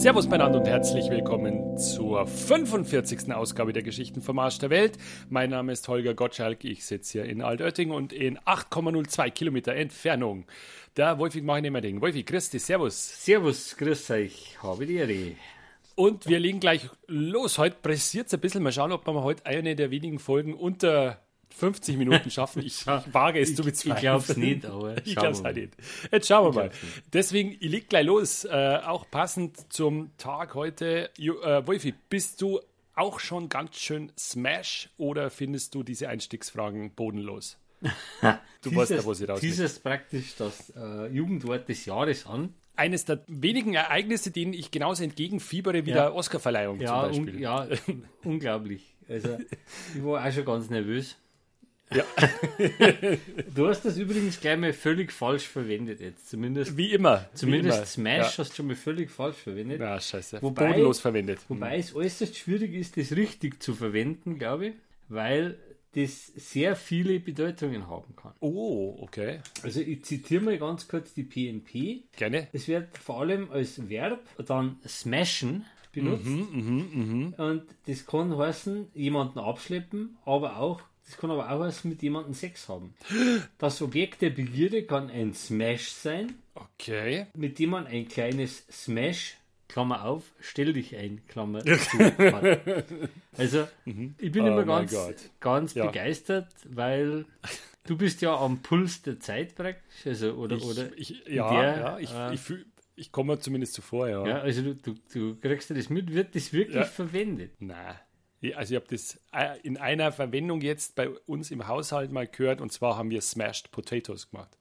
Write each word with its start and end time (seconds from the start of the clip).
Servus 0.00 0.24
miteinander 0.24 0.60
und 0.60 0.66
herzlich 0.66 1.10
willkommen 1.10 1.76
zur 1.76 2.26
45. 2.26 3.30
Ausgabe 3.34 3.74
der 3.74 3.82
Geschichten 3.82 4.22
vom 4.22 4.38
Arsch 4.38 4.56
der 4.56 4.70
Welt. 4.70 4.96
Mein 5.28 5.50
Name 5.50 5.72
ist 5.72 5.86
Holger 5.88 6.14
Gottschalk, 6.14 6.64
ich 6.64 6.86
sitze 6.86 7.20
hier 7.20 7.30
in 7.30 7.42
Altötting 7.42 7.90
und 7.90 8.14
in 8.14 8.38
8,02 8.38 9.30
Kilometer 9.30 9.74
Entfernung. 9.74 10.46
Der 10.96 11.18
Wolfig 11.18 11.44
mache 11.44 11.58
ich 11.58 11.62
nicht 11.64 11.72
mehr 11.72 11.82
Ding. 11.82 12.00
Wolfig, 12.00 12.24
grüß 12.24 12.48
dich, 12.48 12.62
servus. 12.62 13.26
Servus, 13.26 13.76
grüß 13.76 14.10
euch, 14.12 14.56
habe 14.62 14.86
die 14.86 14.94
Ehre. 14.94 15.32
Und 15.96 16.26
wir 16.26 16.40
legen 16.40 16.60
gleich 16.60 16.88
los. 17.06 17.58
Heute 17.58 17.76
pressiert 17.82 18.28
es 18.28 18.32
ein 18.32 18.40
bisschen. 18.40 18.62
Mal 18.62 18.72
schauen, 18.72 18.92
ob 18.92 19.06
wir 19.06 19.22
heute 19.22 19.44
eine 19.44 19.76
der 19.76 19.90
wenigen 19.90 20.18
Folgen 20.18 20.54
unter 20.54 21.20
50 21.54 21.96
Minuten 21.96 22.30
schaffen. 22.30 22.60
Ich, 22.60 22.80
ich 22.80 22.86
wage 22.86 23.40
es 23.40 23.54
zu 23.54 23.62
bezweifeln. 23.62 23.96
Ich 23.96 24.00
glaube 24.00 24.24
es 24.28 24.36
nicht, 24.36 24.66
aber 24.66 24.96
ich 25.04 25.16
glaube 25.16 25.32
es 25.32 25.44
halt 25.44 25.56
nicht. 25.56 25.72
Jetzt 26.10 26.28
schauen 26.28 26.54
wir 26.54 26.62
mal. 26.62 26.70
Deswegen, 27.12 27.56
ich 27.60 27.70
leg 27.70 27.88
gleich 27.88 28.06
los. 28.06 28.44
Äh, 28.44 28.80
auch 28.84 29.10
passend 29.10 29.72
zum 29.72 30.10
Tag 30.16 30.54
heute. 30.54 31.10
Äh, 31.18 31.66
Wolfi, 31.66 31.94
bist 32.08 32.40
du 32.40 32.60
auch 32.94 33.20
schon 33.20 33.48
ganz 33.48 33.76
schön 33.76 34.12
Smash 34.18 34.90
oder 34.96 35.30
findest 35.30 35.74
du 35.74 35.82
diese 35.82 36.08
Einstiegsfragen 36.08 36.92
bodenlos? 36.94 37.58
Du 38.62 38.74
weißt 38.76 38.90
ja, 38.90 39.06
was 39.06 39.22
ich 39.22 39.28
raus 39.28 39.40
Dieses 39.40 39.78
praktisch 39.78 40.36
das 40.36 40.70
äh, 40.76 41.06
Jugendwort 41.06 41.66
des 41.66 41.86
Jahres 41.86 42.26
an. 42.26 42.52
Eines 42.76 43.06
der 43.06 43.24
wenigen 43.26 43.72
Ereignisse, 43.72 44.30
denen 44.30 44.52
ich 44.52 44.70
genauso 44.70 45.02
entgegenfiebere 45.02 45.86
wie 45.86 45.90
ja. 45.90 45.96
der 45.96 46.14
Oscarverleihung 46.14 46.78
ja, 46.78 47.10
zum 47.10 47.24
Beispiel. 47.24 47.34
Un 47.36 47.40
ja, 47.40 47.68
unglaublich. 48.24 48.94
Also, 49.08 49.38
ich 49.94 50.04
war 50.04 50.26
auch 50.26 50.32
schon 50.32 50.44
ganz 50.44 50.68
nervös. 50.68 51.16
Ja. 51.92 52.04
du 53.54 53.68
hast 53.68 53.84
das 53.84 53.96
übrigens 53.96 54.40
gleich 54.40 54.58
mal 54.58 54.72
völlig 54.72 55.12
falsch 55.12 55.48
verwendet 55.48 56.00
jetzt. 56.00 56.28
Zumindest, 56.28 56.76
wie 56.76 56.92
immer. 56.92 57.28
Zumindest 57.34 57.96
wie 57.96 58.00
immer. 58.02 58.16
Smash 58.18 58.32
ja. 58.32 58.38
hast 58.38 58.50
du 58.50 58.56
schon 58.56 58.66
mal 58.68 58.76
völlig 58.76 59.10
falsch 59.10 59.36
verwendet. 59.36 59.80
Ja, 59.80 60.00
scheiße. 60.00 60.40
Wobei, 60.42 60.68
Bodenlos 60.68 61.00
verwendet. 61.00 61.40
Wobei 61.48 61.74
hm. 61.74 61.80
es 61.80 61.94
äußerst 61.94 62.36
schwierig 62.36 62.74
ist, 62.74 62.96
das 62.96 63.12
richtig 63.12 63.62
zu 63.62 63.74
verwenden, 63.74 64.38
glaube 64.38 64.68
ich, 64.68 64.74
weil 65.08 65.58
das 65.92 66.26
sehr 66.28 66.76
viele 66.76 67.18
Bedeutungen 67.18 67.88
haben 67.88 68.14
kann. 68.14 68.32
Oh, 68.38 68.96
okay. 69.00 69.40
Also 69.64 69.80
ich 69.80 70.04
zitiere 70.04 70.44
mal 70.44 70.58
ganz 70.58 70.86
kurz 70.86 71.12
die 71.14 71.24
PNP. 71.24 72.04
Gerne. 72.16 72.46
Es 72.52 72.68
wird 72.68 72.96
vor 72.98 73.20
allem 73.20 73.50
als 73.50 73.88
Verb 73.88 74.20
dann 74.46 74.78
smashen 74.86 75.64
benutzt. 75.92 76.26
Mhm, 76.26 76.88
mh, 76.92 77.32
mh. 77.36 77.44
Und 77.44 77.62
das 77.86 78.06
kann 78.06 78.36
heißen, 78.36 78.88
jemanden 78.94 79.40
abschleppen, 79.40 80.16
aber 80.24 80.58
auch 80.58 80.80
das 81.10 81.18
kann 81.18 81.30
aber 81.32 81.50
auch 81.50 81.64
heißen, 81.64 81.90
mit 81.90 82.02
jemandem 82.02 82.34
Sex 82.34 82.68
haben. 82.68 82.94
Das 83.58 83.82
Objekt 83.82 84.22
der 84.22 84.30
Begierde 84.30 84.84
kann 84.84 85.10
ein 85.10 85.34
Smash 85.34 85.88
sein. 85.90 86.34
Okay. 86.54 87.26
Mit 87.34 87.58
dem 87.58 87.70
man 87.70 87.88
ein 87.88 88.06
kleines 88.06 88.64
Smash, 88.70 89.36
Klammer 89.66 90.04
auf, 90.04 90.22
stell 90.38 90.72
dich 90.72 90.96
ein, 90.96 91.20
Klammer 91.26 91.64
zu. 91.64 92.56
also, 93.36 93.66
mhm. 93.84 94.14
ich 94.18 94.30
bin 94.30 94.44
oh 94.44 94.46
immer 94.48 94.64
ganz, 94.64 94.96
ganz 95.40 95.74
ja. 95.74 95.86
begeistert, 95.86 96.46
weil 96.64 97.24
du 97.86 97.96
bist 97.96 98.22
ja 98.22 98.36
am 98.36 98.62
Puls 98.62 99.02
der 99.02 99.18
Zeit 99.18 99.56
praktisch. 99.56 100.06
Also, 100.06 100.34
oder, 100.34 100.56
ich, 100.56 100.64
oder 100.64 100.88
ich, 100.96 101.26
ja, 101.26 101.50
der, 101.50 101.80
ja, 101.80 101.98
ich, 101.98 102.14
äh, 102.14 102.34
ich, 102.34 102.40
fühl, 102.40 102.66
ich 102.94 103.10
komme 103.10 103.36
zumindest 103.40 103.74
zuvor, 103.74 104.08
ja. 104.08 104.24
Ja, 104.24 104.38
also 104.42 104.62
du, 104.62 104.74
du, 104.74 104.94
du 105.12 105.34
kriegst 105.40 105.70
das 105.70 105.90
mit, 105.90 106.14
wird 106.14 106.36
das 106.36 106.52
wirklich 106.52 106.76
ja. 106.76 106.84
verwendet? 106.84 107.54
Nein. 107.58 107.96
Also 108.54 108.74
ich 108.74 108.80
habe 108.80 108.86
das 108.88 109.18
äh, 109.32 109.58
in 109.62 109.76
einer 109.76 110.12
Verwendung 110.12 110.60
jetzt 110.62 110.94
bei 110.94 111.10
uns 111.26 111.50
im 111.50 111.68
Haushalt 111.68 112.10
mal 112.10 112.26
gehört 112.26 112.60
und 112.60 112.72
zwar 112.72 112.96
haben 112.96 113.10
wir 113.10 113.20
Smashed 113.20 113.70
Potatoes 113.70 114.30
gemacht. 114.30 114.56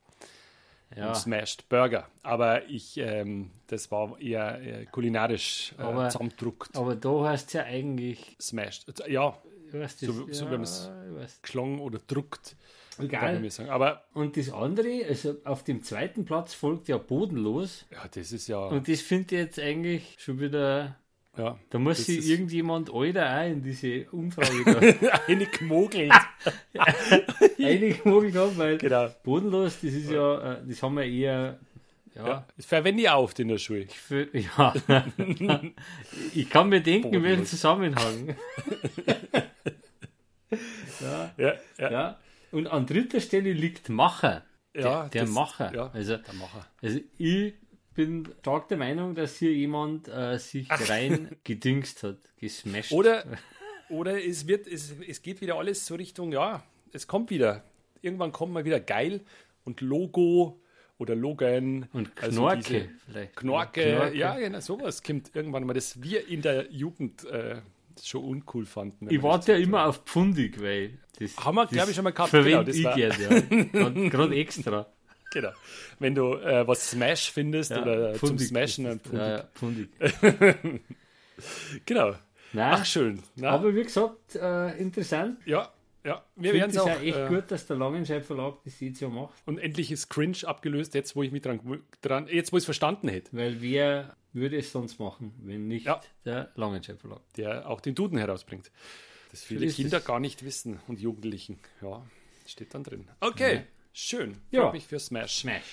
Ja. 0.95 1.09
Und 1.09 1.15
Smashed 1.15 1.69
Burger. 1.69 2.07
Aber 2.23 2.67
ich, 2.67 2.97
ähm, 2.97 3.51
das 3.67 3.91
war 3.91 4.19
eher 4.19 4.61
äh, 4.61 4.85
kulinarisch 4.85 5.73
äh, 5.77 5.83
aber, 5.83 6.09
zusammendruckt. 6.09 6.75
Aber 6.75 6.95
da 6.95 7.29
heißt 7.29 7.47
es 7.47 7.53
ja 7.53 7.63
eigentlich 7.63 8.35
Smashed. 8.41 8.85
Ja, 9.07 9.37
weißt, 9.71 9.99
so, 9.99 10.27
so 10.31 10.45
ja, 10.45 10.51
wie 10.51 10.57
man 10.57 10.63
es 10.63 10.89
klong 11.41 11.79
oder 11.79 11.99
druckt. 12.05 12.55
Egal. 12.97 13.41
Aber 13.69 14.03
und 14.13 14.35
das 14.35 14.51
andere, 14.51 15.05
also 15.07 15.37
auf 15.45 15.63
dem 15.63 15.83
zweiten 15.83 16.25
Platz 16.25 16.53
folgt 16.53 16.89
ja 16.89 16.97
bodenlos. 16.97 17.85
Ja, 17.91 18.07
das 18.11 18.31
ist 18.31 18.47
ja. 18.47 18.59
Und 18.65 18.89
das 18.89 19.01
finde 19.01 19.35
ich 19.35 19.41
jetzt 19.41 19.59
eigentlich 19.59 20.17
schon 20.19 20.39
wieder 20.39 20.97
ja, 21.39 21.57
da 21.69 21.79
muss 21.79 22.05
sich 22.05 22.29
irgendjemand 22.29 22.93
Alter 22.93 23.39
auch 23.39 23.47
in 23.47 23.63
diese 23.63 24.09
Umfrage 24.11 24.99
eine 25.27 25.45
gemogelt. 25.45 26.11
eine 27.57 27.93
gemogelt 27.93 28.35
haben, 28.35 28.57
weil 28.57 28.77
genau. 28.77 29.07
bodenlos, 29.23 29.75
das 29.81 29.93
ist 29.93 30.11
ja, 30.11 30.55
äh, 30.55 30.57
das 30.67 30.83
haben 30.83 30.95
wir 30.95 31.05
eher. 31.05 31.57
Ja, 32.13 32.27
ja 32.27 32.47
das 32.57 32.65
verwende 32.65 33.03
ich 33.03 33.09
oft 33.09 33.39
in 33.39 33.47
der 33.47 33.57
Schule. 33.57 33.87
Ich, 34.33 34.49
ja. 34.57 34.73
ich 36.35 36.49
kann 36.49 36.67
mir 36.67 36.81
denken, 36.81 37.13
in 37.13 37.23
welchem 37.23 37.45
Zusammenhang. 37.45 38.35
ja, 40.99 41.33
ja, 41.37 41.53
ja. 41.77 41.91
ja. 41.91 42.19
Und 42.51 42.67
an 42.67 42.85
dritter 42.85 43.21
Stelle 43.21 43.53
liegt 43.53 43.87
Macher. 43.87 44.43
Der, 44.75 44.83
ja, 44.83 45.07
der 45.07 45.21
das, 45.21 45.31
Macher. 45.31 45.73
Ja, 45.73 45.89
also, 45.93 46.17
der 46.17 46.33
Macher. 46.33 46.67
Also 46.81 46.99
ich 47.17 47.53
bin 47.99 48.29
stark 48.39 48.69
der 48.69 48.77
Meinung, 48.77 49.13
dass 49.13 49.35
hier 49.35 49.53
jemand 49.53 50.07
äh, 50.07 50.39
sich 50.39 50.69
rein 50.69 51.35
gedingst 51.43 52.03
hat, 52.03 52.15
gesmashed. 52.37 52.93
Oder, 52.93 53.25
oder 53.89 54.23
es 54.23 54.47
wird, 54.47 54.67
es, 54.67 54.95
es 55.05 55.21
geht 55.21 55.41
wieder 55.41 55.55
alles 55.55 55.85
so 55.85 55.95
Richtung, 55.95 56.31
ja, 56.31 56.63
es 56.93 57.07
kommt 57.07 57.29
wieder. 57.29 57.61
Irgendwann 58.01 58.31
kommt 58.31 58.53
mal 58.53 58.63
wieder 58.63 58.79
geil 58.79 59.19
und 59.65 59.81
Logo 59.81 60.61
oder 60.97 61.13
Logan. 61.13 61.89
Und 61.91 62.11
also 62.21 62.39
Knorke 62.39 62.89
also. 63.07 63.19
Knorke, 63.35 63.81
Knorke, 63.81 64.17
ja, 64.17 64.39
genau, 64.39 64.61
sowas 64.61 65.03
kommt 65.03 65.35
irgendwann 65.35 65.65
mal, 65.65 65.73
das 65.73 66.01
wir 66.01 66.25
in 66.29 66.41
der 66.41 66.71
Jugend 66.71 67.25
äh, 67.25 67.57
schon 68.01 68.23
uncool 68.23 68.65
fanden. 68.65 69.09
Ich 69.09 69.21
warte 69.21 69.51
ja 69.51 69.57
immer 69.57 69.87
auf 69.87 70.05
Pfundig, 70.05 70.61
weil 70.61 70.99
das 71.19 71.35
haben 71.35 71.55
wir, 71.55 71.67
glaube 71.67 71.89
ich, 71.89 71.95
schon 71.97 72.05
mal 72.05 72.11
gehabt. 72.11 72.31
Genau, 72.31 72.63
das 72.63 72.77
ich 72.77 72.85
war... 72.85 72.97
ja. 72.97 73.09
Gerade 73.09 74.35
extra. 74.37 74.87
Genau. 75.31 75.51
Wenn 75.99 76.15
du 76.15 76.33
äh, 76.35 76.67
was 76.67 76.91
Smash 76.91 77.31
findest 77.31 77.71
ja, 77.71 77.81
oder 77.81 78.15
Pfundig. 78.15 78.47
zum 78.47 78.47
Smashen, 78.47 78.85
dann 78.85 78.99
Pfundig. 78.99 79.27
Ja, 79.27 79.43
Pfundig. 79.53 79.89
genau. 81.85 82.15
Nein, 82.51 82.73
Ach, 82.73 82.85
schön. 82.85 83.21
Nein. 83.35 83.51
Aber 83.51 83.75
wie 83.75 83.83
gesagt, 83.83 84.35
äh, 84.35 84.77
interessant. 84.79 85.39
Ja, 85.45 85.71
ja. 86.03 86.23
Wir 86.35 86.53
werden 86.53 86.71
es 86.71 86.77
auch. 86.77 86.87
ja 86.87 86.99
echt 86.99 87.17
äh, 87.17 87.27
gut, 87.27 87.51
dass 87.51 87.67
der 87.67 87.75
Langenscheid 87.77 88.25
Verlag 88.25 88.55
das 88.63 88.79
jetzt 88.79 89.01
ja 89.01 89.09
macht. 89.09 89.35
Und 89.45 89.59
endlich 89.59 89.91
ist 89.91 90.09
Cringe 90.09 90.37
abgelöst, 90.43 90.93
jetzt 90.95 91.15
wo 91.15 91.23
ich 91.23 91.31
mich 91.31 91.41
dran, 91.41 91.59
dran 92.01 92.27
jetzt 92.27 92.51
wo 92.51 92.57
ich 92.57 92.61
es 92.61 92.65
verstanden 92.65 93.09
hätte. 93.09 93.29
Weil 93.35 93.61
wer 93.61 94.15
würde 94.33 94.57
es 94.57 94.71
sonst 94.71 94.99
machen, 94.99 95.33
wenn 95.43 95.67
nicht 95.67 95.85
ja. 95.85 96.01
der 96.25 96.51
Langenscheid 96.55 96.99
Verlag? 96.99 97.21
Der 97.35 97.69
auch 97.69 97.81
den 97.81 97.95
Duden 97.95 98.17
herausbringt. 98.17 98.71
Das 99.31 99.43
viele 99.43 99.67
Kinder 99.67 99.99
gar 99.99 100.19
nicht 100.19 100.43
wissen 100.43 100.79
und 100.87 100.99
Jugendlichen. 100.99 101.59
Ja, 101.81 102.03
steht 102.47 102.73
dann 102.73 102.83
drin. 102.83 103.07
Okay. 103.19 103.65
Ja. 103.99 104.17
Schön. 104.17 104.37
Ja. 104.51 104.63
Freut 104.63 104.73
mich 104.73 104.87
für 104.87 104.99
Smash. 104.99 105.39
Smash. 105.39 105.63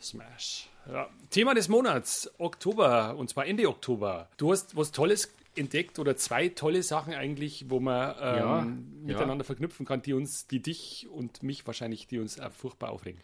Smash. 0.00 0.68
Ja. 0.88 1.08
Thema 1.30 1.54
des 1.54 1.68
Monats, 1.68 2.30
Oktober, 2.38 3.16
und 3.16 3.30
zwar 3.30 3.46
Ende 3.46 3.68
Oktober. 3.68 4.28
Du 4.36 4.50
hast 4.50 4.76
was 4.76 4.90
Tolles 4.90 5.32
entdeckt 5.54 5.98
oder 5.98 6.16
zwei 6.16 6.48
tolle 6.48 6.82
Sachen 6.82 7.14
eigentlich, 7.14 7.66
wo 7.68 7.78
man 7.78 8.16
ähm, 8.20 8.36
ja, 8.36 8.62
miteinander 9.02 9.44
ja. 9.44 9.46
verknüpfen 9.46 9.86
kann, 9.86 10.02
die 10.02 10.14
uns, 10.14 10.46
die 10.46 10.60
dich 10.60 11.06
und 11.08 11.42
mich 11.42 11.66
wahrscheinlich, 11.66 12.06
die 12.06 12.18
uns 12.18 12.40
furchtbar 12.56 12.90
aufregen. 12.90 13.20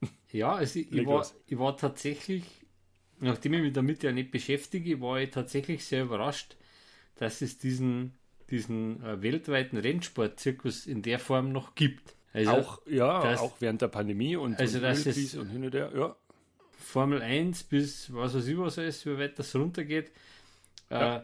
Ja, 0.32 0.54
also 0.54 0.80
ich, 0.80 0.90
ich 0.90 1.06
war, 1.06 1.24
ich 1.46 1.58
war 1.58 1.76
tatsächlich, 1.76 2.42
nachdem 3.20 3.54
ich 3.54 3.62
mich 3.62 3.72
damit 3.72 4.02
ja 4.02 4.10
nicht 4.10 4.32
beschäftige, 4.32 5.00
war 5.00 5.20
ich 5.20 5.30
tatsächlich 5.30 5.84
sehr 5.84 6.02
überrascht, 6.02 6.56
dass 7.14 7.40
es 7.40 7.58
diesen, 7.58 8.14
diesen 8.50 9.00
äh, 9.04 9.22
weltweiten 9.22 9.78
Rennsportzirkus 9.78 10.86
in 10.86 11.02
der 11.02 11.20
Form 11.20 11.52
noch 11.52 11.76
gibt. 11.76 12.16
Also, 12.34 12.50
auch, 12.50 12.80
ja, 12.86 13.22
das, 13.22 13.40
auch 13.40 13.54
während 13.60 13.80
der 13.80 13.88
Pandemie 13.88 14.34
und, 14.34 14.58
also 14.58 14.78
und 14.78 14.82
das 14.82 15.06
ist 15.06 15.36
und 15.36 15.48
hin 15.50 15.64
und 15.64 15.72
her, 15.72 15.92
ja. 15.94 16.16
Formel 16.76 17.22
1 17.22 17.62
bis 17.64 18.12
was 18.12 18.34
weiß 18.34 18.48
ich 18.48 18.58
was 18.58 18.78
alles, 18.78 19.06
wie 19.06 19.16
weit 19.16 19.38
das 19.38 19.54
runtergeht, 19.54 20.10
ja. 20.90 21.18
äh, 21.18 21.22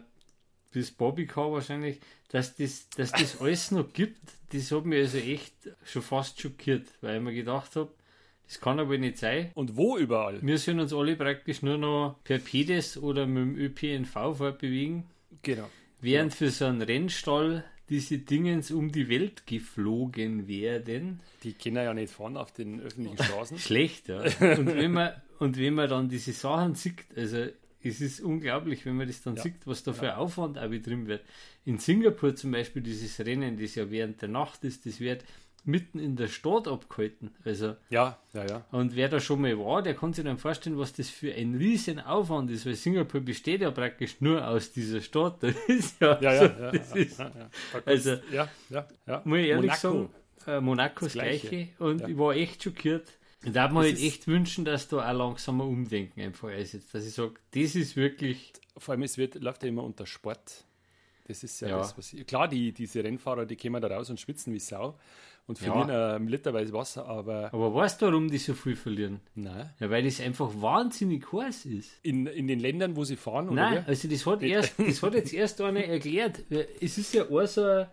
bis 0.71 0.91
Bobbycar 0.91 1.51
wahrscheinlich, 1.51 1.99
dass 2.29 2.55
das, 2.55 2.87
dass 2.91 3.11
das 3.11 3.41
alles 3.41 3.71
noch 3.71 3.91
gibt, 3.91 4.21
das 4.53 4.71
hat 4.71 4.85
mich 4.85 4.99
also 4.99 5.17
echt 5.17 5.53
schon 5.83 6.01
fast 6.01 6.39
schockiert, 6.39 6.87
weil 7.01 7.17
ich 7.17 7.21
mir 7.21 7.33
gedacht 7.33 7.75
habe, 7.75 7.91
das 8.47 8.59
kann 8.59 8.79
aber 8.79 8.97
nicht 8.97 9.17
sein. 9.17 9.51
Und 9.53 9.77
wo 9.77 9.97
überall? 9.97 10.41
Wir 10.41 10.57
sollen 10.57 10.79
uns 10.79 10.93
alle 10.93 11.15
praktisch 11.15 11.61
nur 11.61 11.77
noch 11.77 12.19
per 12.23 12.37
PEDES 12.37 12.97
oder 12.97 13.25
mit 13.25 13.43
dem 13.43 13.57
ÖPNV 13.57 14.37
fortbewegen. 14.37 15.05
Genau. 15.41 15.69
Während 16.01 16.33
ja. 16.33 16.37
für 16.37 16.49
so 16.51 16.65
einen 16.65 16.81
Rennstall 16.81 17.63
diese 17.91 18.19
Dingens 18.19 18.71
um 18.71 18.89
die 18.89 19.09
Welt 19.09 19.45
geflogen 19.45 20.47
werden. 20.47 21.19
Die 21.43 21.51
können 21.51 21.75
ja 21.75 21.93
nicht 21.93 22.13
fahren 22.13 22.37
auf 22.37 22.53
den 22.53 22.79
öffentlichen 22.79 23.21
Straßen. 23.21 23.57
Schlecht, 23.59 24.07
ja. 24.07 24.21
Und 24.21 24.67
wenn 24.67 24.93
man, 24.93 25.11
und 25.39 25.57
wenn 25.57 25.73
man 25.73 25.89
dann 25.89 26.07
diese 26.07 26.31
Sachen 26.31 26.75
sieht, 26.75 27.03
also 27.17 27.47
es 27.83 27.99
ist 27.99 28.21
unglaublich, 28.21 28.85
wenn 28.85 28.95
man 28.95 29.07
das 29.07 29.21
dann 29.21 29.35
ja. 29.35 29.43
sieht, 29.43 29.65
was 29.65 29.83
da 29.83 29.91
für 29.91 30.05
ja. 30.05 30.17
Aufwand 30.17 30.57
auch 30.57 30.69
betrieben 30.69 31.07
wird. 31.07 31.21
In 31.65 31.79
Singapur 31.79 32.33
zum 32.33 32.51
Beispiel 32.51 32.81
dieses 32.81 33.19
Rennen, 33.19 33.59
das 33.59 33.75
ja 33.75 33.91
während 33.91 34.21
der 34.21 34.29
Nacht 34.29 34.63
ist, 34.63 34.85
das 34.85 35.01
wird 35.01 35.25
mitten 35.63 35.99
in 35.99 36.15
der 36.15 36.27
Stadt 36.27 36.67
abgehalten. 36.67 37.31
Also, 37.45 37.75
ja, 37.89 38.17
ja, 38.33 38.45
ja. 38.45 38.65
Und 38.71 38.95
wer 38.95 39.09
da 39.09 39.19
schon 39.19 39.41
mal 39.41 39.57
war, 39.59 39.81
der 39.83 39.93
kann 39.95 40.11
sich 40.13 40.25
dann 40.25 40.37
vorstellen, 40.39 40.77
was 40.77 40.93
das 40.93 41.09
für 41.09 41.33
ein 41.33 41.55
riesen 41.55 41.99
Aufwand 41.99 42.49
ist, 42.49 42.65
weil 42.65 42.75
Singapur 42.75 43.21
besteht 43.21 43.61
ja 43.61 43.69
praktisch 43.71 44.19
nur 44.21 44.47
aus 44.47 44.71
dieser 44.71 45.01
Stadt. 45.01 45.37
Das 45.41 45.55
ist 45.67 46.01
ja, 46.01 46.19
ja, 46.21 46.37
so, 46.39 46.45
ja, 46.45 46.69
ist, 46.95 47.19
ja, 47.19 47.31
ja. 47.35 47.49
also, 47.85 48.09
ja, 48.31 48.49
ja, 48.69 48.87
ja. 49.07 49.21
muss 49.23 49.37
ich 49.39 49.45
ehrlich 49.47 49.71
Monaco. 49.71 49.77
sagen, 49.81 50.09
äh, 50.47 50.61
Monaco 50.61 51.05
das 51.05 51.13
gleiche. 51.13 51.47
Gleiche. 51.47 51.69
Und 51.79 52.07
ich 52.09 52.17
war 52.17 52.33
echt 52.35 52.63
schockiert. 52.63 53.07
Ich 53.43 53.51
darf 53.53 53.71
mir 53.71 53.79
Das 53.79 53.87
halt 53.89 53.97
ist- 53.99 54.03
echt 54.05 54.27
wünschen, 54.27 54.65
dass 54.65 54.87
da 54.87 54.97
auch 55.09 55.13
langsam 55.17 55.61
ein 55.61 55.67
Umdenken 55.67 56.21
einfach 56.21 56.49
einsetzt. 56.49 56.93
Dass 56.93 57.05
ich 57.05 57.13
sage, 57.13 57.33
das 57.51 57.75
ist 57.75 57.95
wirklich, 57.95 58.53
Vor 58.77 58.93
allem, 58.93 59.03
es 59.03 59.17
wird, 59.17 59.35
läuft 59.35 59.61
ja 59.63 59.69
immer 59.69 59.83
unter 59.83 60.05
Sport. 60.07 60.63
Das 61.27 61.43
ist 61.43 61.59
ja, 61.61 61.69
Ja. 61.69 61.77
das, 61.79 61.97
was 61.97 62.13
ich, 62.13 62.25
Klar, 62.25 62.47
die, 62.47 62.71
diese 62.71 63.03
Rennfahrer, 63.03 63.45
die 63.45 63.55
kommen 63.55 63.81
da 63.81 63.87
raus 63.87 64.09
und 64.09 64.19
schwitzen 64.19 64.53
wie 64.53 64.59
Sau 64.59 64.97
und 65.51 65.59
Ja. 65.61 65.71
verlieren 65.73 65.89
einen 65.91 66.27
literweise 66.27 66.71
Wasser, 66.73 67.05
aber 67.05 67.53
aber 67.53 67.73
weißt 67.75 68.01
du, 68.01 68.05
warum 68.07 68.29
die 68.29 68.37
so 68.37 68.53
viel 68.53 68.75
verlieren? 68.75 69.19
nein. 69.35 69.69
Ja, 69.79 69.89
weil 69.89 70.03
das 70.03 70.21
einfach 70.21 70.49
wahnsinnig 70.55 71.25
heiß 71.31 71.65
ist. 71.65 71.91
In, 72.03 72.25
in 72.27 72.47
den 72.47 72.59
Ländern, 72.59 72.95
wo 72.95 73.03
sie 73.03 73.17
fahren, 73.17 73.47
oder? 73.49 73.55
Nein, 73.55 73.83
wie? 73.85 73.89
also 73.89 74.07
das 74.07 74.25
hat, 74.25 74.41
erst, 74.43 74.73
das 74.79 75.03
hat 75.03 75.13
jetzt 75.13 75.33
erst 75.33 75.59
einer 75.61 75.83
erklärt. 75.83 76.39
Es 76.79 76.97
ist 76.97 77.13
ja 77.13 77.23
auch 77.29 77.45
so 77.45 77.63
ein, 77.63 77.87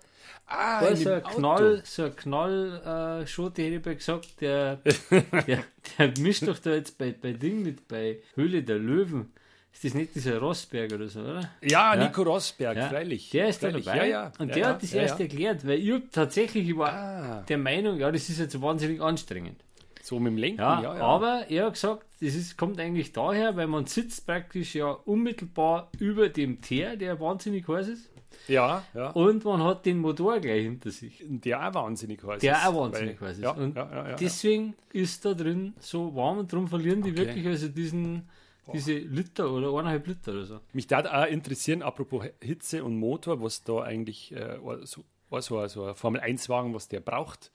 ah, 0.46 0.82
war 0.82 0.96
so 0.96 1.10
ein. 1.10 1.22
Knall, 1.24 1.82
so 1.84 2.04
ein 2.04 2.14
Knall 2.16 3.20
äh, 3.22 3.26
Schote 3.26 3.62
hätte 3.62 3.74
ich 3.76 3.84
mal 3.84 3.96
gesagt, 3.96 4.40
der, 4.40 4.76
der, 5.46 5.64
der 5.98 6.12
mischt 6.20 6.46
doch 6.46 6.58
da 6.58 6.74
jetzt 6.74 6.96
bei, 6.96 7.10
bei 7.12 7.32
Ding 7.32 7.62
mit, 7.62 7.88
bei 7.88 8.18
Höhle 8.34 8.62
der 8.62 8.78
Löwen. 8.78 9.32
Ist 9.80 9.84
das 9.84 9.94
nicht 9.94 10.14
dieser 10.16 10.38
Rossberg 10.40 10.92
oder 10.92 11.06
so, 11.06 11.20
oder? 11.20 11.48
Ja, 11.62 11.94
Ja. 11.94 12.04
Nico 12.04 12.22
Rosberg, 12.22 12.76
Ja, 12.76 12.88
freilich. 12.88 13.30
Der 13.30 13.46
ist 13.48 13.62
da 13.62 13.68
freilich. 13.70 13.84
dabei. 13.84 13.98
Ja, 13.98 14.04
ja. 14.24 14.32
Und 14.40 14.52
der 14.56 14.66
hat 14.70 14.82
das 14.82 14.92
erst 14.92 15.20
erklärt, 15.20 15.64
weil 15.64 15.78
ich 15.78 16.02
tatsächlich, 16.10 16.68
ich 16.68 16.76
war 16.76 16.92
Ah, 16.92 17.44
der 17.48 17.58
Meinung, 17.58 17.96
ja, 17.98 18.10
das 18.10 18.28
ist 18.28 18.40
jetzt 18.40 18.60
wahnsinnig 18.60 19.00
anstrengend. 19.00 19.60
so 20.02 20.18
mit 20.18 20.32
dem 20.32 20.36
Lenken, 20.38 20.60
Ja, 20.60 20.82
ja, 20.82 20.90
aber 20.94 21.44
er 21.48 21.66
hat 21.66 21.74
gesagt, 21.74 22.04
das 22.20 22.34
ist, 22.34 22.56
kommt 22.56 22.80
eigentlich 22.80 23.12
daher, 23.12 23.54
weil 23.56 23.68
man 23.68 23.86
sitzt 23.86 24.26
praktisch 24.26 24.74
ja 24.74 24.90
unmittelbar 24.90 25.90
über 26.00 26.28
dem 26.28 26.60
Teer, 26.60 26.96
der 26.96 27.20
wahnsinnig 27.20 27.68
heiß 27.68 27.86
ist. 27.88 28.10
ja, 28.48 28.82
ja. 28.94 29.10
Und 29.10 29.44
man 29.44 29.62
hat 29.62 29.86
den 29.86 29.98
Motor 29.98 30.40
gleich 30.40 30.62
hinter 30.64 30.90
sich. 30.90 31.22
Der 31.28 31.68
auch 31.68 31.74
wahnsinnig 31.74 32.20
heiß 32.24 32.40
Der 32.40 32.54
ist. 32.56 32.66
auch 32.66 32.74
wahnsinnig 32.80 33.20
heiß 33.20 33.36
ist. 33.36 33.44
Ja, 33.44 33.50
Und 33.52 33.76
ja, 33.76 33.88
ja, 33.92 34.08
ja, 34.10 34.16
Deswegen 34.16 34.74
ist 34.92 35.24
da 35.24 35.34
drin 35.34 35.74
so 35.78 36.14
warm 36.16 36.38
und 36.38 36.52
darum 36.52 36.66
verlieren 36.66 37.02
die 37.02 37.10
Okay. 37.10 37.18
wirklich 37.26 37.46
also 37.46 37.68
diesen, 37.68 38.28
diese 38.72 38.94
Liter 38.94 39.50
oder 39.50 39.70
eineinhalb 39.70 40.06
Liter 40.06 40.32
oder 40.32 40.44
so. 40.44 40.60
Mich 40.72 40.86
darf 40.86 41.06
auch 41.06 41.26
interessieren, 41.26 41.82
apropos 41.82 42.24
Hitze 42.42 42.84
und 42.84 42.98
Motor, 42.98 43.42
was 43.42 43.62
da 43.64 43.80
eigentlich 43.82 44.32
äh, 44.32 44.58
so, 44.84 45.04
so, 45.40 45.66
so 45.68 45.84
ein 45.84 45.94
Formel-1-Wagen, 45.94 46.74
was 46.74 46.88
der 46.88 47.00
braucht. 47.00 47.52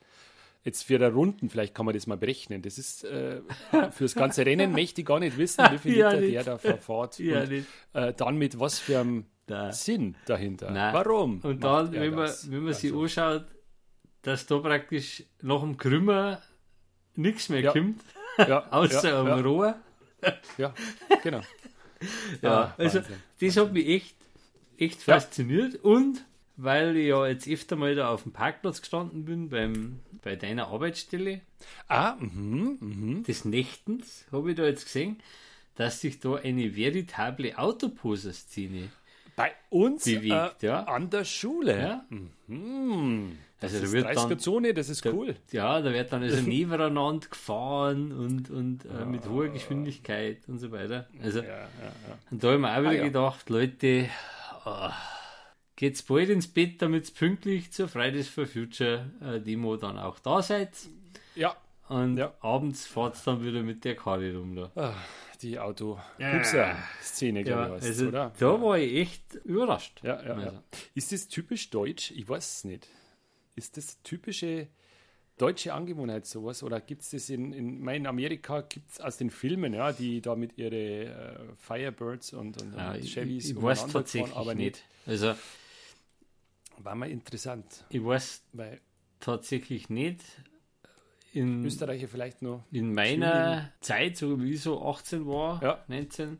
Jetzt 0.65 0.83
für 0.83 0.97
der 0.97 1.11
Runden, 1.11 1.49
vielleicht 1.49 1.75
kann 1.75 1.85
man 1.85 1.93
das 1.93 2.07
mal 2.07 2.15
berechnen. 2.17 2.61
Das 2.61 2.77
ist 2.77 3.03
äh, 3.03 3.41
fürs 3.91 4.15
ganze 4.15 4.45
Rennen 4.45 4.71
möchte 4.71 5.01
ich 5.01 5.07
gar 5.07 5.19
nicht 5.19 5.37
wissen, 5.37 5.65
wie 5.71 5.77
viel 5.77 5.97
Ja, 5.97 6.09
Liter 6.11 6.21
nicht. 6.21 6.33
der 6.35 6.43
da 6.43 6.57
verfahrt. 6.57 7.19
Ja, 7.19 7.41
und 7.43 7.65
äh, 7.93 8.13
dann 8.13 8.37
mit 8.37 8.57
was 8.59 8.79
für 8.79 8.99
einem 8.99 9.25
Da. 9.45 9.73
Sinn 9.73 10.15
dahinter. 10.25 10.71
Nein. 10.71 10.93
Warum? 10.93 11.39
Und 11.43 11.61
dann, 11.63 11.91
wenn 11.91 12.11
man, 12.15 12.25
das? 12.27 12.49
wenn 12.49 12.63
man 12.63 12.73
sich 12.73 12.91
Also, 12.93 13.03
anschaut, 13.03 13.45
dass 14.21 14.45
da 14.45 14.57
praktisch 14.59 15.23
nach 15.41 15.59
dem 15.59 15.75
Krümmer 15.75 16.41
nichts 17.15 17.49
mehr 17.49 17.59
Ja. 17.59 17.71
kommt, 17.73 18.01
ja, 18.37 18.65
außer 18.71 19.09
ja, 19.09 19.19
am 19.19 19.27
ja, 19.27 19.35
Rohr. 19.41 19.75
Ja, 20.57 20.73
genau. 21.23 21.41
Ja, 22.41 22.51
Ah, 22.51 22.73
also 22.77 22.99
Wahnsinn. 22.99 23.15
das 23.39 23.57
hat 23.57 23.73
mich 23.73 23.87
echt, 23.87 24.15
echt 24.77 25.07
Ja. 25.07 25.13
fasziniert. 25.19 25.75
Und 25.83 26.25
weil 26.57 26.97
ich 26.97 27.07
ja 27.07 27.25
jetzt 27.27 27.47
öfter 27.47 27.75
mal 27.75 27.95
da 27.95 28.09
auf 28.09 28.23
dem 28.23 28.31
Parkplatz 28.33 28.81
gestanden 28.81 29.25
bin, 29.25 29.49
beim, 29.49 29.99
bei 30.21 30.35
deiner 30.35 30.67
Arbeitsstelle, 30.67 31.41
Ah, 31.87 32.15
mhm, 32.19 32.77
mhm. 32.81 33.23
des 33.23 33.45
Nächtens, 33.45 34.25
habe 34.31 34.51
ich 34.51 34.57
da 34.57 34.65
jetzt 34.65 34.85
gesehen, 34.85 35.17
dass 35.75 36.01
sich 36.01 36.19
da 36.19 36.35
eine 36.35 36.75
veritable 36.75 37.57
Autoposer-Szene 37.57 38.89
Bei 39.35 39.51
uns 39.69 40.03
Bewegt, 40.05 40.61
äh, 40.63 40.67
ja. 40.67 40.83
an 40.83 41.09
der 41.09 41.23
Schule. 41.25 41.79
Ja. 41.79 42.05
Mhm. 42.47 43.37
Das 43.63 43.73
Also 43.73 43.79
da 43.79 43.85
ist 43.85 43.91
wird 43.93 44.05
30er 44.07 44.29
dann- 44.29 44.39
Zone, 44.39 44.73
das 44.73 44.89
ist 44.89 45.05
cool. 45.05 45.35
Ja, 45.51 45.81
da 45.81 45.91
wird 45.93 46.11
dann 46.13 46.23
also 46.23 46.41
nebeneinander 46.47 47.27
gefahren 47.27 48.11
und, 48.11 48.49
und 48.49 48.85
äh, 48.85 49.05
mit 49.05 49.27
hoher. 49.27 49.49
Geschwindigkeit 49.49 50.39
und 50.47 50.59
so 50.59 50.71
weiter. 50.71 51.07
Also, 51.21 51.39
Ja, 51.39 51.45
ja, 51.47 51.59
ja. 51.59 52.17
und 52.31 52.43
da 52.43 52.47
habe 52.49 52.55
ich 52.55 52.61
mir 52.61 52.71
auch 52.75 52.79
wieder 52.81 52.89
Ah, 52.89 52.93
ja. 52.93 53.03
gedacht, 53.03 53.49
Leute, 53.49 54.09
oh, 54.65 54.89
geht's 55.75 56.03
bald 56.03 56.29
ins 56.29 56.47
Bett, 56.47 56.81
damit 56.81 57.09
ihr 57.09 57.15
pünktlich 57.15 57.71
zur 57.71 57.87
Fridays 57.87 58.27
for 58.29 58.45
Future 58.45 59.09
äh, 59.21 59.39
Demo 59.39 59.75
dann 59.77 59.97
auch 59.97 60.19
da 60.19 60.41
seid. 60.41 60.71
ja. 61.35 61.55
Und 61.89 62.15
Ja. 62.17 62.33
abends 62.39 62.87
fahrt 62.87 63.17
dann 63.27 63.43
wieder 63.45 63.61
mit 63.61 63.83
der 63.83 63.95
Karre 63.95 64.35
rum 64.37 64.55
da. 64.55 64.71
Ah, 64.75 64.93
die 65.41 65.59
auto 65.59 65.99
Ja. 66.17 66.41
szene 67.01 67.43
glaube 67.43 67.65
ich, 67.65 67.71
was, 67.73 67.85
also 67.85 68.07
oder? 68.07 68.31
da 68.39 68.61
war 68.61 68.77
ich 68.79 68.93
echt 68.95 69.35
überrascht. 69.43 69.99
Ja, 70.01 70.23
ja, 70.23 70.33
Also. 70.33 70.45
ja. 70.47 70.63
Ist 70.95 71.11
das 71.11 71.27
typisch 71.27 71.69
deutsch? 71.71 72.11
Ich 72.11 72.27
weiß 72.27 72.57
es 72.59 72.63
nicht. 72.63 72.87
Ist 73.55 73.77
das 73.77 74.01
typische 74.03 74.67
deutsche 75.37 75.73
Angewohnheit 75.73 76.25
sowas? 76.25 76.63
Oder 76.63 76.79
gibt 76.81 77.01
es 77.01 77.09
das 77.11 77.29
in, 77.29 77.53
in, 77.53 77.87
ich 77.87 77.95
in 77.95 78.07
Amerika, 78.07 78.61
gibt 78.61 78.91
es 78.91 78.99
aus 78.99 79.17
den 79.17 79.29
Filmen, 79.29 79.73
ja, 79.73 79.91
die 79.91 80.21
da 80.21 80.35
mit 80.35 80.57
ihren 80.57 80.73
äh, 80.73 81.39
Firebirds 81.57 82.33
und, 82.33 82.61
und, 82.61 82.75
Ja, 82.75 82.91
und 82.91 82.99
ich, 83.03 83.13
Chevys 83.13 83.49
ich 83.49 83.55
weiß 83.55 83.83
umeinander 83.83 83.85
fahren, 83.85 83.91
tatsächlich 84.03 84.35
aber 84.35 84.55
nicht. 84.55 84.83
Also 85.05 85.35
War 86.77 86.95
mal 86.95 87.09
interessant, 87.09 87.85
ich 87.89 88.03
weiß 88.03 88.43
weil 88.53 88.79
tatsächlich 89.19 89.89
nicht. 89.89 90.21
In, 91.31 91.65
Österreicher 91.65 92.07
vielleicht 92.07 92.43
noch. 92.43 92.63
in 92.71 92.93
meiner 92.93 93.71
Zeit, 93.81 94.17
so 94.17 94.39
wie 94.39 94.53
ich 94.53 94.61
so 94.61 94.85
18 94.85 95.25
war, 95.25 95.63
Ja. 95.63 95.83
19, 95.87 96.37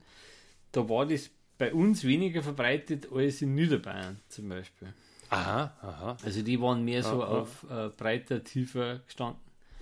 da 0.72 0.88
war 0.88 1.08
das 1.08 1.32
bei 1.58 1.74
uns 1.74 2.04
weniger 2.04 2.44
verbreitet 2.44 3.12
als 3.12 3.42
in 3.42 3.56
Niederbayern 3.56 4.20
zum 4.30 4.50
Beispiel. 4.50 4.94
Aha, 5.34 5.74
aha. 5.82 6.18
Also 6.24 6.42
die 6.42 6.60
waren 6.62 6.84
mehr 6.84 7.04
so 7.04 7.20
ja. 7.20 7.28
auf 7.28 7.66
äh, 7.70 7.90
breiter, 7.90 8.44
tiefer 8.44 9.00
gestanden. 9.06 9.40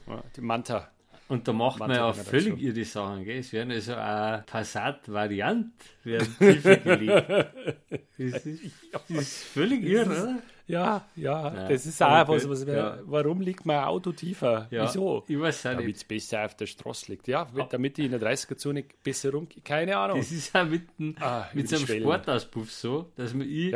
Ja, 0.07 0.23
die 0.35 0.41
Manta. 0.41 0.89
Und 1.27 1.47
da 1.47 1.53
macht 1.53 1.79
man 1.79 1.87
Manche 1.87 2.01
ja 2.01 2.07
ja 2.07 2.13
völlig 2.13 2.61
irre 2.61 2.83
Sachen. 2.83 3.23
Gell? 3.23 3.39
Es 3.39 3.53
werden 3.53 3.71
also 3.71 3.95
eine 3.95 4.43
Passat-Variant 4.45 5.71
werden 6.03 6.35
tiefer 6.37 6.75
gelegt. 6.75 7.29
Das 8.17 8.45
ist, 8.45 8.59
das 8.91 9.09
ist 9.09 9.43
völlig 9.45 9.81
irre, 9.83 10.09
oder? 10.09 10.39
Ja, 10.67 11.05
ja, 11.15 11.53
Ja, 11.53 11.67
das 11.69 11.85
ist 11.85 12.01
auch 12.03 12.07
aber 12.07 12.35
was, 12.35 12.49
was 12.49 12.65
ja. 12.65 12.99
warum 13.05 13.41
liegt 13.41 13.65
mein 13.65 13.83
Auto 13.83 14.11
tiefer? 14.11 14.67
Ja, 14.71 14.83
Wieso? 14.83 15.23
Ich 15.27 15.39
weiß 15.39 15.67
auch 15.67 15.75
Damit 15.75 15.95
es 15.95 16.03
besser 16.03 16.45
auf 16.45 16.55
der 16.55 16.65
Straße 16.65 17.11
liegt. 17.11 17.27
Ja, 17.27 17.47
damit 17.69 17.97
die 17.97 18.05
in 18.05 18.11
der 18.11 18.21
30er-Zone 18.21 18.85
besser 19.03 19.31
rum. 19.31 19.47
Keine 19.63 19.95
Ahnung. 19.97 20.17
Das 20.17 20.31
ist 20.31 20.53
auch 20.55 20.65
mit, 20.65 20.97
dem, 20.99 21.15
Ah, 21.19 21.45
mit 21.53 21.67
so 21.69 21.77
einem 21.77 21.85
Schwellen. 21.85 22.01
Sportauspuff 22.03 22.71
so, 22.71 23.11
dass 23.15 23.33
man 23.33 23.47
ich. 23.49 23.71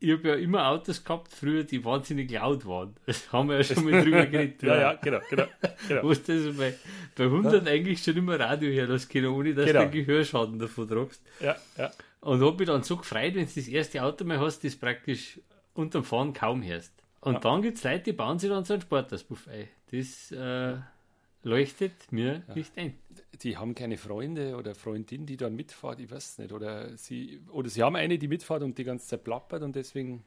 Ich 0.00 0.12
habe 0.12 0.28
ja 0.28 0.34
immer 0.36 0.68
Autos 0.68 1.02
gehabt 1.02 1.32
früher, 1.32 1.64
die 1.64 1.84
wahnsinnig 1.84 2.30
laut 2.30 2.64
waren. 2.66 2.94
Das 3.06 3.32
haben 3.32 3.48
wir 3.48 3.56
ja 3.56 3.64
schon 3.64 3.84
mal 3.90 4.02
drüber 4.02 4.26
geredet. 4.26 4.62
Ja, 4.62 4.80
ja, 4.80 4.92
genau, 4.94 5.20
genau. 5.28 5.46
genau. 5.88 6.02
Wo 6.04 6.12
du 6.12 6.32
also 6.32 6.52
bei, 6.54 6.74
bei 7.16 7.24
100 7.24 7.66
eigentlich 7.66 8.02
schon 8.02 8.16
immer 8.16 8.38
Radio 8.38 8.70
hörst, 8.86 9.10
können, 9.10 9.26
ohne 9.26 9.54
dass 9.54 9.66
Genau. 9.66 9.84
du 9.84 9.90
Gehörschaden 9.90 10.58
davon 10.58 10.88
tragst. 10.88 11.22
Ja, 11.40 11.56
ja. 11.76 11.90
Und 12.20 12.40
habe 12.40 12.56
mich 12.58 12.66
dann 12.66 12.82
so 12.82 12.96
gefreut, 12.96 13.34
wenn 13.34 13.46
du 13.46 13.52
das 13.54 13.68
erste 13.68 14.02
Auto 14.02 14.24
mal 14.24 14.40
hast, 14.40 14.64
das 14.64 14.76
praktisch 14.76 15.40
unterm 15.74 16.04
Fahren 16.04 16.32
kaum 16.32 16.62
hörst. 16.62 16.92
Und 17.20 17.44
dann 17.44 17.62
gibt 17.62 17.78
es 17.78 17.84
Leute, 17.84 18.04
die 18.04 18.12
bauen 18.12 18.38
sich 18.38 18.48
dann 18.50 18.64
so 18.64 18.74
einen 18.74 18.82
Sportauspuff 18.82 19.48
ein. 19.48 19.68
Das 19.90 20.30
äh, 20.32 20.76
leuchtet 21.42 22.10
mir 22.12 22.42
nicht 22.54 22.76
ein. 22.76 22.94
Die 23.42 23.56
haben 23.56 23.74
keine 23.74 23.96
Freunde 23.96 24.56
oder 24.56 24.74
Freundin, 24.74 25.26
die 25.26 25.36
dann 25.36 25.54
mitfahrt, 25.54 26.00
ich 26.00 26.10
weiß 26.10 26.38
nicht. 26.38 26.52
Oder 26.52 26.96
sie, 26.96 27.40
oder 27.50 27.68
sie 27.68 27.82
haben 27.82 27.96
eine, 27.96 28.18
die 28.18 28.28
mitfahrt 28.28 28.62
und 28.62 28.76
die 28.78 28.84
ganze 28.84 29.06
Zeit 29.06 29.24
plappert 29.24 29.62
und 29.62 29.76
deswegen. 29.76 30.24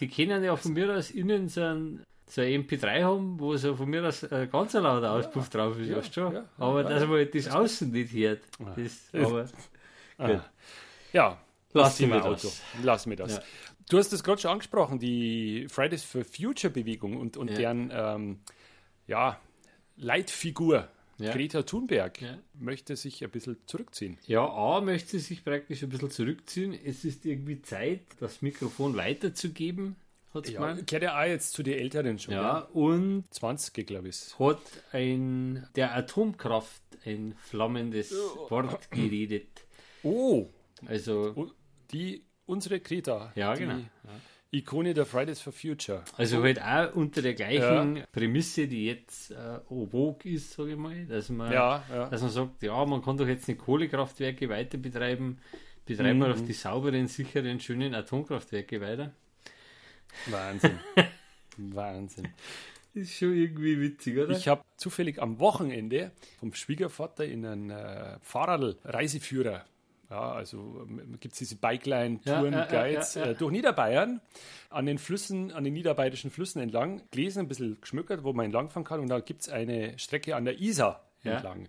Die 0.00 0.08
können 0.08 0.42
ja 0.42 0.56
von 0.56 0.72
mir 0.72 0.94
aus 0.96 1.10
innen 1.10 1.48
so 1.48 1.62
ein, 1.62 2.04
so 2.26 2.40
ein 2.40 2.64
MP3 2.64 3.02
haben, 3.02 3.38
wo 3.38 3.56
so 3.56 3.74
von 3.76 3.88
mir 3.90 4.06
aus 4.06 4.24
ein 4.24 4.50
ganz 4.50 4.72
lauter 4.74 5.12
Auspuff 5.12 5.48
drauf 5.50 5.78
ist, 5.78 5.88
ja, 5.88 5.96
weißt 5.98 6.14
schon. 6.14 6.32
ja, 6.34 6.44
aber 6.58 6.82
ja, 6.82 6.88
dass 6.88 7.02
ja. 7.02 7.08
man 7.08 7.28
das 7.32 7.48
außen 7.48 7.90
nicht 7.90 8.12
hört. 8.12 8.40
Das, 8.76 9.10
aber 9.12 9.46
Ah. 10.18 10.44
Ja, 11.12 11.40
das 11.72 11.98
wir 11.98 12.06
Thema 12.06 12.20
das. 12.30 12.62
Lassen 12.82 13.10
wir 13.10 13.16
das. 13.16 13.36
Ja. 13.36 13.42
Du 13.88 13.98
hast 13.98 14.12
das 14.12 14.22
gerade 14.22 14.40
schon 14.40 14.50
angesprochen, 14.52 14.98
die 14.98 15.66
Fridays 15.68 16.04
for 16.04 16.24
Future 16.24 16.72
Bewegung 16.72 17.16
und, 17.16 17.36
und 17.36 17.50
Ja. 17.50 17.56
deren 17.56 17.90
ähm, 17.92 18.38
ja, 19.06 19.38
Leitfigur. 19.96 20.88
Ja. 21.18 21.32
Greta 21.32 21.62
Thunberg 21.62 22.20
Ja. 22.20 22.38
möchte 22.54 22.96
sich 22.96 23.22
ein 23.22 23.30
bisschen 23.30 23.56
zurückziehen. 23.66 24.18
Ja, 24.26 24.44
A 24.48 24.80
möchte 24.80 25.10
sie 25.10 25.18
sich 25.20 25.44
praktisch 25.44 25.82
ein 25.82 25.88
bisschen 25.90 26.10
zurückziehen. 26.10 26.72
Es 26.84 27.04
ist 27.04 27.24
irgendwie 27.26 27.62
Zeit, 27.62 28.00
das 28.18 28.42
Mikrofon 28.42 28.96
weiterzugeben, 28.96 29.94
hat 30.34 30.46
sie 30.46 30.54
Ja, 30.54 30.60
gemeint. 30.60 30.86
gehört 30.86 31.02
ja 31.04 31.20
auch 31.20 31.26
jetzt 31.26 31.52
zu 31.52 31.62
den 31.62 31.78
Älteren 31.78 32.18
schon. 32.18 32.34
Ja, 32.34 32.60
gell? 32.72 32.82
und 32.82 33.24
20, 33.32 33.86
glaube 33.86 34.08
ich. 34.08 34.36
hat 34.38 34.58
ein, 34.92 35.66
der 35.76 35.94
Atomkraft 35.94 36.82
ein 37.04 37.34
flammendes 37.38 38.12
Wort 38.48 38.90
geredet. 38.90 39.64
Oh, 40.02 40.48
Also, 40.86 41.52
die, 41.92 42.24
unsere 42.46 42.80
Greta. 42.80 43.32
ja, 43.36 43.54
die, 43.54 43.60
genau. 43.60 43.80
Ikone 44.54 44.92
der 44.92 45.06
Fridays 45.06 45.40
for 45.40 45.52
Future. 45.52 46.02
Also 46.18 46.42
halt 46.42 46.60
auch 46.60 46.94
unter 46.94 47.22
der 47.22 47.32
gleichen 47.32 47.96
ja. 47.96 48.06
Prämisse, 48.12 48.68
die 48.68 48.84
jetzt 48.84 49.30
äh, 49.30 49.60
vogue 49.66 50.30
ist, 50.30 50.52
sage 50.52 50.72
ich 50.72 50.76
mal, 50.76 51.06
dass 51.06 51.30
man, 51.30 51.50
ja, 51.50 51.82
ja. 51.90 52.08
dass 52.10 52.20
man 52.20 52.30
sagt, 52.30 52.62
ja, 52.62 52.84
man 52.84 53.02
kann 53.02 53.16
doch 53.16 53.26
jetzt 53.26 53.48
nicht 53.48 53.60
Kohlekraftwerke 53.60 54.50
weiter 54.50 54.76
betreiben, 54.76 55.38
betreiben 55.86 56.18
mhm. 56.18 56.24
wir 56.24 56.30
auf 56.32 56.44
die 56.44 56.52
sauberen, 56.52 57.08
sicheren, 57.08 57.60
schönen 57.60 57.94
Atomkraftwerke 57.94 58.78
weiter. 58.82 59.14
Wahnsinn. 60.26 60.78
Wahnsinn. 61.56 62.28
Ist 62.92 63.14
schon 63.14 63.34
irgendwie 63.34 63.80
witzig, 63.80 64.18
oder? 64.18 64.36
Ich 64.36 64.48
habe 64.48 64.62
zufällig 64.76 65.20
am 65.22 65.38
Wochenende 65.38 66.12
vom 66.38 66.52
Schwiegervater 66.52 67.24
in 67.24 67.46
einen 67.46 67.70
äh, 67.70 68.18
Fahrradl-Reiseführer 68.20 69.64
ja, 70.12 70.32
also 70.32 70.86
ähm, 70.86 71.16
gibt 71.20 71.32
es 71.32 71.38
diese 71.38 71.56
Bikeline-Touren, 71.56 72.52
ja, 72.52 72.66
Guides 72.66 73.14
ja, 73.14 73.28
äh, 73.28 73.34
durch 73.34 73.50
Niederbayern 73.50 74.20
an 74.68 74.84
den 74.84 74.98
Flüssen, 74.98 75.50
an 75.52 75.64
den 75.64 75.72
niederbayerischen 75.72 76.30
Flüssen 76.30 76.60
entlang, 76.60 77.00
gelesen, 77.10 77.40
ein 77.40 77.48
bisschen 77.48 77.80
geschmückert, 77.80 78.22
wo 78.22 78.34
man 78.34 78.44
entlangfahren 78.44 78.84
kann. 78.84 79.00
Und 79.00 79.08
da 79.08 79.20
gibt 79.20 79.40
es 79.40 79.48
eine 79.48 79.98
Strecke 79.98 80.36
an 80.36 80.44
der 80.44 80.60
Isar 80.60 81.06
entlang. 81.24 81.68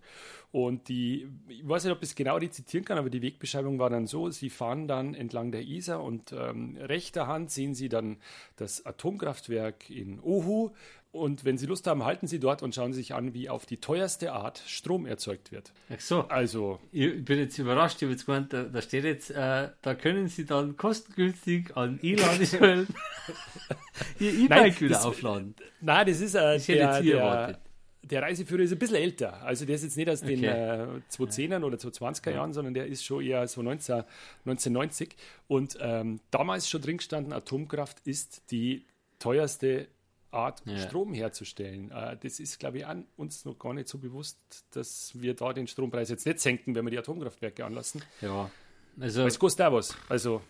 Und 0.52 0.90
die, 0.90 1.28
ich 1.48 1.68
weiß 1.68 1.86
nicht, 1.86 1.94
ob 1.94 2.04
ich 2.04 2.10
es 2.10 2.16
genau 2.16 2.36
rezitieren 2.36 2.86
kann, 2.86 2.98
aber 2.98 3.10
die 3.10 3.22
Wegbeschreibung 3.22 3.80
war 3.80 3.90
dann 3.90 4.08
so: 4.08 4.30
Sie 4.30 4.50
fahren 4.50 4.88
dann 4.88 5.16
entlang 5.16 5.52
der 5.52 5.62
Isar 5.62 6.04
und 6.04 6.34
ähm, 6.34 6.78
rechter 6.82 7.28
Hand 7.28 7.50
sehen 7.50 7.74
Sie 7.74 7.88
dann 7.88 8.18
das 8.58 8.86
Atomkraftwerk 8.86 9.90
in 9.90 10.20
Ohu. 10.20 10.72
Und 11.14 11.46
wenn 11.46 11.60
Sie 11.60 11.68
Lust 11.68 11.86
haben, 11.86 12.04
halten 12.04 12.26
Sie 12.26 12.40
dort 12.40 12.64
und 12.64 12.74
schauen 12.74 12.92
sich 12.92 13.14
an, 13.14 13.36
wie 13.36 13.48
auf 13.48 13.68
die 13.68 13.78
teuerste 13.78 14.34
Art 14.34 14.64
Strom 14.66 15.06
erzeugt 15.06 15.52
wird. 15.52 15.72
Ach 15.94 16.00
so. 16.00 16.22
Also. 16.22 16.80
Ich 16.92 17.24
bin 17.24 17.38
jetzt 17.38 17.56
überrascht. 17.60 17.98
Ich 17.98 18.04
habe 18.04 18.14
jetzt 18.14 18.26
gemeint, 18.26 18.52
da, 18.52 18.64
da 18.64 18.82
steht 18.82 19.04
jetzt, 19.04 19.30
äh, 19.30 19.70
da 19.84 19.94
können 19.94 20.28
Sie 20.28 20.44
dann 20.44 20.76
kostengünstig 20.76 21.78
an 21.78 22.00
E-Ladesäulen 22.02 22.88
Ihr 24.20 24.34
E-Bike 24.34 24.82
wieder 24.82 25.06
aufladen. 25.06 25.54
Nein, 25.82 26.08
das 26.08 26.20
ist 26.20 26.34
äh, 26.34 26.58
der, 26.58 27.02
der, 27.04 27.60
der 28.02 28.22
Reiseführer 28.24 28.64
ist 28.64 28.72
ein 28.72 28.80
bisschen 28.80 28.96
älter. 28.96 29.44
Also 29.44 29.66
der 29.66 29.76
ist 29.76 29.84
jetzt 29.84 29.98
nicht 29.98 30.10
aus 30.10 30.22
den 30.22 30.44
äh, 30.44 30.88
2010ern 31.12 31.64
oder 31.64 31.78
2020er 31.78 32.32
ja. 32.32 32.38
Jahren, 32.38 32.54
sondern 32.54 32.74
der 32.74 32.88
ist 32.88 33.06
schon 33.06 33.24
eher 33.24 33.48
so 33.48 33.62
19, 33.62 34.04
1990. 34.46 35.16
Und 35.48 35.78
ähm, 35.80 36.22
damals 36.32 36.68
schon 36.68 36.82
drin 36.82 36.98
gestanden, 36.98 37.34
Atomkraft 37.34 38.00
ist 38.04 38.50
die 38.50 38.88
teuerste 39.20 39.88
Art, 40.34 40.62
ja. 40.66 40.78
Strom 40.78 41.14
herzustellen. 41.14 41.92
Äh, 41.92 42.18
das 42.22 42.40
ist, 42.40 42.60
glaube 42.60 42.80
ich, 42.80 42.86
an 42.86 43.06
uns 43.16 43.46
noch 43.46 43.58
gar 43.58 43.74
nicht 43.74 43.88
so 43.88 43.98
bewusst, 43.98 44.66
dass 44.72 45.12
wir 45.20 45.34
da 45.36 45.54
den 45.54 45.68
Strompreis 45.68 46.10
jetzt 46.10 46.26
nicht 46.26 46.40
senken, 46.40 46.76
wenn 46.76 46.86
wir 46.86 46.92
die 46.92 47.00
Atomkraftwerke 47.00 47.66
anlassen. 47.66 48.02
Ja, 48.22 48.50
also. 49.00 49.26
Es 49.26 49.40
kostet 49.40 49.66
auch 49.66 49.74
was. 49.74 49.96
Also, 50.10 50.42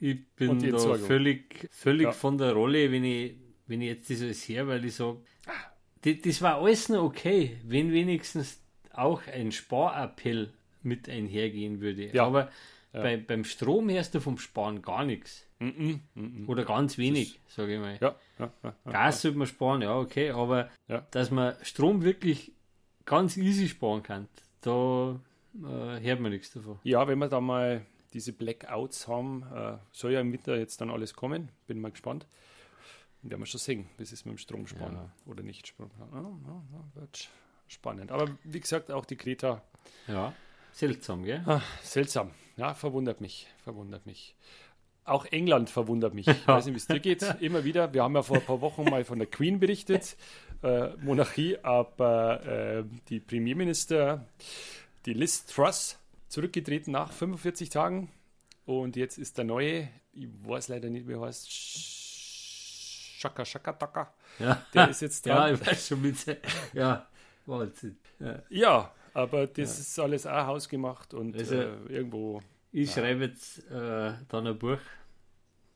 ich 0.00 0.24
bin 0.36 0.58
da 0.58 0.94
völlig, 0.96 1.68
völlig 1.70 2.04
ja. 2.04 2.12
von 2.12 2.38
der 2.38 2.52
Rolle, 2.52 2.90
wenn 2.90 3.04
ich, 3.04 3.34
wenn 3.66 3.80
ich 3.80 3.88
jetzt 3.88 4.10
das 4.10 4.22
alles 4.22 4.48
her, 4.48 4.66
weil 4.66 4.84
ich 4.84 4.94
sage, 4.94 5.18
das 6.02 6.42
war 6.42 6.56
alles 6.56 6.88
noch 6.88 7.04
okay, 7.04 7.56
wenn 7.64 7.92
wenigstens 7.92 8.60
auch 8.92 9.22
ein 9.26 9.52
Sparappell 9.52 10.52
mit 10.82 11.08
einhergehen 11.08 11.80
würde. 11.80 12.10
Ja. 12.12 12.26
Aber 12.26 12.50
ja. 12.92 13.02
Bei, 13.02 13.16
beim 13.16 13.44
Strom 13.44 13.88
hörst 13.88 14.14
du 14.14 14.20
vom 14.20 14.38
Sparen 14.38 14.82
gar 14.82 15.04
nichts. 15.04 15.46
Mm 15.58 15.68
-mm, 15.68 16.00
mm 16.14 16.48
Oder 16.48 16.64
ganz 16.64 16.98
wenig, 16.98 17.40
sage 17.46 17.74
ich 17.74 17.80
mal. 17.80 17.98
Ja, 18.00 18.16
ja, 18.38 18.74
Gas 18.84 19.22
sollte 19.22 19.38
man 19.38 19.46
sparen, 19.46 19.82
ja, 19.82 19.96
okay, 19.96 20.30
aber 20.30 20.68
dass 21.10 21.30
man 21.30 21.54
Strom 21.62 22.02
wirklich 22.02 22.52
ganz 23.04 23.36
easy 23.36 23.68
sparen 23.68 24.02
kann, 24.02 24.28
da 24.60 25.20
äh, 25.54 26.00
hört 26.00 26.20
man 26.20 26.32
nichts 26.32 26.52
davon. 26.52 26.78
Ja, 26.82 27.06
wenn 27.08 27.18
wir 27.18 27.28
da 27.28 27.40
mal 27.40 27.86
diese 28.12 28.32
Blackouts 28.32 29.08
haben, 29.08 29.44
äh, 29.54 29.78
soll 29.92 30.12
ja 30.12 30.20
im 30.20 30.32
Winter 30.32 30.56
jetzt 30.56 30.80
dann 30.80 30.90
alles 30.90 31.14
kommen. 31.14 31.50
Bin 31.66 31.80
mal 31.80 31.90
gespannt. 31.90 32.26
Werden 33.22 33.40
wir 33.40 33.46
schon 33.46 33.60
sehen, 33.60 33.88
wie 33.96 34.02
es 34.02 34.12
ist 34.12 34.26
mit 34.26 34.34
dem 34.34 34.38
Strom 34.38 34.66
sparen 34.66 34.94
ja. 34.94 35.12
oder 35.26 35.42
nicht 35.42 35.66
sparen. 35.66 35.90
Ja, 36.12 36.20
ja, 36.20 37.00
wird 37.00 37.30
spannend. 37.68 38.10
Aber 38.10 38.28
wie 38.44 38.60
gesagt, 38.60 38.90
auch 38.90 39.04
die 39.04 39.16
Greta. 39.16 39.62
Ja, 40.08 40.34
seltsam, 40.72 41.24
gell? 41.24 41.42
Ach, 41.46 41.64
seltsam. 41.82 42.32
Ja, 42.56 42.74
verwundert 42.74 43.20
mich. 43.20 43.46
Verwundert 43.64 44.06
mich. 44.06 44.34
Auch 45.04 45.24
England 45.26 45.70
verwundert 45.70 46.14
mich. 46.14 46.26
Ich 46.28 46.46
weiß 46.46 46.66
nicht, 46.66 46.74
wie 46.74 46.78
es 46.78 46.86
dir 46.86 47.00
geht. 47.00 47.22
Immer 47.40 47.64
wieder. 47.64 47.92
Wir 47.92 48.02
haben 48.02 48.14
ja 48.14 48.22
vor 48.22 48.36
ein 48.36 48.44
paar 48.44 48.60
Wochen 48.60 48.84
mal 48.84 49.04
von 49.04 49.18
der 49.18 49.28
Queen 49.28 49.58
berichtet, 49.58 50.16
äh, 50.62 50.88
Monarchie, 50.96 51.58
aber 51.62 52.44
äh, 52.46 52.84
die 53.08 53.20
Premierminister, 53.20 54.24
die 55.06 55.14
Liz 55.14 55.46
Truss, 55.46 55.98
zurückgetreten 56.28 56.92
nach 56.92 57.10
45 57.12 57.70
Tagen. 57.70 58.10
Und 58.64 58.96
jetzt 58.96 59.18
ist 59.18 59.38
der 59.38 59.44
neue, 59.44 59.88
ich 60.12 60.28
weiß 60.44 60.68
leider 60.68 60.88
nicht, 60.88 61.08
wie 61.08 61.14
er 61.14 61.20
heißt, 61.22 61.50
Shaka 63.20 63.44
Shaka 63.44 63.72
Taka. 63.72 64.14
Ja. 64.38 64.64
Der 64.72 64.88
ist 64.88 65.02
jetzt 65.02 65.26
dran. 65.26 65.36
Ja, 65.36 65.54
ich 65.54 65.66
weiß 65.66 65.88
schon 65.88 66.02
mit. 66.02 66.16
Ja, 66.72 67.06
Wahnsinn. 67.46 67.98
Ja, 68.20 68.42
ja 68.50 68.92
aber 69.14 69.46
das 69.46 69.76
ja. 69.76 69.80
ist 69.82 69.98
alles 69.98 70.26
auch 70.26 70.46
hausgemacht 70.46 71.14
und 71.14 71.36
also, 71.36 71.54
äh, 71.54 71.74
irgendwo. 71.88 72.42
Ich 72.70 72.94
ja. 72.94 73.02
schreibe 73.02 73.24
jetzt 73.24 73.58
äh, 73.70 74.12
dann 74.28 74.46
ein 74.46 74.58
Buch. 74.58 74.78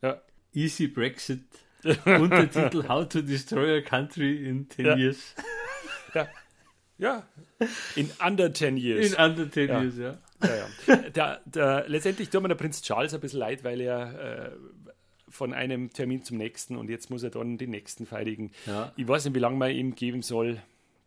Ja. 0.02 0.20
Easy 0.52 0.88
Brexit. 0.88 1.44
Untertitel 2.04 2.88
How 2.88 3.08
to 3.08 3.22
Destroy 3.22 3.78
a 3.78 3.80
Country 3.80 4.48
in 4.48 4.68
10 4.68 4.86
ja. 4.86 4.96
Years. 4.96 5.34
Ja. 6.14 6.28
Ja. 6.98 7.28
In 7.94 8.10
under 8.24 8.52
10 8.52 8.76
years. 8.76 9.12
In 9.12 9.22
under 9.22 9.50
10 9.50 9.68
years, 9.68 9.96
ja. 9.98 10.18
ja. 10.42 10.96
Der, 11.10 11.40
der, 11.44 11.84
letztendlich 11.88 12.30
tut 12.30 12.42
mir 12.42 12.48
der 12.48 12.54
Prinz 12.54 12.80
Charles 12.82 13.12
ein 13.12 13.20
bisschen 13.20 13.40
leid, 13.40 13.64
weil 13.64 13.80
er 13.80 14.46
äh, 14.46 14.50
von 15.28 15.52
einem 15.52 15.92
Termin 15.92 16.22
zum 16.22 16.38
nächsten 16.38 16.76
und 16.76 16.88
jetzt 16.88 17.10
muss 17.10 17.22
er 17.22 17.30
dann 17.30 17.58
den 17.58 17.70
nächsten 17.70 18.06
vereidigen. 18.06 18.52
Ich 18.96 19.06
weiß 19.06 19.26
nicht, 19.26 19.34
wie 19.34 19.40
lange 19.40 19.56
man 19.56 19.70
ihm 19.70 19.94
geben 19.94 20.22
soll. 20.22 20.62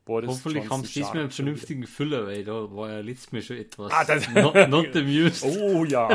Boris 0.09 0.27
Hoffentlich 0.27 0.67
haben 0.71 0.83
sie 0.83 0.93
diesmal 0.93 1.19
einen 1.19 1.29
vernünftigen 1.29 1.85
Füller, 1.85 2.25
weil 2.25 2.43
da 2.43 2.75
war 2.75 2.89
ja 2.89 2.99
letztes 2.99 3.31
Mal 3.31 3.43
schon 3.43 3.57
etwas 3.57 3.91
ah, 3.93 4.03
das, 4.03 4.27
not, 4.29 4.55
not 4.67 4.95
amused. 4.95 5.43
Oh 5.43 5.85
ja. 5.85 6.09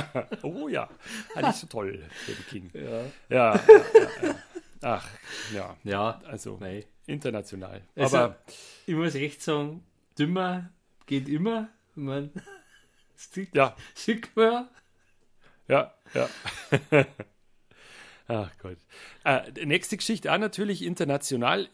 oh 0.42 0.68
ja. 0.68 0.88
Ah, 1.34 1.48
nicht 1.48 1.58
so 1.58 1.66
toll 1.66 2.00
für 2.10 2.30
die 2.30 2.42
King. 2.44 2.70
Ja. 2.72 3.00
Ja, 3.28 3.56
ja, 3.56 3.82
ja. 4.22 4.34
Ach, 4.82 5.08
ja. 5.52 5.76
Ja, 5.82 6.20
also 6.28 6.58
nein. 6.60 6.84
international. 7.06 7.82
Also, 7.96 8.18
Aber 8.18 8.38
ich 8.86 8.94
muss 8.94 9.16
echt 9.16 9.42
sagen, 9.42 9.82
dümmer 10.16 10.70
geht 11.06 11.28
immer. 11.28 11.68
Ich 11.96 12.02
meine, 12.04 12.30
ja. 13.52 13.76
sieht 13.94 14.34
man. 14.36 14.68
Ja, 15.66 15.92
ja. 16.14 16.30
Ach 18.28 18.50
Gott. 18.62 18.78
Äh, 19.24 19.66
nächste 19.66 19.96
Geschichte 19.96 20.32
auch 20.32 20.38
natürlich 20.38 20.82
international. 20.82 21.68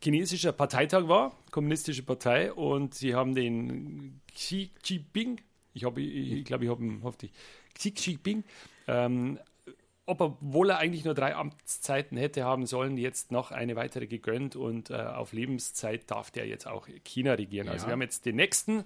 Chinesischer 0.00 0.52
Parteitag 0.52 1.08
war, 1.08 1.36
kommunistische 1.50 2.02
Partei, 2.02 2.52
und 2.52 2.94
sie 2.94 3.14
haben 3.14 3.34
den 3.34 4.20
Xi 4.34 4.70
Jinping, 4.84 5.40
ich, 5.74 5.84
hab, 5.84 5.98
ich, 5.98 6.32
ich 6.32 6.44
glaube, 6.44 6.64
ich 6.64 6.70
habe 6.70 6.82
ihn 6.82 7.00
hoffentlich, 7.02 7.32
Xi 7.74 7.94
Jinping, 7.96 8.44
ähm, 8.86 9.38
obwohl 10.04 10.70
er 10.70 10.78
eigentlich 10.78 11.04
nur 11.04 11.14
drei 11.14 11.34
Amtszeiten 11.34 12.16
hätte 12.18 12.44
haben 12.44 12.66
sollen, 12.66 12.96
jetzt 12.96 13.30
noch 13.30 13.52
eine 13.52 13.76
weitere 13.76 14.06
gegönnt 14.06 14.56
und 14.56 14.90
äh, 14.90 14.94
auf 14.94 15.32
Lebenszeit 15.32 16.10
darf 16.10 16.30
der 16.30 16.46
jetzt 16.46 16.66
auch 16.66 16.88
China 17.04 17.34
regieren. 17.34 17.68
Also 17.68 17.70
ja. 17.70 17.72
Also 17.74 17.86
wir 17.86 17.92
haben 17.92 18.02
jetzt 18.02 18.26
den 18.26 18.36
nächsten 18.36 18.84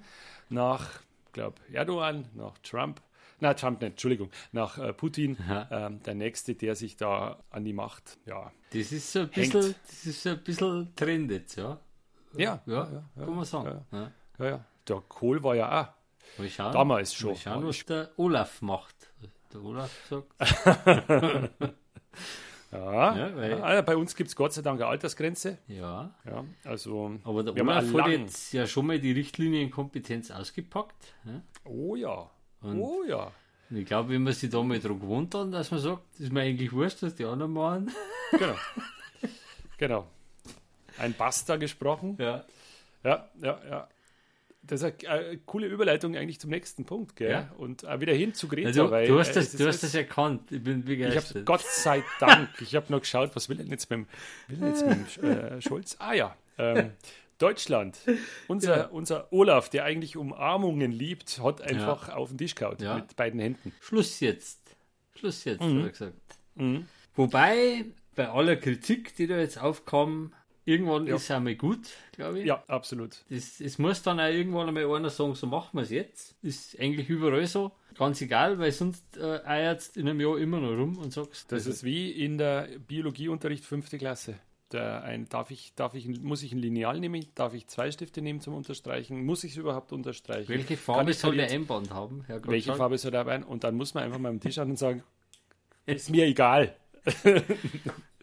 nach, 0.50 1.00
glaube 1.32 1.56
Erdogan, 1.72 2.28
nach 2.34 2.58
Trump 2.58 3.00
na 3.40 3.54
Trump 3.54 3.80
nicht, 3.80 3.92
Entschuldigung, 3.92 4.30
nach 4.52 4.78
äh, 4.78 4.92
Putin, 4.92 5.36
ähm, 5.70 6.02
der 6.02 6.14
nächste, 6.14 6.54
der 6.54 6.74
sich 6.74 6.96
da 6.96 7.42
an 7.50 7.64
die 7.64 7.72
Macht, 7.72 8.18
ja. 8.26 8.52
Das 8.70 8.92
ist 8.92 9.12
so 9.12 9.20
ein 9.20 9.28
bisschen, 9.30 9.74
das 9.86 10.06
ist 10.06 10.22
so 10.22 10.30
ein 10.30 10.42
bisschen 10.42 10.94
Trend 10.96 11.30
jetzt, 11.30 11.56
ja. 11.56 11.78
Ja, 12.36 12.62
ja, 12.66 12.74
ja, 12.74 13.04
ja 13.16 13.24
kann 13.24 13.34
man 13.34 13.44
sagen. 13.44 13.84
Ja, 13.92 14.12
ja. 14.38 14.46
ja, 14.46 14.64
Der 14.88 15.02
Kohl 15.08 15.42
war 15.42 15.54
ja 15.54 15.82
auch 15.82 16.38
mal 16.38 16.48
schauen, 16.48 16.72
damals 16.72 17.14
schon. 17.14 17.30
Mal 17.30 17.36
schauen, 17.36 17.66
was 17.66 17.84
der 17.86 18.10
Olaf 18.16 18.62
macht. 18.62 18.94
Der 19.52 19.62
Olaf 19.62 19.90
sagt. 20.08 20.32
Ja, 22.72 23.16
ja, 23.16 23.36
weil, 23.36 23.62
also 23.62 23.82
bei 23.84 23.96
uns 23.96 24.16
gibt 24.16 24.28
es 24.28 24.36
Gott 24.36 24.52
sei 24.52 24.60
Dank 24.60 24.80
eine 24.80 24.90
Altersgrenze. 24.90 25.58
Ja. 25.68 26.14
ja 26.24 26.44
also, 26.64 27.12
Aber 27.24 27.42
der 27.42 27.54
Olaf 27.62 27.92
hat 27.94 28.08
jetzt 28.08 28.52
ja 28.52 28.66
schon 28.66 28.86
mal 28.86 28.98
die 28.98 29.12
Richtlinienkompetenz 29.12 30.30
ausgepackt. 30.30 31.14
Ja? 31.24 31.42
Oh 31.64 31.96
ja. 31.96 32.28
Und 32.66 32.80
oh 32.80 33.04
ja. 33.06 33.32
Ich 33.70 33.84
glaube, 33.84 34.10
wenn 34.10 34.22
man 34.22 34.32
sich 34.32 34.50
da 34.50 34.62
mal 34.62 34.78
dran 34.78 35.00
gewohnt 35.00 35.34
hat, 35.34 35.52
dass 35.52 35.70
man 35.70 35.80
sagt, 35.80 36.02
ist 36.18 36.32
mir 36.32 36.42
eigentlich 36.42 36.72
wurscht, 36.72 37.02
was 37.02 37.14
die 37.14 37.24
anderen 37.24 37.52
machen. 37.52 37.90
Genau. 38.32 38.56
genau. 39.78 40.06
Ein 40.98 41.14
Basta 41.14 41.56
gesprochen. 41.56 42.16
Ja. 42.18 42.44
Ja, 43.04 43.28
ja, 43.40 43.60
ja. 43.70 43.88
Das 44.62 44.82
ist 44.82 45.06
eine, 45.06 45.38
coole 45.46 45.68
Überleitung 45.68 46.16
eigentlich 46.16 46.40
zum 46.40 46.50
nächsten 46.50 46.84
Punkt, 46.84 47.14
gell? 47.14 47.30
Ja. 47.30 47.50
Und 47.56 47.84
wieder 47.84 48.14
hin 48.14 48.34
zu 48.34 48.48
Greta. 48.48 48.66
Also, 48.66 48.90
weil, 48.90 49.06
du 49.06 49.18
hast, 49.20 49.36
das, 49.36 49.54
äh, 49.54 49.58
du 49.58 49.68
hast 49.68 49.84
das 49.84 49.94
erkannt. 49.94 50.50
Ich 50.50 50.60
bin 50.60 50.84
begeistert. 50.84 51.30
Ich 51.30 51.36
hab, 51.36 51.46
Gott 51.46 51.62
sei 51.62 52.02
Dank. 52.18 52.48
ich 52.60 52.74
habe 52.74 52.86
noch 52.90 53.00
geschaut, 53.00 53.30
was 53.36 53.48
will 53.48 53.58
denn 53.58 53.68
jetzt 53.68 53.88
mit 53.90 54.00
dem, 54.00 54.06
will 54.48 54.68
jetzt 54.68 54.84
mit 54.84 55.22
dem 55.22 55.30
äh, 55.30 55.62
Scholz? 55.62 55.96
Ah 56.00 56.14
ja. 56.14 56.36
Ähm, 56.58 56.90
Deutschland. 57.38 57.98
Unser, 58.48 58.76
ja. 58.76 58.86
unser 58.86 59.32
Olaf, 59.32 59.68
der 59.68 59.84
eigentlich 59.84 60.16
Umarmungen 60.16 60.92
liebt, 60.92 61.40
hat 61.42 61.60
einfach 61.62 62.08
ja. 62.08 62.14
auf 62.14 62.28
den 62.30 62.38
Tisch 62.38 62.54
gehauen 62.54 62.76
ja. 62.80 62.96
mit 62.96 63.16
beiden 63.16 63.40
Händen. 63.40 63.72
Schluss 63.80 64.20
jetzt. 64.20 64.60
Schluss 65.14 65.44
jetzt, 65.44 65.62
mhm. 65.62 65.78
hat 65.78 65.84
er 65.84 65.90
gesagt. 65.90 66.38
Mhm. 66.54 66.86
Wobei, 67.14 67.84
bei 68.14 68.28
aller 68.28 68.56
Kritik, 68.56 69.16
die 69.16 69.26
da 69.26 69.38
jetzt 69.38 69.60
aufkam, 69.60 70.32
irgendwann 70.64 71.06
ja. 71.06 71.16
ist 71.16 71.24
es 71.24 71.30
einmal 71.30 71.54
gut, 71.54 71.88
glaube 72.12 72.40
ich. 72.40 72.46
Ja, 72.46 72.62
absolut. 72.66 73.24
Es 73.30 73.78
muss 73.78 74.02
dann 74.02 74.20
auch 74.20 74.28
irgendwann 74.28 74.68
einmal 74.68 74.84
einer 74.94 75.10
sagen, 75.10 75.34
so 75.34 75.46
machen 75.46 75.78
wir 75.78 75.82
es 75.82 75.90
jetzt. 75.90 76.36
Ist 76.42 76.78
eigentlich 76.78 77.08
überall 77.08 77.46
so. 77.46 77.72
Ganz 77.96 78.20
egal, 78.20 78.58
weil 78.58 78.72
sonst 78.72 79.16
äh, 79.16 79.40
eierst 79.44 79.96
in 79.96 80.08
einem 80.08 80.20
Jahr 80.20 80.38
immer 80.38 80.60
noch 80.60 80.76
rum 80.76 80.98
und 80.98 81.12
sagst. 81.12 81.50
Das 81.50 81.60
also, 81.60 81.70
ist 81.70 81.84
wie 81.84 82.10
in 82.10 82.36
der 82.36 82.68
Biologieunterricht 82.86 83.64
fünfte 83.64 83.96
Klasse. 83.96 84.38
Der 84.72 85.04
ein, 85.04 85.28
darf 85.28 85.50
ich, 85.50 85.74
darf 85.76 85.94
ich, 85.94 86.08
muss 86.20 86.42
ich 86.42 86.52
ein 86.52 86.58
Lineal 86.58 86.98
nehmen? 86.98 87.24
Darf 87.34 87.54
ich 87.54 87.68
zwei 87.68 87.90
Stifte 87.90 88.20
nehmen 88.20 88.40
zum 88.40 88.54
Unterstreichen? 88.54 89.24
Muss 89.24 89.44
ich 89.44 89.52
es 89.52 89.58
überhaupt 89.58 89.92
unterstreichen? 89.92 90.48
Welche 90.48 90.76
Farbe 90.76 91.12
soll 91.12 91.36
der 91.36 91.50
Einband 91.50 91.90
haben? 91.90 92.24
Welche 92.26 92.68
sagen? 92.68 92.78
Farbe 92.78 92.98
soll 92.98 93.12
der 93.12 93.20
Einband? 93.20 93.46
Und 93.46 93.62
dann 93.62 93.76
muss 93.76 93.94
man 93.94 94.04
einfach 94.04 94.18
mal 94.18 94.30
am 94.30 94.40
Tisch 94.40 94.58
an 94.58 94.70
und 94.70 94.76
sagen, 94.76 95.04
ist 95.86 96.10
mir 96.10 96.26
egal. 96.26 96.74
ja. 97.24 97.42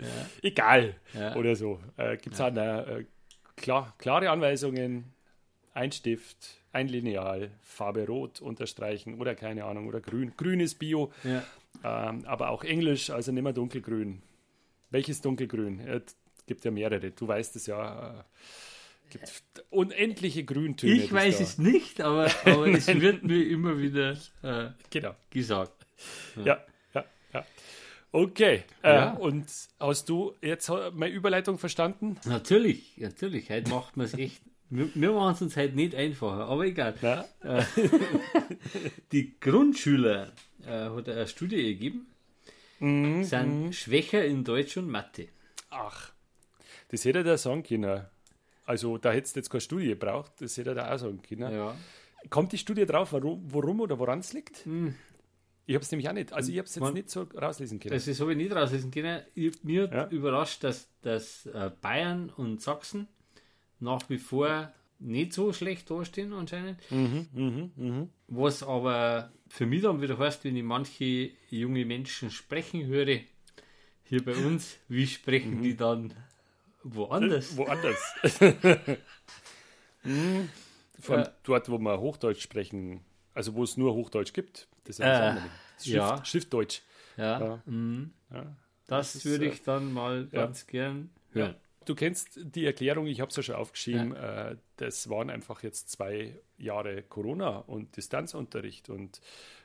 Egal. 0.41 0.95
Ja. 1.13 1.35
Oder 1.35 1.55
so. 1.55 1.79
Äh, 1.97 2.17
Gibt 2.17 2.33
es 2.33 2.39
ja. 2.39 2.81
äh, 2.81 3.05
klar, 3.55 3.93
klare 3.97 4.29
Anweisungen, 4.29 5.13
ein 5.73 5.91
Stift, 5.91 6.61
ein 6.71 6.87
Lineal, 6.87 7.51
Farbe 7.61 8.05
Rot 8.05 8.41
unterstreichen 8.41 9.19
oder 9.19 9.35
keine 9.35 9.65
Ahnung, 9.65 9.87
oder 9.87 10.01
Grün. 10.01 10.33
Grün 10.37 10.59
ist 10.59 10.79
Bio, 10.79 11.11
ja. 11.23 11.43
ähm, 11.83 12.25
aber 12.25 12.49
auch 12.49 12.63
Englisch, 12.63 13.09
also 13.09 13.31
nicht 13.31 13.43
mehr 13.43 13.53
dunkelgrün. 13.53 14.21
Welches 14.89 15.21
dunkelgrün? 15.21 15.79
Es 16.43 16.47
gibt 16.47 16.65
ja 16.65 16.71
mehrere, 16.71 17.11
du 17.11 17.25
weißt 17.25 17.55
es 17.55 17.67
ja. 17.67 18.19
Äh, 18.19 18.23
gibt 19.09 19.43
unendliche 19.69 20.43
Grüntöne. 20.43 20.93
Ich 20.93 21.13
weiß 21.13 21.39
es 21.39 21.57
nicht, 21.57 22.01
aber, 22.01 22.29
aber 22.45 22.67
es 22.67 22.87
wird 22.87 23.23
mir 23.23 23.47
immer 23.47 23.77
wieder 23.79 24.17
äh, 24.41 24.71
genau. 24.89 25.15
gesagt. 25.29 25.85
Ja. 26.35 26.43
ja, 26.43 26.65
ja, 26.93 27.05
ja. 27.33 27.45
Okay. 28.11 28.63
Äh, 28.83 28.93
ja. 28.93 29.13
und 29.13 29.45
hast 29.79 30.09
du 30.09 30.33
jetzt 30.41 30.69
meine 30.93 31.13
Überleitung 31.13 31.57
verstanden? 31.57 32.17
Natürlich, 32.25 32.97
natürlich. 32.97 33.49
Heute 33.49 33.69
macht 33.69 33.95
man 33.95 34.07
es 34.07 34.13
echt 34.15 34.41
wir, 34.75 35.11
machen 35.11 35.35
es 35.35 35.41
uns 35.41 35.55
halt 35.55 35.75
nicht 35.75 35.93
einfacher, 35.93 36.47
aber 36.47 36.65
egal. 36.65 36.95
Äh, 37.43 37.63
die 39.11 39.39
Grundschüler 39.39 40.31
äh, 40.65 40.89
hat 40.89 41.07
eine 41.07 41.27
Studie 41.27 41.61
gegeben, 41.75 42.07
mhm, 42.79 43.23
sind 43.23 43.65
mhm. 43.65 43.73
schwächer 43.73 44.25
in 44.25 44.43
Deutsch 44.43 44.75
und 44.77 44.89
Mathe. 44.89 45.27
Ach, 45.69 46.11
das 46.93 47.05
hätte 47.05 47.27
er 47.27 47.37
sagen 47.39 47.63
können. 47.63 48.05
Also 48.65 48.99
da 48.99 49.11
hättest 49.11 49.35
du 49.35 49.39
jetzt 49.39 49.49
keine 49.49 49.61
Studie 49.61 49.87
gebraucht, 49.87 50.33
das 50.39 50.55
hätte 50.57 50.75
er 50.75 50.93
auch 50.93 50.99
sagen 50.99 51.21
können. 51.27 51.51
Ja. 51.51 51.75
Kommt 52.29 52.51
die 52.51 52.57
Studie 52.59 52.85
drauf, 52.85 53.13
warum, 53.13 53.43
warum 53.51 53.81
oder 53.81 53.97
woran 53.97 54.19
es 54.19 54.31
liegt? 54.31 54.65
Mhm. 54.67 54.93
Ich 55.65 55.73
habe 55.73 55.83
es 55.83 55.91
nämlich 55.91 56.07
auch 56.07 56.13
nicht. 56.13 56.31
Also 56.31 56.51
ich 56.51 56.57
habe 56.59 56.67
es 56.67 56.75
jetzt 56.75 56.83
Man, 56.83 56.93
nicht 56.93 57.09
so 57.09 57.23
rauslesen 57.23 57.79
können. 57.79 57.95
Das 57.95 58.19
habe 58.19 58.31
ich 58.33 58.37
nicht 58.37 58.55
rauslesen 58.55 58.91
können. 58.91 59.23
Ich, 59.33 59.63
mir 59.63 59.89
ja. 59.91 60.07
überrascht, 60.09 60.63
dass, 60.63 60.87
dass 61.01 61.47
äh, 61.47 61.71
Bayern 61.81 62.29
und 62.29 62.61
Sachsen 62.61 63.07
nach 63.79 64.07
wie 64.09 64.19
vor 64.19 64.71
nicht 64.99 65.33
so 65.33 65.51
schlecht 65.51 65.89
dastehen 65.89 66.31
anscheinend. 66.31 66.79
Mhm, 66.91 67.27
mh, 67.33 67.69
mh. 67.75 68.07
Was 68.27 68.61
aber 68.61 69.31
für 69.47 69.65
mich 69.65 69.81
dann 69.81 69.99
wieder 70.01 70.19
heißt, 70.19 70.43
wenn 70.43 70.55
ich 70.55 70.63
manche 70.63 71.31
junge 71.49 71.85
Menschen 71.85 72.29
sprechen 72.29 72.85
höre, 72.85 73.19
hier 74.03 74.23
bei 74.23 74.35
uns, 74.45 74.77
wie 74.87 75.07
sprechen 75.07 75.57
mhm. 75.57 75.63
die 75.63 75.75
dann 75.75 76.13
woanders? 76.83 77.53
Äh, 77.53 77.57
woanders. 77.57 78.15
mhm. 80.03 80.49
Von 80.99 81.19
äh, 81.19 81.29
dort, 81.43 81.69
wo 81.69 81.77
wir 81.77 81.99
Hochdeutsch 81.99 82.41
sprechen, 82.41 83.01
also 83.33 83.55
wo 83.55 83.63
es 83.63 83.77
nur 83.77 83.93
Hochdeutsch 83.93 84.33
gibt. 84.33 84.67
Das 84.85 84.99
ist 84.99 85.05
äh, 85.05 85.33
Schrift, 85.77 85.85
ja. 85.85 86.25
Schriftdeutsch. 86.25 86.81
Ja. 87.17 87.39
ja. 87.39 87.63
Mhm. 87.65 88.13
ja. 88.31 88.55
Das, 88.87 89.13
das, 89.13 89.25
würde 89.25 89.47
ich 89.47 89.61
äh, 89.61 89.63
dann 89.65 89.91
mal 89.91 90.27
ganz 90.27 90.67
gern 90.67 91.09
hören. 91.31 91.55
Du 91.85 91.95
kennst 91.95 92.39
die 92.41 92.65
Erklärung, 92.65 93.07
ich 93.07 93.19
habe 93.19 93.29
es 93.29 93.35
ja 93.35 93.43
schon 93.43 93.55
aufgeschrieben, 93.55 94.13
ja. 94.13 94.51
Äh, 94.51 94.57
das 94.77 95.09
waren 95.09 95.29
einfach 95.29 95.63
jetzt 95.63 95.89
zwei 95.89 96.39
Jahre 96.57 97.03
Corona 97.03 97.57
und 97.57 97.97
Distanzunterricht. 97.97 98.89
Und 98.89 99.19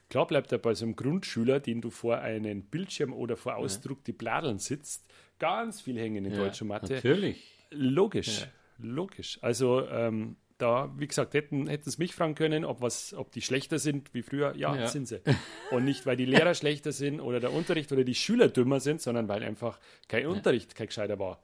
klar 0.08 0.26
bleibt 0.26 0.50
er 0.52 0.58
bei 0.58 0.74
so 0.74 0.84
einem 0.84 0.96
Grundschüler, 0.96 1.60
den 1.60 1.80
du 1.80 1.90
vor 1.90 2.18
einem 2.18 2.62
Bildschirm 2.62 3.12
oder 3.12 3.36
vor 3.36 3.56
Ausdruck 3.56 3.98
ja. 3.98 4.04
die 4.06 4.12
Bladeln 4.12 4.58
sitzt, 4.58 5.06
ganz 5.38 5.80
viel 5.80 5.98
hängen 5.98 6.24
in 6.24 6.32
ja, 6.32 6.38
Deutsch 6.38 6.62
und 6.62 6.68
Mathe. 6.68 6.94
Natürlich. 6.94 7.44
Logisch, 7.70 8.46
logisch. 8.78 9.38
Also 9.42 9.86
ähm, 9.88 10.36
da, 10.58 10.92
wie 10.98 11.06
gesagt, 11.06 11.34
hätten, 11.34 11.68
hätten 11.68 11.88
es 11.88 11.98
mich 11.98 12.14
fragen 12.14 12.34
können, 12.34 12.64
ob, 12.64 12.80
was, 12.80 13.14
ob 13.14 13.30
die 13.30 13.42
schlechter 13.42 13.78
sind 13.78 14.12
wie 14.12 14.22
früher. 14.22 14.54
Ja, 14.56 14.74
ja, 14.74 14.88
sind 14.88 15.06
sie. 15.06 15.20
Und 15.70 15.84
nicht, 15.84 16.04
weil 16.04 16.16
die 16.16 16.24
Lehrer 16.24 16.54
schlechter 16.54 16.92
sind 16.92 17.20
oder 17.20 17.40
der 17.40 17.52
Unterricht 17.52 17.92
oder 17.92 18.04
die 18.04 18.14
Schüler 18.14 18.48
dümmer 18.48 18.80
sind, 18.80 19.00
sondern 19.00 19.28
weil 19.28 19.42
einfach 19.44 19.78
kein 20.08 20.24
ja. 20.24 20.28
Unterricht 20.28 20.74
kein 20.74 20.88
gescheiter 20.88 21.18
war 21.18 21.40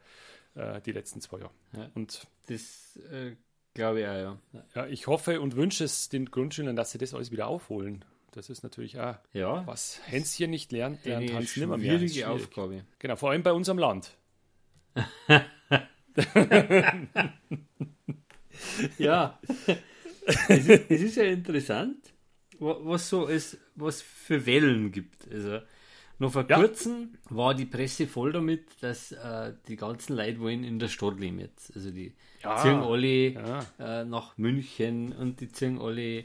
äh, 0.55 0.81
die 0.81 0.93
letzten 0.93 1.21
zwei 1.21 1.39
Jahre. 1.39 1.53
Ja, 1.73 1.91
und 1.95 2.27
das 2.49 2.99
äh, 3.13 3.37
glaube 3.73 4.01
ich 4.01 4.07
auch, 4.07 4.17
ja. 4.17 4.39
Ja, 4.75 4.87
ich 4.87 5.07
hoffe 5.07 5.41
und 5.41 5.57
wünsche 5.57 5.85
es 5.85 6.09
den 6.09 6.27
Grundschülern, 6.27 6.75
dass 6.75 6.91
sie 6.91 6.99
das 6.99 7.15
alles 7.15 7.31
wieder 7.31 7.47
aufholen. 7.47 8.05
Das 8.35 8.51
ist 8.51 8.65
natürlich 8.65 8.99
auch, 8.99 9.15
ja, 9.33 9.65
was 9.65 10.01
Hänschen 10.07 10.51
nicht 10.51 10.73
lernt, 10.73 11.05
lernt 11.05 11.29
Eine 11.29 11.39
Hans 11.39 11.57
nimmer 11.57 11.77
mehr. 11.77 11.97
Schwierige 11.99 12.29
Aufgabe. 12.29 12.85
Genau, 12.99 13.15
vor 13.15 13.31
allem 13.31 13.45
bei 13.45 13.53
unserem 13.53 13.79
Land. 13.79 14.17
ja, 18.99 19.39
es 20.49 20.67
ist, 20.67 20.91
es 20.91 21.01
ist 21.01 21.17
ja 21.17 21.25
interessant, 21.25 22.13
was 22.59 23.09
so 23.09 23.29
es, 23.29 23.57
was 23.77 24.03
für 24.03 24.45
Wellen 24.47 24.91
gibt. 24.91 25.31
Also 25.31 25.61
noch 26.19 26.33
vor 26.33 26.45
ja. 26.49 26.59
kurzem 26.59 27.19
war 27.31 27.55
die 27.55 27.67
Presse 27.67 28.09
voll 28.09 28.33
damit, 28.33 28.67
dass 28.81 29.13
äh, 29.13 29.53
die 29.69 29.77
ganzen 29.77 30.17
Leute 30.17 30.41
wollen 30.41 30.65
in 30.65 30.81
der 30.81 30.89
Stadt 30.89 31.21
leben 31.21 31.39
jetzt. 31.39 31.73
Also 31.77 31.93
die 31.93 32.15
ja. 32.43 32.57
ziehen 32.57 32.81
alle 32.81 33.29
ja. 33.29 33.65
äh, 33.79 34.05
nach 34.05 34.37
München 34.39 35.13
und 35.13 35.41
die 35.41 35.53
ziehen 35.53 35.79
alle 35.81 36.25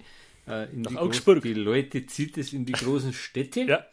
äh, 0.49 0.71
in 0.71 0.81
nach 0.81 0.91
die 0.91 0.97
Augsburg. 0.97 1.41
die 1.43 1.53
Leute 1.53 2.05
zieht 2.05 2.37
es 2.37 2.53
in 2.53 2.65
die 2.65 2.73
großen 2.73 3.13
Städte. 3.13 3.61
Ja. 3.69 3.85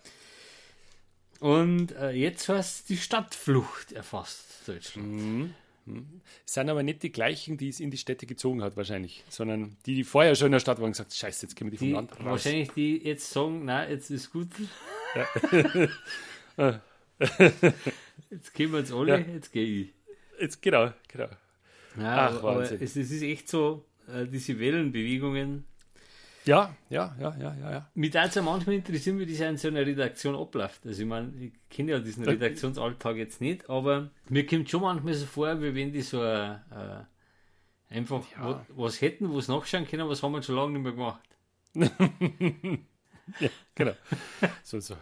Und 1.38 1.92
äh, 1.92 2.12
jetzt 2.12 2.48
heißt 2.48 2.88
die 2.88 2.96
Stadtflucht 2.96 3.92
erfasst 3.92 4.66
Deutschland. 4.66 5.06
Mhm. 5.06 5.54
Mhm. 5.84 6.20
Es 6.46 6.54
sind 6.54 6.70
aber 6.70 6.82
nicht 6.82 7.02
die 7.02 7.12
gleichen, 7.12 7.58
die 7.58 7.68
es 7.68 7.78
in 7.78 7.90
die 7.90 7.98
Städte 7.98 8.26
gezogen 8.26 8.62
hat, 8.62 8.76
wahrscheinlich, 8.76 9.22
sondern 9.28 9.76
die, 9.84 9.94
die 9.94 10.04
vorher 10.04 10.34
schon 10.34 10.46
in 10.46 10.52
der 10.52 10.60
Stadt 10.60 10.80
waren, 10.80 10.92
gesagt: 10.92 11.12
Scheiße, 11.12 11.46
jetzt 11.46 11.54
können 11.54 11.70
wir 11.70 11.78
die, 11.78 11.84
die 11.84 11.92
vom 11.92 12.00
Land 12.00 12.18
raus. 12.18 12.24
Wahrscheinlich 12.24 12.70
die 12.70 13.04
jetzt 13.04 13.30
sagen: 13.30 13.66
Nein, 13.66 13.90
jetzt 13.90 14.10
ist 14.10 14.32
gut. 14.32 14.48
Ja. 15.14 15.26
jetzt 18.30 18.54
gehen 18.54 18.72
wir 18.72 18.80
jetzt 18.80 18.92
alle, 18.92 19.20
ja. 19.20 19.26
jetzt 19.34 19.52
gehe 19.52 19.82
ich. 19.82 19.92
Jetzt, 20.40 20.60
genau, 20.60 20.92
genau. 21.08 21.28
Ja, 21.98 22.28
Ach, 22.28 22.42
aber, 22.42 22.62
es, 22.62 22.96
es, 22.96 22.96
ist 22.96 23.22
echt 23.22 23.48
so, 23.48 23.84
äh, 24.08 24.26
diese 24.26 24.58
Wellenbewegungen. 24.58 25.64
Ja, 26.46 26.76
ja, 26.90 27.14
ja, 27.18 27.36
ja, 27.38 27.54
ja. 27.54 27.70
ja. 27.72 27.90
Mich 27.94 28.14
würde 28.14 28.28
es 28.28 28.34
ja 28.36 28.42
manchmal 28.42 28.76
interessieren, 28.76 29.18
wie 29.18 29.26
das 29.26 29.40
in 29.40 29.56
so 29.56 29.68
einer 29.68 29.80
Redaktion 29.80 30.36
abläuft. 30.36 30.86
Also 30.86 31.02
ich 31.02 31.08
meine, 31.08 31.32
ich 31.38 31.52
kenne 31.68 31.92
ja 31.92 31.98
diesen 31.98 32.24
Redaktionsalltag 32.24 33.16
jetzt 33.16 33.40
nicht, 33.40 33.68
aber 33.68 34.10
mir 34.28 34.46
kommt 34.46 34.70
schon 34.70 34.82
manchmal 34.82 35.14
so 35.14 35.26
vor, 35.26 35.60
wie 35.60 35.74
wenn 35.74 35.92
die 35.92 36.02
so 36.02 36.22
äh, 36.22 36.56
einfach 37.88 38.24
ja. 38.32 38.64
was 38.68 39.00
hätten, 39.00 39.30
wo 39.30 39.38
es 39.38 39.48
nachschauen 39.48 39.86
können, 39.86 40.08
was 40.08 40.22
haben 40.22 40.32
wir 40.32 40.42
schon 40.42 40.54
lange 40.54 40.78
nicht 40.78 40.82
mehr 40.82 40.92
gemacht. 40.92 41.28
ja, 43.40 43.48
genau. 43.74 43.92
So, 44.62 44.78
so, 44.78 44.96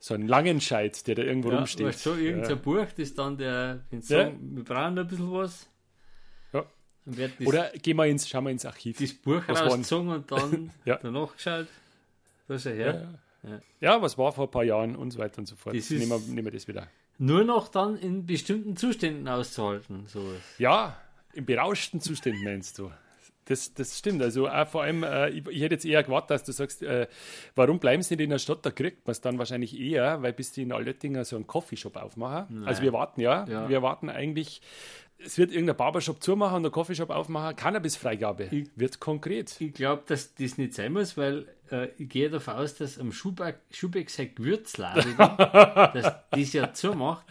so 0.00 0.14
ein 0.14 0.26
Langenscheid, 0.26 1.06
der 1.06 1.14
da 1.14 1.22
irgendwo 1.22 1.50
ja, 1.50 1.58
rumsteht. 1.58 1.86
Weißt 1.86 2.06
du, 2.06 2.14
irgendein 2.14 2.50
ja. 2.50 2.56
Buch, 2.56 2.86
das 2.96 3.14
dann 3.14 3.38
der, 3.38 3.84
wenn 3.90 4.02
sie 4.02 4.14
sagen, 4.14 4.56
wir 4.56 4.64
brauchen 4.64 4.98
ein 4.98 5.06
bisschen 5.06 5.32
was. 5.32 5.68
Ja. 7.06 7.28
Oder 7.46 7.70
gehen 7.70 7.96
wir 7.96 8.06
ins, 8.06 8.28
schauen 8.28 8.44
wir 8.44 8.50
ins 8.50 8.64
Archiv. 8.64 8.98
Das 8.98 9.14
Buch 9.14 9.42
rausgezogen 9.48 10.08
und 10.10 10.30
dann 10.30 10.70
ja. 10.84 10.98
danach 11.02 11.34
geschaut. 11.34 11.66
Da 12.46 12.54
ist 12.54 12.66
er 12.66 12.74
her. 12.74 13.08
Ja, 13.42 13.60
ja. 13.80 14.02
was 14.02 14.18
war 14.18 14.32
vor 14.32 14.46
ein 14.46 14.50
paar 14.50 14.64
Jahren 14.64 14.96
und 14.96 15.10
so 15.12 15.18
weiter 15.18 15.38
und 15.38 15.46
so 15.46 15.56
fort. 15.56 15.74
Das 15.74 15.90
nehmen, 15.90 16.10
wir, 16.10 16.18
nehmen 16.18 16.44
wir 16.44 16.52
das 16.52 16.68
wieder. 16.68 16.88
Nur 17.18 17.44
noch 17.44 17.68
dann 17.68 17.96
in 17.96 18.26
bestimmten 18.26 18.76
Zuständen 18.76 19.28
auszuhalten. 19.28 20.06
Sowas. 20.06 20.40
Ja, 20.58 20.98
in 21.32 21.46
berauschten 21.46 22.00
Zuständen 22.00 22.44
meinst 22.44 22.78
du. 22.78 22.90
Das, 23.50 23.74
das 23.74 23.98
stimmt. 23.98 24.22
Also 24.22 24.48
auch 24.48 24.66
vor 24.66 24.82
allem, 24.82 25.02
äh, 25.02 25.28
ich, 25.30 25.46
ich, 25.48 25.60
hätte 25.60 25.74
jetzt 25.74 25.84
eher 25.84 26.02
gewartet, 26.02 26.30
dass 26.30 26.44
du 26.44 26.52
sagst, 26.52 26.82
äh, 26.82 27.08
warum 27.56 27.80
bleiben 27.80 28.02
sie 28.02 28.14
nicht 28.14 28.24
in 28.24 28.30
der 28.30 28.38
Stadt? 28.38 28.64
Da 28.64 28.70
kriegt 28.70 29.06
man 29.06 29.12
es 29.12 29.20
dann 29.20 29.38
wahrscheinlich 29.38 29.78
eher, 29.78 30.22
weil 30.22 30.32
bis 30.32 30.52
die 30.52 30.62
in 30.62 30.72
Allöttinger 30.72 31.24
so 31.24 31.36
einen 31.36 31.46
Coffeeshop 31.46 31.96
aufmachen. 31.96 32.46
Nein. 32.60 32.68
Also 32.68 32.82
wir 32.82 32.92
warten 32.92 33.20
ja, 33.20 33.46
ja, 33.48 33.68
wir 33.68 33.82
warten 33.82 34.08
eigentlich, 34.08 34.60
es 35.24 35.38
wird 35.38 35.52
irgendein 35.52 35.76
Barbershop 35.76 36.22
zumachen 36.22 36.56
und 36.56 36.66
ein 36.66 36.72
Coffeeshop 36.72 37.10
aufmachen, 37.10 37.56
Cannabisfreigabe. 37.56 38.48
Ich, 38.50 38.68
wird 38.76 39.00
konkret. 39.00 39.54
Ich 39.60 39.74
glaube, 39.74 40.02
dass 40.06 40.34
das 40.34 40.58
nicht 40.58 40.74
sein 40.74 40.92
muss, 40.92 41.16
weil 41.16 41.46
äh, 41.70 41.88
ich 41.98 42.08
gehe 42.08 42.30
davon 42.30 42.54
aus, 42.54 42.74
dass 42.74 42.98
am 42.98 43.12
sein 43.12 44.34
Gewürzladen, 44.34 45.16
dass 45.18 46.14
das 46.30 46.52
ja 46.52 46.72
zumacht. 46.72 47.26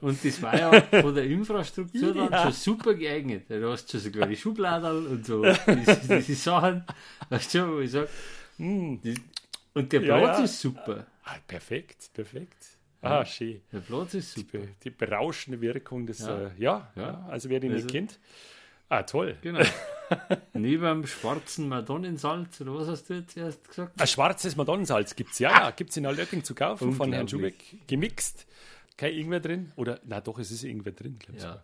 Und 0.00 0.22
das 0.22 0.42
war 0.42 0.58
ja 0.58 0.82
von 1.00 1.14
der 1.14 1.24
Infrastruktur 1.24 2.12
dann 2.12 2.30
ja. 2.30 2.42
schon 2.42 2.52
super 2.52 2.94
geeignet. 2.94 3.44
Du 3.48 3.70
hast 3.70 3.90
schon 3.90 4.00
so 4.00 4.10
kleine 4.10 4.36
Schubladen 4.36 5.06
und 5.06 5.24
so 5.24 5.42
diese, 5.42 5.96
diese 6.18 6.34
Sachen. 6.34 6.84
Weißt 7.30 7.54
du, 7.54 7.76
wo 7.76 7.78
ich 7.80 7.90
sage, 7.90 8.08
mm. 8.58 8.96
und 9.72 9.92
der 9.92 10.00
Platz 10.00 10.22
ja, 10.22 10.38
ja. 10.38 10.44
ist 10.44 10.60
super. 10.60 11.06
Ah, 11.24 11.36
perfekt, 11.46 12.10
perfekt. 12.12 12.77
Ah, 13.00 13.24
schön. 13.24 13.60
Der 13.72 13.80
Platz 13.80 14.14
ist 14.14 14.34
super. 14.34 14.58
Die, 14.58 14.68
die 14.84 14.90
berauschende 14.90 15.60
Wirkung 15.60 16.06
des, 16.06 16.20
ja, 16.20 16.38
äh, 16.38 16.50
ja, 16.58 16.92
ja, 16.96 17.26
also 17.28 17.48
wer 17.48 17.60
den 17.60 17.72
also, 17.72 17.84
nicht 17.84 17.92
kennt. 17.92 18.18
Ah, 18.88 19.02
toll. 19.02 19.36
Genau. 19.42 19.60
Neben 20.54 20.82
dem 20.82 21.06
schwarzen 21.06 21.68
Madonnensalz, 21.68 22.60
oder 22.62 22.74
was 22.74 22.88
hast 22.88 23.10
du 23.10 23.14
jetzt 23.14 23.36
erst 23.36 23.68
gesagt? 23.68 24.00
Ein 24.00 24.06
schwarzes 24.06 24.56
Madonnensalz 24.56 25.14
gibt 25.14 25.32
es, 25.32 25.38
ja, 25.38 25.50
ja. 25.50 25.70
Gibt 25.70 25.90
es 25.90 25.96
in 25.98 26.06
Allöcking 26.06 26.42
zu 26.42 26.54
kaufen 26.54 26.92
von 26.92 27.12
Herrn 27.12 27.28
Schubeck. 27.28 27.86
Gemixt. 27.86 28.46
Kein 28.96 29.14
Ingwer 29.14 29.40
drin. 29.40 29.72
Oder, 29.76 30.00
na 30.04 30.20
doch, 30.20 30.38
es 30.38 30.50
ist 30.50 30.64
Ingwer 30.64 30.92
drin, 30.92 31.18
glaube 31.18 31.36
ich. 31.36 31.44
Ja. 31.44 31.62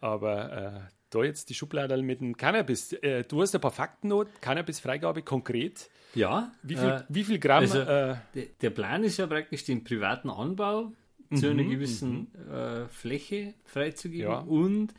Aber 0.00 0.52
äh, 0.52 0.80
da 1.16 1.24
jetzt 1.24 1.48
die 1.50 1.54
Schublade 1.54 2.00
mit 2.02 2.20
dem 2.20 2.36
Cannabis. 2.36 2.92
Äh, 2.92 3.24
du 3.24 3.42
hast 3.42 3.54
ein 3.54 3.60
paar 3.60 3.70
Fakten 3.70 4.08
noch. 4.08 4.26
Cannabis-Freigabe 4.40 5.22
konkret. 5.22 5.90
Ja. 6.14 6.52
Wie 6.62 6.76
viel, 6.76 6.88
äh, 6.88 7.02
wie 7.08 7.24
viel 7.24 7.38
Gramm? 7.38 7.62
Also, 7.62 7.80
äh, 7.80 8.16
der 8.60 8.70
Plan 8.70 9.04
ist 9.04 9.16
ja 9.18 9.26
praktisch 9.26 9.64
den 9.64 9.84
privaten 9.84 10.30
Anbau 10.30 10.92
zu 11.34 11.50
einer 11.50 11.62
mhm, 11.62 11.70
gewissen 11.70 12.30
mhm. 12.32 12.52
Äh, 12.52 12.88
Fläche 12.88 13.54
freizugeben 13.64 14.30
ja. 14.30 14.38
und 14.38 14.94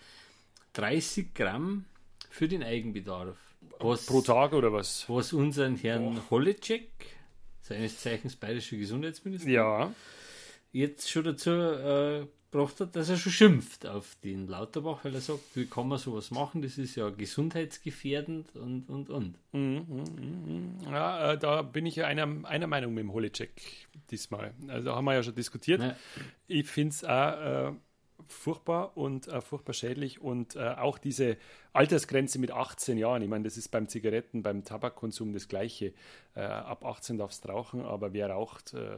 30 0.74 1.34
Gramm 1.34 1.86
für 2.30 2.48
den 2.48 2.64
Eigenbedarf. 2.64 3.38
Was, 3.80 4.06
Pro 4.06 4.22
Tag 4.22 4.54
oder 4.54 4.74
was? 4.74 5.06
Was 5.08 5.34
unseren 5.34 5.76
Herrn 5.76 6.18
oh. 6.18 6.32
Holecek, 6.32 6.90
seines 7.62 8.00
Zeichens 8.00 8.36
bayerischer 8.36 8.78
Gesundheitsminister, 8.78 9.50
ja. 9.50 9.94
jetzt 10.72 11.10
schon 11.10 11.24
dazu 11.24 11.52
äh, 11.52 12.28
gebracht 12.58 12.80
hat, 12.80 12.96
dass 12.96 13.10
er 13.10 13.18
schon 13.18 13.32
schimpft 13.32 13.86
auf 13.86 14.18
den 14.24 14.48
Lauterbach, 14.48 15.04
weil 15.04 15.14
er 15.14 15.22
sagt, 15.22 15.56
wie 15.56 15.66
kann 15.66 15.88
man 15.88 15.98
sowas 15.98 16.32
machen, 16.32 16.62
das 16.62 16.78
ist 16.78 16.96
ja 16.96 17.10
gesundheitsgefährdend 17.10 18.56
und, 18.56 18.90
und, 18.90 19.10
und. 19.10 19.36
Mhm, 19.52 19.86
mhm, 19.88 20.04
mhm. 20.46 20.92
Ja, 20.92 21.34
äh, 21.34 21.38
da 21.38 21.62
bin 21.62 21.86
ich 21.86 21.96
ja 21.98 22.08
einer, 22.08 22.28
einer 22.46 22.68
Meinung 22.68 22.94
mit 22.94 23.04
dem 23.04 23.14
Holecek 23.14 23.52
diesmal. 24.10 24.54
Also 24.68 24.96
haben 24.96 25.06
wir 25.06 25.14
ja 25.14 25.24
schon 25.24 25.36
diskutiert. 25.36 25.82
Ja. 25.82 25.96
Ich 26.48 26.68
finde 26.68 26.90
es 26.90 27.04
auch... 27.04 27.70
Äh, 27.70 27.74
furchtbar 28.28 28.98
und 28.98 29.28
äh, 29.28 29.42
furchtbar 29.42 29.74
schädlich 29.74 30.22
und 30.22 30.56
äh, 30.56 30.60
auch 30.60 30.98
diese 30.98 31.38
Altersgrenze 31.74 32.40
mit 32.40 32.52
18 32.52 32.98
Jahren. 32.98 33.22
Ich 33.22 33.30
meine, 33.30 33.44
das 33.44 33.58
ist 33.58 33.70
beim 33.70 33.88
Zigaretten, 33.88 34.42
beim 34.42 34.64
Tabakkonsum 34.64 35.34
das 35.34 35.48
Gleiche. 35.48 35.94
Äh, 36.36 36.42
ab 36.42 36.84
18 36.84 37.18
darfst 37.18 37.46
du 37.46 37.50
rauchen, 37.50 37.82
aber 37.82 38.14
wer 38.14 38.30
raucht, 38.30 38.74
äh, 38.74 38.98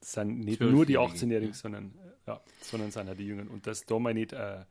sind 0.00 0.40
nicht 0.40 0.60
nur 0.60 0.86
die 0.86 0.98
18-Jährigen, 0.98 1.52
ja. 1.52 1.54
sondern, 1.54 1.94
ja, 2.26 2.40
sondern 2.60 2.90
sind 2.90 3.08
auch 3.08 3.16
die 3.16 3.26
Jüngeren. 3.26 3.48
Und 3.48 3.66
dass 3.66 3.86
da 3.86 3.98
mal 3.98 4.14
nicht 4.14 4.32
äh, 4.32 4.64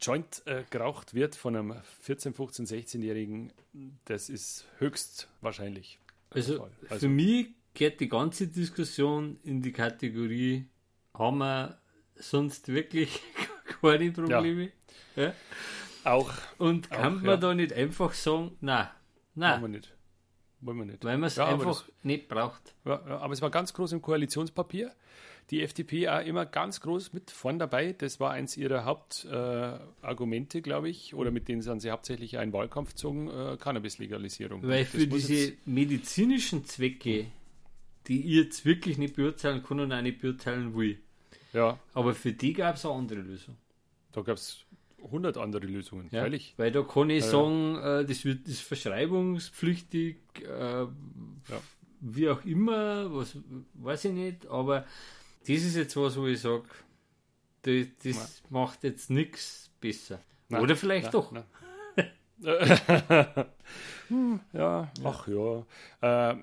Joint 0.00 0.42
äh, 0.46 0.64
geraucht 0.70 1.14
wird 1.14 1.36
von 1.36 1.56
einem 1.56 1.72
14-, 2.06 2.34
15-, 2.34 2.68
16-Jährigen, 2.68 3.52
das 4.04 4.28
ist 4.28 4.66
höchst 4.78 5.28
wahrscheinlich. 5.40 5.98
Also, 6.30 6.68
also 6.88 7.06
für 7.06 7.08
mich 7.08 7.48
geht 7.74 8.00
die 8.00 8.08
ganze 8.08 8.46
Diskussion 8.46 9.38
in 9.42 9.60
die 9.60 9.72
Kategorie, 9.72 10.66
haben 11.12 11.38
wir 11.38 11.78
sonst 12.16 12.68
wirklich 12.68 13.20
keine 13.80 14.10
Probleme. 14.12 14.72
Ja. 15.16 15.22
ja. 15.22 15.34
Auch. 16.04 16.32
Und 16.58 16.90
kann 16.90 17.18
auch, 17.18 17.22
man 17.22 17.24
ja. 17.26 17.36
da 17.36 17.54
nicht 17.54 17.72
einfach 17.72 18.12
sagen, 18.12 18.56
nein, 18.60 18.88
nein. 19.34 19.62
Wollen 19.62 19.72
wir 19.72 19.78
nicht. 19.78 19.94
Wollen 20.60 20.78
wir 20.78 20.84
nicht. 20.86 21.04
Weil 21.04 21.18
man 21.18 21.28
es 21.28 21.36
ja, 21.36 21.46
einfach 21.46 21.82
das, 21.82 21.92
nicht 22.02 22.28
braucht. 22.28 22.74
Ja, 22.84 23.02
aber 23.04 23.32
es 23.32 23.42
war 23.42 23.50
ganz 23.50 23.72
groß 23.72 23.92
im 23.92 24.02
Koalitionspapier. 24.02 24.92
Die 25.50 25.62
FDP 25.62 26.08
auch 26.08 26.24
immer 26.24 26.46
ganz 26.46 26.80
groß 26.80 27.12
mit 27.12 27.30
vorn 27.30 27.58
dabei. 27.58 27.92
Das 27.92 28.18
war 28.18 28.30
eins 28.30 28.56
ihrer 28.56 28.86
Hauptargumente, 28.86 30.58
äh, 30.58 30.60
glaube 30.62 30.88
ich, 30.88 31.14
oder 31.14 31.30
mit 31.30 31.48
denen 31.48 31.60
sind 31.60 31.80
sie 31.80 31.90
hauptsächlich 31.90 32.38
einen 32.38 32.54
Wahlkampf 32.54 32.90
gezogen, 32.90 33.28
äh, 33.28 33.58
Cannabis-Legalisierung. 33.58 34.62
Weil 34.62 34.86
für 34.86 35.06
diese 35.06 35.52
medizinischen 35.66 36.64
Zwecke, 36.64 37.26
die 38.06 38.20
ich 38.20 38.34
jetzt 38.36 38.64
wirklich 38.64 38.96
nicht 38.96 39.16
beurteilen 39.16 39.62
kann 39.62 39.80
und 39.80 39.92
auch 39.92 40.00
nicht 40.00 40.20
beurteilen 40.20 40.74
will, 40.74 40.98
ja. 41.54 41.78
Aber 41.94 42.14
für 42.14 42.32
die 42.32 42.52
gab 42.52 42.76
es 42.76 42.84
eine 42.84 42.94
andere 42.94 43.20
Lösung. 43.20 43.56
Da 44.12 44.20
gab 44.20 44.36
es 44.36 44.66
100 45.04 45.36
andere 45.38 45.66
Lösungen, 45.66 46.08
ja, 46.10 46.20
freilich. 46.20 46.54
Weil 46.56 46.72
da 46.72 46.82
kann 46.82 47.10
ich 47.10 47.24
ja, 47.24 47.30
sagen, 47.30 47.76
äh, 47.76 48.04
das 48.04 48.24
wird 48.24 48.48
das 48.48 48.60
verschreibungspflichtig, 48.60 50.16
äh, 50.42 50.82
ja. 50.82 50.88
wie 52.00 52.28
auch 52.28 52.44
immer, 52.44 53.14
was 53.14 53.36
weiß 53.74 54.06
ich 54.06 54.12
nicht, 54.12 54.46
aber 54.46 54.84
das 55.40 55.48
ist 55.48 55.76
jetzt 55.76 55.96
was, 55.96 56.16
wo 56.16 56.26
ich 56.26 56.40
sage, 56.40 56.64
das, 57.62 57.86
das 58.02 58.42
macht 58.50 58.84
jetzt 58.84 59.10
nichts 59.10 59.70
besser. 59.80 60.20
Nein, 60.48 60.62
Oder 60.62 60.76
vielleicht 60.76 61.12
nein, 61.12 61.12
doch. 61.12 61.32
Nein. 61.32 61.44
hm, 64.08 64.40
ja, 64.52 64.90
ach 65.02 65.28
ja. 65.28 65.58
Äh, 66.00 66.36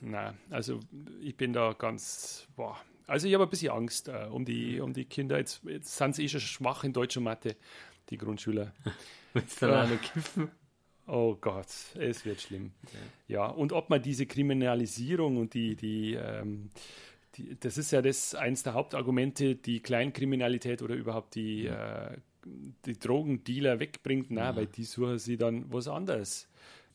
nein, 0.00 0.38
also 0.50 0.80
ich 1.20 1.36
bin 1.36 1.52
da 1.52 1.72
ganz, 1.72 2.46
boah, 2.56 2.76
also 3.06 3.26
ich 3.26 3.34
habe 3.34 3.44
ein 3.44 3.50
bisschen 3.50 3.72
Angst 3.72 4.08
äh, 4.08 4.26
um, 4.30 4.44
die, 4.44 4.80
um 4.80 4.92
die 4.92 5.04
Kinder. 5.04 5.38
Jetzt, 5.38 5.62
jetzt 5.64 5.96
sind 5.96 6.14
sie 6.14 6.24
eh 6.24 6.28
schon 6.28 6.40
schwach 6.40 6.84
in 6.84 6.92
Deutsch 6.92 7.16
und 7.16 7.24
Mathe, 7.24 7.56
die 8.10 8.18
Grundschüler. 8.18 8.72
Willst 9.34 9.60
du 9.60 9.66
dann 9.66 9.86
auch 9.86 9.90
noch 9.90 10.00
kiffen? 10.00 10.50
Oh 11.06 11.36
Gott, 11.38 11.66
es 11.96 12.24
wird 12.24 12.40
schlimm. 12.40 12.72
Ja. 13.28 13.36
ja, 13.36 13.46
und 13.46 13.72
ob 13.72 13.90
man 13.90 14.00
diese 14.00 14.24
Kriminalisierung 14.24 15.36
und 15.36 15.52
die, 15.52 15.76
die, 15.76 16.14
ähm, 16.14 16.70
die, 17.34 17.58
das 17.60 17.76
ist 17.76 17.90
ja 17.90 18.00
das 18.00 18.34
eins 18.34 18.62
der 18.62 18.72
Hauptargumente, 18.72 19.54
die 19.54 19.80
Kleinkriminalität 19.80 20.80
oder 20.80 20.94
überhaupt 20.94 21.34
die, 21.34 21.64
ja. 21.64 22.06
äh, 22.08 22.18
die 22.86 22.98
Drogendealer 22.98 23.80
wegbringt, 23.80 24.28
na, 24.30 24.44
ja. 24.44 24.56
weil 24.56 24.66
die 24.66 24.84
suchen 24.84 25.18
sie 25.18 25.36
dann 25.36 25.70
was 25.70 25.88
anderes 25.88 26.48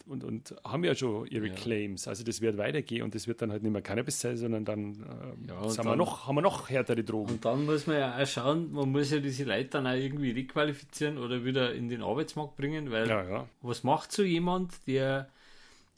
und, 0.07 0.23
und 0.23 0.55
haben 0.63 0.83
ja 0.83 0.95
schon 0.95 1.27
ihre 1.27 1.47
ja. 1.47 1.53
Claims. 1.53 2.07
Also 2.07 2.23
das 2.23 2.41
wird 2.41 2.57
weitergehen 2.57 3.03
und 3.03 3.15
das 3.15 3.27
wird 3.27 3.41
dann 3.41 3.51
halt 3.51 3.63
nicht 3.63 3.71
mehr 3.71 3.81
Cannabis 3.81 4.19
sein, 4.19 4.38
sondern 4.38 4.65
dann, 4.65 5.03
äh, 5.03 5.49
ja, 5.49 5.73
dann 5.75 5.85
wir 5.85 5.95
noch, 5.95 6.27
haben 6.27 6.35
wir 6.35 6.41
noch 6.41 6.69
härtere 6.69 7.03
Drogen. 7.03 7.33
Und 7.33 7.45
dann 7.45 7.65
muss 7.65 7.88
man 7.88 7.97
ja 7.97 8.17
auch 8.17 8.27
schauen, 8.27 8.71
man 8.71 8.91
muss 8.91 9.12
ja 9.12 9.19
diese 9.19 9.43
Leute 9.43 9.69
dann 9.69 9.88
auch 9.88 9.93
irgendwie 9.93 10.31
requalifizieren 10.31 11.17
oder 11.17 11.45
wieder 11.45 11.73
in 11.73 11.89
den 11.89 12.01
Arbeitsmarkt 12.01 12.55
bringen, 12.55 12.91
weil 12.91 13.07
ja, 13.07 13.47
was 13.62 13.83
macht 13.83 14.12
so 14.12 14.23
jemand, 14.23 14.88
der 14.88 15.29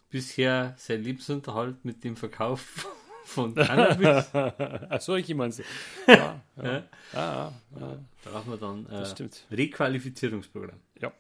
bisher 0.10 0.76
sein 0.78 1.04
Lebensunterhalt 1.04 1.84
mit 1.86 2.04
dem 2.04 2.16
Verkauf 2.16 2.88
von 3.24 3.56
Cannabis. 3.56 4.34
Achso, 4.90 5.16
ich 5.16 5.34
meine 5.34 5.54
so. 5.54 5.64
Ja, 6.08 6.42
ja. 6.58 6.64
ja. 6.64 6.84
ja, 7.14 7.54
ja. 7.80 7.98
Da 8.24 8.30
brauchen 8.30 8.52
wir 8.52 8.58
dann 8.58 8.86
äh, 8.88 9.56
Requalifizierungsprogramm. 9.56 10.80
Ja. 11.00 11.12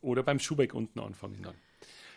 Oder 0.00 0.22
beim 0.22 0.38
Schubeck 0.38 0.74
unten 0.74 1.00
anfangen 1.00 1.42
dann. 1.42 1.54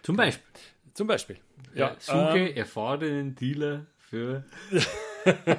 Zum 0.02 0.16
Beispiel. 0.16 0.62
Zum 0.94 1.08
Beispiel. 1.08 1.38
Ja, 1.74 1.96
suche 2.00 2.40
ähm, 2.40 2.56
erfahrenen 2.56 3.36
Dealer 3.36 3.86
für. 3.98 4.44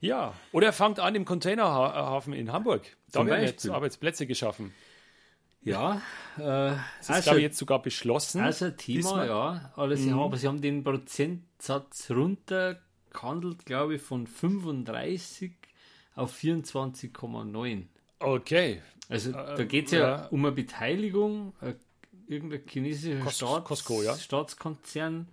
ja, 0.00 0.34
oder 0.52 0.66
er 0.66 0.72
fängt 0.72 1.00
an 1.00 1.14
im 1.14 1.24
Containerhafen 1.24 2.32
in 2.32 2.52
Hamburg. 2.52 2.82
Da 3.12 3.24
werden 3.24 3.44
jetzt 3.44 3.68
Arbeitsplätze 3.68 4.26
geschaffen. 4.26 4.72
Ja, 5.62 6.00
äh, 6.36 6.40
das 6.40 6.78
ist, 7.00 7.10
also, 7.10 7.22
glaube 7.22 7.38
ich, 7.38 7.42
jetzt 7.44 7.58
sogar 7.58 7.82
beschlossen. 7.82 8.40
Also 8.40 8.70
Thema, 8.70 9.26
ja. 9.26 9.72
Aber 9.76 9.96
sie, 9.96 10.08
mhm. 10.08 10.14
haben, 10.14 10.20
aber 10.20 10.36
sie 10.36 10.48
haben 10.48 10.60
den 10.60 10.82
Prozentsatz 10.82 12.10
runtergehandelt, 12.10 13.66
glaube 13.66 13.96
ich, 13.96 14.02
von 14.02 14.26
35 14.26 15.52
auf 16.14 16.34
24,9. 16.34 17.84
Okay. 18.20 18.82
Also 19.08 19.30
äh, 19.30 19.56
da 19.56 19.64
geht 19.64 19.86
es 19.86 19.92
ja, 19.92 19.98
ja, 19.98 20.26
um 20.26 20.44
eine 20.44 20.52
Beteiligung, 20.54 21.52
eine 21.60 21.76
irgendein 22.30 22.62
chinesischer 22.66 23.20
Cos 23.20 23.36
Staats 23.36 23.64
Costco, 23.64 24.02
ja. 24.02 24.16
Staatskonzern 24.16 25.28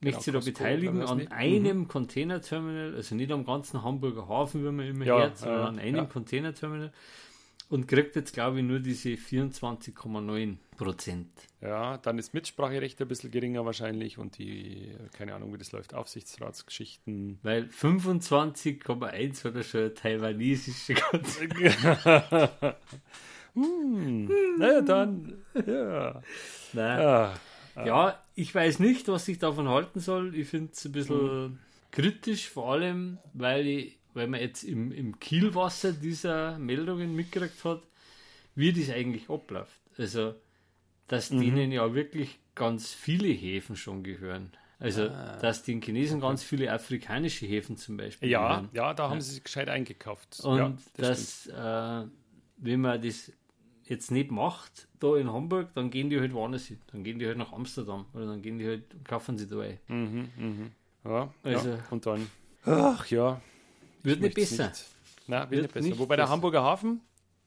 möchte 0.00 0.22
sich 0.22 0.32
da 0.32 0.40
beteiligen 0.40 1.02
an 1.02 1.18
nicht. 1.18 1.32
einem 1.32 1.78
mhm. 1.78 1.88
Containerterminal, 1.88 2.94
also 2.94 3.14
nicht 3.14 3.32
am 3.32 3.44
ganzen 3.44 3.82
Hamburger 3.82 4.28
Hafen, 4.28 4.64
wie 4.64 4.70
man 4.70 4.86
immer 4.86 5.04
ja, 5.04 5.18
hört, 5.18 5.38
sondern 5.38 5.60
äh, 5.60 5.68
an 5.68 5.78
einem 5.78 5.96
ja. 5.96 6.04
Containerterminal 6.04 6.92
und 7.68 7.88
kriegt 7.88 8.14
jetzt, 8.14 8.32
glaube 8.32 8.58
ich, 8.58 8.64
nur 8.64 8.78
diese 8.78 9.10
24,9 9.10 10.56
Prozent. 10.76 11.30
Ja, 11.60 11.98
dann 11.98 12.18
ist 12.18 12.32
Mitspracherecht 12.32 13.00
ein 13.00 13.08
bisschen 13.08 13.30
geringer 13.30 13.64
wahrscheinlich 13.64 14.18
und 14.18 14.38
die, 14.38 14.94
keine 15.16 15.34
Ahnung, 15.34 15.52
wie 15.52 15.58
das 15.58 15.72
läuft, 15.72 15.94
Aufsichtsratsgeschichten. 15.94 17.40
Weil 17.42 17.64
25,1 17.64 19.44
hat 19.44 19.56
er 19.56 19.62
schon 19.62 19.94
taiwanesische 19.94 20.94
Hm, 23.56 24.30
naja, 24.58 24.82
dann, 24.82 25.32
ja. 25.66 26.22
Ja, 26.74 27.34
ja, 27.84 28.22
ich 28.34 28.54
weiß 28.54 28.78
nicht, 28.80 29.08
was 29.08 29.26
ich 29.28 29.38
davon 29.38 29.68
halten 29.68 30.00
soll. 30.00 30.34
Ich 30.34 30.48
finde 30.48 30.72
es 30.72 30.84
ein 30.84 30.92
bisschen 30.92 31.18
hm. 31.18 31.58
kritisch, 31.90 32.48
vor 32.48 32.72
allem, 32.72 33.18
weil, 33.32 33.66
ich, 33.66 33.98
weil 34.14 34.28
man 34.28 34.40
jetzt 34.40 34.62
im, 34.62 34.92
im 34.92 35.18
Kielwasser 35.18 35.92
dieser 35.92 36.58
Meldungen 36.58 37.14
mitgekriegt 37.14 37.64
hat, 37.64 37.82
wie 38.54 38.72
das 38.72 38.90
eigentlich 38.90 39.28
abläuft. 39.30 39.80
Also, 39.98 40.34
dass 41.08 41.30
mhm. 41.30 41.40
denen 41.40 41.72
ja 41.72 41.94
wirklich 41.94 42.38
ganz 42.54 42.92
viele 42.92 43.28
Häfen 43.28 43.76
schon 43.76 44.02
gehören. 44.02 44.50
Also, 44.78 45.08
ah. 45.08 45.38
dass 45.40 45.62
den 45.62 45.80
Chinesen 45.80 46.18
okay. 46.18 46.28
ganz 46.28 46.42
viele 46.42 46.70
afrikanische 46.72 47.46
Häfen 47.46 47.76
zum 47.76 47.96
Beispiel 47.96 48.28
Ja, 48.28 48.48
gehören. 48.48 48.68
ja, 48.72 48.92
da 48.92 49.08
haben 49.08 49.18
ja. 49.18 49.20
sie 49.22 49.34
sich 49.34 49.44
gescheit 49.44 49.68
eingekauft. 49.68 50.40
Und 50.40 50.58
ja, 50.58 50.76
das 50.96 51.46
dass, 51.46 52.04
äh, 52.04 52.08
wenn 52.58 52.80
man 52.80 53.00
das 53.00 53.32
jetzt 53.88 54.10
nicht 54.10 54.30
macht, 54.30 54.88
da 55.00 55.16
in 55.16 55.32
Hamburg, 55.32 55.70
dann 55.74 55.90
gehen 55.90 56.10
die 56.10 56.20
halt 56.20 56.32
woanders 56.32 56.66
hin. 56.66 56.80
Dann 56.92 57.04
gehen 57.04 57.18
die 57.18 57.26
halt 57.26 57.38
nach 57.38 57.52
Amsterdam 57.52 58.06
oder 58.12 58.26
dann 58.26 58.42
gehen 58.42 58.58
die 58.58 58.66
halt, 58.66 58.82
kaufen 59.04 59.38
sie 59.38 59.46
da 59.46 59.60
ein. 59.60 59.78
Mhm, 59.88 60.28
mhm. 60.36 60.70
Ja, 61.04 61.32
also, 61.42 61.68
ja. 61.70 61.78
und 61.90 62.04
dann 62.04 62.26
Ach 62.66 63.06
ja. 63.06 63.40
Wird 64.02 64.20
nicht 64.20 64.34
besser. 64.34 64.68
Nicht. 64.68 64.84
Nein, 65.28 65.40
wird, 65.42 65.50
wird 65.50 65.62
nicht 65.62 65.74
besser. 65.74 65.88
Nicht 65.88 65.98
Wobei 65.98 66.16
der 66.16 66.28
Hamburger 66.28 66.62
Hafen, 66.62 67.00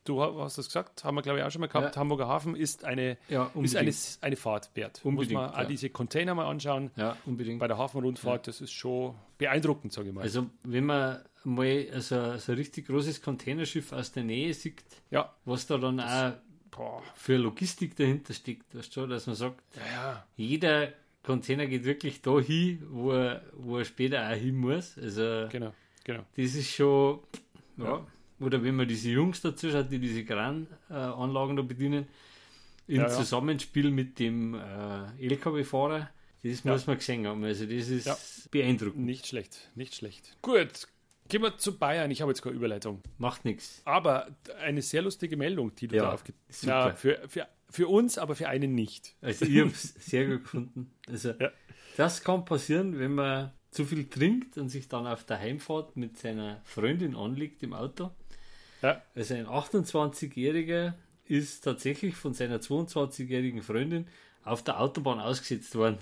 du 0.10 0.22
hast 0.22 0.58
es 0.58 0.68
gesagt, 0.68 1.04
haben 1.04 1.16
wir 1.16 1.22
glaube 1.22 1.40
ich 1.40 1.46
auch 1.46 1.52
schon 1.52 1.62
mal 1.62 1.68
gehabt, 1.68 1.96
ja. 1.96 2.00
Hamburger 2.00 2.28
Hafen 2.28 2.56
ist 2.56 2.84
eine, 2.84 3.18
ja, 3.30 3.52
ist 3.62 3.76
eine, 3.76 3.94
eine 4.22 4.36
Fahrt 4.36 4.72
wert. 4.76 5.02
Unbedingt, 5.04 5.34
Muss 5.34 5.42
man 5.42 5.54
ja. 5.54 5.64
auch 5.64 5.68
diese 5.68 5.90
Container 5.90 6.36
mal 6.36 6.48
anschauen. 6.48 6.92
Ja, 6.96 7.16
unbedingt. 7.26 7.60
Bei 7.60 7.68
der 7.68 7.78
Hafenrundfahrt, 7.78 8.48
das 8.48 8.62
ist 8.62 8.72
schon 8.72 9.16
beeindruckend, 9.38 9.94
sage 9.94 10.10
ich 10.10 10.14
mal. 10.14 10.22
Also 10.22 10.48
wenn 10.64 10.86
man 10.86 11.24
mal 11.44 11.88
so, 12.02 12.38
so 12.38 12.52
ein 12.52 12.58
richtig 12.58 12.88
großes 12.88 13.22
Containerschiff 13.22 13.94
aus 13.94 14.12
der 14.12 14.24
Nähe 14.24 14.54
sieht, 14.54 14.84
ja. 15.12 15.34
was 15.46 15.68
da 15.68 15.78
dann 15.78 16.00
auch 16.00 16.34
boah, 16.72 17.02
für 17.14 17.38
Logistik 17.38 17.96
dahinter 17.96 18.34
steckt, 18.34 18.76
weißt 18.76 18.96
du, 18.96 19.08
dass 19.08 19.28
man 19.28 19.36
sagt, 19.36 19.64
jeder 20.36 20.90
Container 21.24 21.68
geht 21.68 21.84
wirklich 21.84 22.22
da 22.22 22.40
hin, 22.40 22.86
wo 22.90 23.12
er, 23.12 23.44
wo 23.54 23.78
er 23.78 23.86
später 23.86 24.28
auch 24.28 24.34
hin 24.34 24.56
muss. 24.56 24.98
Also 24.98 25.48
genau, 25.50 25.74
genau. 26.04 26.24
das 26.36 26.56
ist 26.56 26.70
schon 26.70 27.20
ja. 27.78 28.06
Oder 28.40 28.64
wenn 28.64 28.76
man 28.76 28.88
diese 28.88 29.10
Jungs 29.10 29.42
dazu 29.42 29.70
schaut, 29.70 29.92
die 29.92 30.00
diese 30.00 30.24
Krananlagen 30.24 31.56
da 31.56 31.62
bedienen, 31.62 32.08
im 32.88 33.02
ja, 33.02 33.08
Zusammenspiel 33.08 33.92
mit 33.92 34.18
dem 34.18 34.56
äh, 34.56 35.26
LKW-Fahrer, 35.26 36.10
das 36.44 36.64
muss 36.64 36.88
man 36.88 36.98
gesehen 36.98 37.28
haben. 37.28 37.44
Also 37.44 37.66
das 37.66 37.90
ist 37.90 38.50
beeindruckend. 38.50 39.06
Nicht 39.06 39.28
schlecht, 39.28 39.70
nicht 39.76 39.94
schlecht. 39.94 40.38
Gut, 40.42 40.88
Gehen 41.30 41.44
wir 41.44 41.58
zu 41.60 41.78
Bayern. 41.78 42.10
Ich 42.10 42.22
habe 42.22 42.32
jetzt 42.32 42.42
keine 42.42 42.56
Überleitung. 42.56 43.04
Macht 43.20 43.46
nichts. 43.46 43.84
Aber 43.86 44.36
eine 44.64 44.82
sehr 44.82 45.04
lustige 45.04 45.38
Meldung, 45.38 45.76
die 45.76 45.88
du 45.88 45.96
ja, 45.96 46.04
da 46.04 46.14
aufgetan 46.14 46.42
hast. 46.50 46.64
Ja, 46.64 46.96
für, 46.96 47.22
für, 47.28 47.48
für 47.70 47.88
uns, 47.88 48.18
aber 48.18 48.36
für 48.36 48.50
einen 48.50 48.74
nicht. 48.74 49.16
Also 49.22 49.46
ich 49.46 49.60
habe 49.60 49.70
es 49.70 49.94
sehr 50.00 50.26
gut 50.26 50.42
gefunden. 50.42 50.92
Also 51.08 51.34
ja. 51.40 51.52
das 51.98 52.24
kann 52.24 52.46
passieren, 52.46 52.98
wenn 52.98 53.14
man 53.14 53.54
zu 53.70 53.86
viel 53.86 54.10
trinkt 54.10 54.58
und 54.58 54.70
sich 54.70 54.88
dann 54.88 55.06
auf 55.06 55.24
der 55.24 55.38
Heimfahrt 55.38 55.96
mit 55.96 56.18
seiner 56.18 56.62
Freundin 56.64 57.16
anlegt 57.16 57.62
im 57.62 57.74
Auto. 57.74 58.10
Ja. 58.82 59.02
Also 59.16 59.34
ein 59.36 59.46
28-Jähriger 59.46 60.94
ist 61.26 61.62
tatsächlich 61.64 62.16
von 62.16 62.34
seiner 62.34 62.58
22-jährigen 62.58 63.62
Freundin 63.62 64.08
auf 64.44 64.64
der 64.64 64.80
Autobahn 64.80 65.20
ausgesetzt 65.20 65.76
worden. 65.76 66.00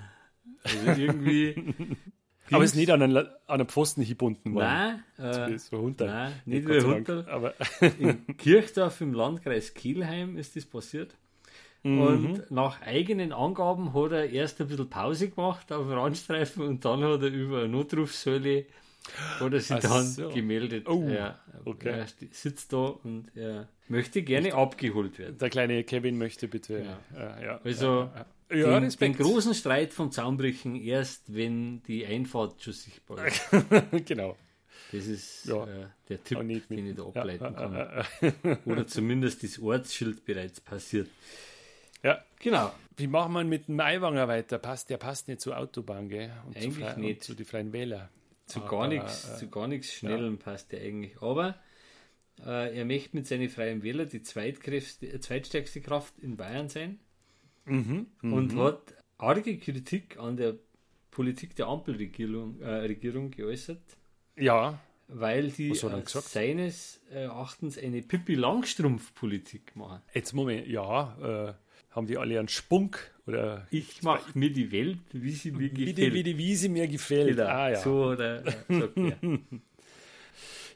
Also 0.63 1.01
irgendwie. 1.01 1.75
aber 2.51 2.63
ist 2.63 2.75
nicht 2.75 2.91
an 2.91 3.01
einen, 3.01 3.17
an 3.17 3.27
einen 3.47 3.67
Pfosten 3.67 4.05
gebunden 4.05 4.53
worden. 4.53 5.03
Nein, 5.17 5.53
äh, 5.53 5.57
so 5.57 5.93
nein 5.99 6.33
nicht 6.45 6.67
wie 6.67 6.77
runter. 6.77 7.25
Aber 7.29 7.53
in 7.99 8.25
Kirchdorf 8.37 9.01
im 9.01 9.13
Landkreis 9.13 9.73
Kielheim 9.73 10.37
ist 10.37 10.55
das 10.55 10.65
passiert. 10.65 11.15
Mhm. 11.83 12.01
Und 12.01 12.51
nach 12.51 12.81
eigenen 12.81 13.31
Angaben 13.33 13.93
hat 13.93 14.11
er 14.11 14.29
erst 14.29 14.59
ein 14.61 14.67
bisschen 14.67 14.89
Pause 14.89 15.29
gemacht 15.29 15.71
auf 15.71 15.87
dem 15.87 15.93
Randstreifen 15.93 16.63
und 16.65 16.85
dann 16.85 17.03
hat 17.03 17.21
er 17.21 17.29
über 17.29 17.59
eine 17.59 17.69
Notrufsäule 17.69 18.65
hat 19.39 19.53
er 19.53 19.59
sich 19.59 19.77
dann 19.79 20.05
so. 20.05 20.29
gemeldet. 20.29 20.87
Oh, 20.87 21.07
er, 21.07 21.39
okay. 21.65 21.89
er 21.89 22.07
sitzt 22.31 22.73
da 22.73 22.77
und 22.77 23.31
er 23.35 23.67
möchte 23.87 24.21
gerne 24.21 24.53
abgeholt 24.53 25.19
werden. 25.19 25.37
Der 25.37 25.49
kleine 25.49 25.83
Kevin 25.83 26.17
möchte 26.17 26.47
bitte. 26.47 26.85
Ja. 27.15 27.41
Ja, 27.41 27.61
also 27.63 28.09
ja, 28.51 28.79
den, 28.79 28.89
den, 28.89 29.17
großen 29.17 29.53
Streit 29.53 29.93
vom 29.93 30.11
Zaunbrechen 30.11 30.75
erst, 30.75 31.33
wenn 31.33 31.83
die 31.83 32.05
Einfahrt 32.05 32.61
schon 32.61 32.73
sichtbar 32.73 33.27
ist. 33.27 33.41
genau. 34.05 34.37
Das 34.91 35.05
ist 35.05 35.49
äh, 35.49 35.87
der 36.07 36.23
Tipp, 36.23 36.39
den 36.69 36.87
ich 36.87 36.95
da 36.95 37.03
ableiten 37.03 37.55
kann. 37.55 38.05
Oder 38.65 38.87
zumindest 38.87 39.43
das 39.43 39.59
Ortsschild 39.59 40.23
bereits 40.25 40.61
passiert. 40.61 41.09
Ja. 42.03 42.23
Genau. 42.39 42.71
Wie 42.95 43.07
machen 43.07 43.33
wir 43.33 43.43
mit 43.43 43.67
dem 43.67 43.79
Eiwanger 43.79 44.27
weiter? 44.27 44.59
Passt, 44.59 44.89
der 44.89 44.97
passt 44.97 45.27
nicht 45.27 45.41
zur 45.41 45.57
Autobahn, 45.57 46.09
gell? 46.09 46.31
Und 46.45 46.55
eigentlich 46.55 46.93
zu 46.93 46.99
nicht. 46.99 47.23
zu 47.23 47.33
den 47.33 47.45
Freien 47.45 47.73
Wähler. 47.73 48.09
Zu 48.47 48.61
Aber, 48.61 48.69
gar 48.69 48.87
nichts, 48.87 49.29
äh, 49.29 49.37
zu 49.37 49.49
gar 49.49 49.67
nichts 49.67 49.93
Schnellem 49.93 50.37
ja. 50.37 50.43
passt 50.43 50.71
der 50.71 50.81
eigentlich. 50.81 51.21
Aber 51.21 51.55
äh, 52.45 52.77
er 52.77 52.85
möchte 52.85 53.15
mit 53.15 53.27
seinen 53.27 53.49
Freien 53.49 53.83
Wähler 53.83 54.05
die 54.05 54.17
äh, 54.17 55.19
zweitstärkste 55.19 55.81
Kraft 55.81 56.17
in 56.19 56.37
Bayern 56.37 56.69
sein. 56.69 56.99
Mhm, 57.65 58.07
und 58.21 58.53
mhm. 58.53 58.59
hat 58.59 58.93
arge 59.17 59.57
Kritik 59.57 60.17
an 60.17 60.37
der 60.37 60.55
Politik 61.11 61.55
der 61.55 61.67
Ampelregierung 61.67 62.61
äh, 62.61 62.69
Regierung 62.69 63.31
geäußert. 63.31 63.81
Ja. 64.37 64.79
Weil 65.09 65.51
die 65.51 65.73
seines 65.73 67.01
Erachtens 67.09 67.77
eine 67.77 68.01
Pippi 68.01 68.35
Langstrumpf-Politik 68.35 69.75
machen. 69.75 70.01
Jetzt 70.13 70.33
Moment, 70.33 70.67
ja, 70.67 71.49
äh, 71.49 71.53
haben 71.97 72.07
die 72.07 72.17
alle 72.17 72.37
einen 72.39 72.47
Spunk 72.47 73.11
oder 73.25 73.67
ich 73.71 74.03
mache 74.03 74.37
mir 74.37 74.53
die 74.53 74.71
Welt, 74.71 74.99
wie 75.11 75.31
sie 75.31 75.51
mir 75.51 75.59
wie 75.59 75.69
gefällt. 75.69 75.97
Die, 75.97 76.13
wie, 76.13 76.23
die, 76.23 76.37
wie 76.37 76.55
sie 76.55 76.69
mir 76.69 76.87
gefällt. 76.87 77.35
Genau. 77.35 77.49
Ah, 77.49 77.69
ja. 77.69 77.79
So 77.79 78.05
oder 78.05 78.43
so, 78.69 78.89
ja. 78.95 79.15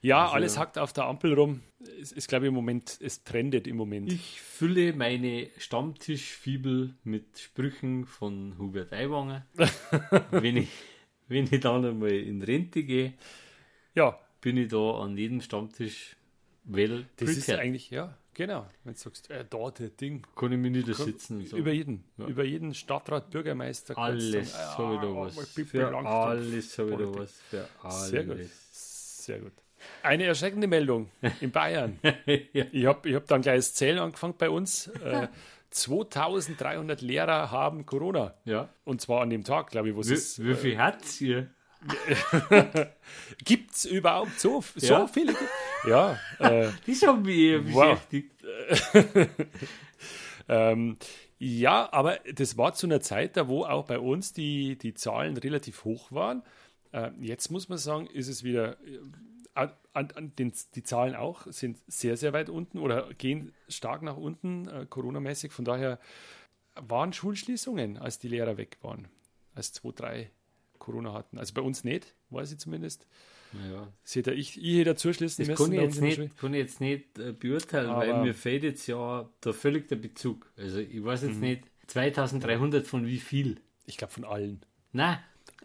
ja 0.02 0.24
also, 0.24 0.34
alles 0.34 0.58
hackt 0.58 0.80
auf 0.80 0.94
der 0.94 1.06
Ampel 1.06 1.34
rum. 1.34 1.62
Es 2.02 2.12
ist, 2.12 2.28
glaube 2.28 2.46
ich, 2.46 2.50
im 2.50 2.56
Moment, 2.56 2.98
es 3.00 3.24
trendet 3.24 3.68
im 3.68 3.78
Moment. 3.78 4.12
Ich 4.12 4.42
fülle 4.42 4.94
meine 4.94 5.50
Stammtischfibel 5.58 6.96
mit 7.04 7.38
Sprüchen 7.38 8.08
von 8.08 8.58
Hubert 8.58 8.92
Aiwanger. 8.92 9.46
wenn, 10.32 10.58
ich, 10.58 10.70
wenn 11.28 11.48
ich 11.52 11.60
dann 11.60 11.86
einmal 11.86 12.12
in 12.12 12.42
Rente 12.42 12.84
gehe, 12.84 13.14
ja. 13.94 14.20
bin 14.42 14.58
ich 14.58 14.70
da 14.70 15.00
an 15.00 15.16
jedem 15.18 15.40
Stammtisch 15.42 16.16
well 16.64 17.06
Das 17.18 17.28
prepared. 17.28 17.38
ist 17.38 17.50
eigentlich, 17.52 17.92
ja, 17.92 18.18
Genau, 18.42 18.66
wenn 18.84 18.94
du 18.94 19.00
sagst, 19.00 19.30
äh, 19.30 19.46
da 19.48 19.70
der 19.70 19.90
Ding. 19.90 20.26
Kann 20.36 20.52
ich 20.52 20.58
mich 20.58 20.72
nicht 20.72 20.96
sitzen. 20.96 21.46
So. 21.46 21.58
Über 21.58 21.72
jeden. 21.72 22.06
Ja. 22.18 22.26
Über 22.26 22.44
jeden 22.44 22.74
Stadtrat, 22.74 23.30
Bürgermeister. 23.30 23.96
Alles 23.96 24.58
habe 24.58 24.96
ich 24.96 25.02
da 25.02 25.16
was. 25.16 25.50
Für 25.54 25.96
alles 25.96 26.80
habe 26.80 26.90
ich 26.90 26.98
da 26.98 27.20
was. 27.20 27.42
Für 27.52 27.68
alles. 27.84 28.10
Sehr 28.10 28.24
gut. 28.24 28.38
Sehr 28.72 29.40
gut. 29.42 29.52
Eine 30.02 30.24
erschreckende 30.24 30.66
Meldung 30.66 31.12
in 31.40 31.52
Bayern. 31.52 32.00
ja. 32.04 32.66
Ich 32.72 32.86
habe 32.88 33.08
ich 33.08 33.14
hab 33.14 33.28
dann 33.28 33.44
gleich 33.44 33.58
das 33.58 33.76
Zählen 33.76 34.00
angefangen 34.00 34.34
bei 34.40 34.50
uns. 34.50 34.88
Äh, 34.88 35.28
2300 35.70 37.02
Lehrer 37.02 37.52
haben 37.52 37.86
Corona. 37.86 38.34
Ja. 38.46 38.70
Und 38.86 39.02
zwar 39.02 39.22
an 39.22 39.30
dem 39.30 39.44
Tag, 39.44 39.70
glaube 39.70 39.90
ich, 39.90 39.96
wo 39.96 40.02
es. 40.02 40.44
Wie 40.44 40.56
viel 40.56 40.74
äh, 40.74 40.78
hat 40.78 41.04
es 41.04 41.14
hier? 41.14 41.52
Gibt 43.46 43.76
es 43.76 43.86
überhaupt 43.86 44.40
so, 44.40 44.64
so 44.76 44.94
ja. 44.94 45.08
viele? 45.08 45.36
Ja. 45.88 46.18
Äh, 46.40 46.70
das 46.88 47.02
haben 47.04 47.26
wir 47.26 47.62
beschäftigt. 47.64 48.32
ähm, 50.50 50.98
ja, 51.38 51.92
aber 51.92 52.20
das 52.34 52.58
war 52.58 52.74
zu 52.74 52.88
einer 52.88 53.02
Zeit, 53.02 53.38
da 53.38 53.48
wo 53.48 53.64
auch 53.64 53.86
bei 53.86 54.00
uns 54.00 54.34
die, 54.34 54.78
die 54.78 54.94
Zahlen 54.94 55.38
relativ 55.38 55.86
hoch 55.86 56.12
waren. 56.12 56.44
Äh, 56.92 57.12
jetzt 57.20 57.52
muss 57.52 57.70
man 57.70 57.78
sagen, 57.78 58.08
ist 58.08 58.28
es 58.28 58.44
wieder, 58.44 58.78
äh, 58.86 59.00
an, 59.94 60.12
an 60.12 60.36
den, 60.36 60.54
die 60.76 60.84
Zahlen 60.84 61.16
auch 61.16 61.46
sind 61.48 61.78
sehr, 61.88 62.18
sehr 62.18 62.34
weit 62.34 62.50
unten 62.50 62.78
oder 62.80 63.14
gehen 63.14 63.54
stark 63.68 64.02
nach 64.02 64.18
unten, 64.18 64.68
äh, 64.68 64.86
Corona-mäßig. 64.90 65.52
Von 65.52 65.66
daher 65.66 66.00
waren 66.76 67.14
Schulschließungen, 67.14 67.98
als 67.98 68.20
die 68.20 68.30
Lehrer 68.30 68.58
weg 68.58 68.78
waren, 68.82 69.08
als 69.56 69.74
zwei, 69.74 69.92
drei 69.92 70.32
Corona 70.80 71.14
hatten. 71.14 71.38
Also 71.38 71.54
bei 71.54 71.62
uns 71.62 71.84
nicht, 71.84 72.14
weiß 72.30 72.52
ich 72.52 72.60
zumindest. 72.60 73.08
Ja. 73.72 73.88
Seht 74.04 74.28
ihr, 74.28 74.34
ich, 74.34 74.62
ich 74.62 74.78
hätte 74.78 74.96
zuschließen 74.96 75.46
das 75.46 75.50
müssen. 75.50 75.72
Kann 75.72 75.74
ich, 75.74 75.82
jetzt 75.82 76.02
nicht, 76.02 76.38
kann 76.38 76.54
ich 76.54 76.60
jetzt 76.60 76.82
nicht 76.82 77.20
äh, 77.20 77.34
beurteilen, 77.34 77.90
Aber 77.90 78.02
weil 78.02 78.22
mir 78.22 78.34
fehlt 78.34 78.64
jetzt 78.64 78.88
ja 78.88 79.30
da 79.42 79.54
völlig 79.54 79.88
der 79.88 79.98
Bezug. 79.98 80.52
Also 80.58 80.80
ich 80.80 81.04
weiß 81.04 81.24
jetzt 81.24 81.36
mhm. 81.36 81.42
nicht, 81.42 81.64
2300 81.88 82.88
von 82.88 83.06
wie 83.06 83.20
viel? 83.20 83.60
Ich 83.86 83.98
glaube 83.98 84.14
von 84.14 84.24
allen. 84.24 84.62
Nein. 84.94 85.18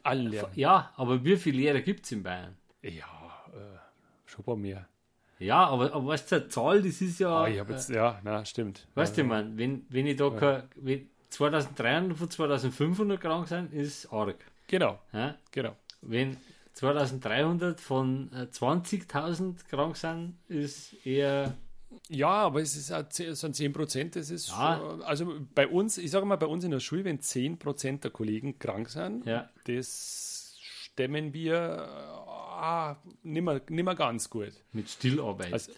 Alle 0.03 0.29
Lehrer. 0.29 0.51
Ja, 0.55 0.93
aber 0.97 1.25
wie 1.25 1.37
viele 1.37 1.59
Lehrer 1.59 1.81
gibt 1.81 2.05
es 2.05 2.13
in 2.13 2.23
Bayern? 2.23 2.57
Ja, 2.83 2.91
äh, 3.53 3.79
schon 4.25 4.41
ein 4.41 4.45
paar 4.45 4.57
mehr. 4.57 4.89
Ja, 5.39 5.67
aber, 5.67 5.93
aber 5.93 6.07
was 6.07 6.27
zur 6.27 6.49
Zahl, 6.49 6.83
das 6.83 7.01
ist 7.01 7.21
ja. 7.21 7.43
Oh, 7.43 7.47
ich 7.47 7.57
jetzt, 7.57 7.91
äh, 7.91 7.97
ja, 7.97 8.21
na, 8.25 8.45
stimmt. 8.45 8.87
Weißt 8.95 9.17
ja, 9.17 9.23
du, 9.23 9.29
man, 9.29 9.59
wenn, 9.59 9.85
wenn 9.91 10.07
ich 10.07 10.17
da 10.17 10.29
ja. 10.29 10.39
kein, 10.39 10.63
wenn 10.77 11.11
2300 11.31 12.17
von 12.17 12.31
2500 12.31 13.21
krank 13.21 13.49
sind, 13.49 13.73
ist 13.73 14.13
arg. 14.13 14.37
Genau. 14.67 14.99
Ja? 15.13 15.37
genau. 15.51 15.77
Wenn 16.01 16.37
2300 16.77 17.81
von 17.81 18.31
20.000 18.31 19.51
äh, 19.51 19.55
krank 19.71 19.97
sind, 19.97 20.37
ist 20.47 20.95
eher. 21.07 21.55
Ja, 22.11 22.29
aber 22.29 22.61
es 22.61 22.77
ist 22.77 22.93
so 23.41 23.49
10 23.49 23.73
Prozent. 23.73 24.15
Das 24.15 24.29
ist 24.29 24.49
ja. 24.51 24.99
also 25.05 25.41
bei 25.55 25.67
uns, 25.67 25.97
ich 25.97 26.11
sage 26.11 26.27
mal, 26.27 26.37
bei 26.37 26.47
uns 26.47 26.65
in 26.65 26.71
der 26.71 26.81
Schule, 26.81 27.05
wenn 27.05 27.19
10 27.19 27.59
Prozent 27.59 28.05
der 28.05 28.11
Kollegen 28.11 28.59
krank 28.59 28.91
sind, 28.91 29.25
ja. 29.25 29.49
das 29.65 30.59
stemmen 30.61 31.33
wir 31.33 31.89
ah, 31.89 32.97
nicht, 33.23 33.43
mehr, 33.43 33.63
nicht 33.69 33.85
mehr 33.85 33.95
ganz 33.95 34.29
gut. 34.29 34.53
Mit 34.73 34.91
Stillarbeit. 34.91 35.55
Also, 35.55 35.73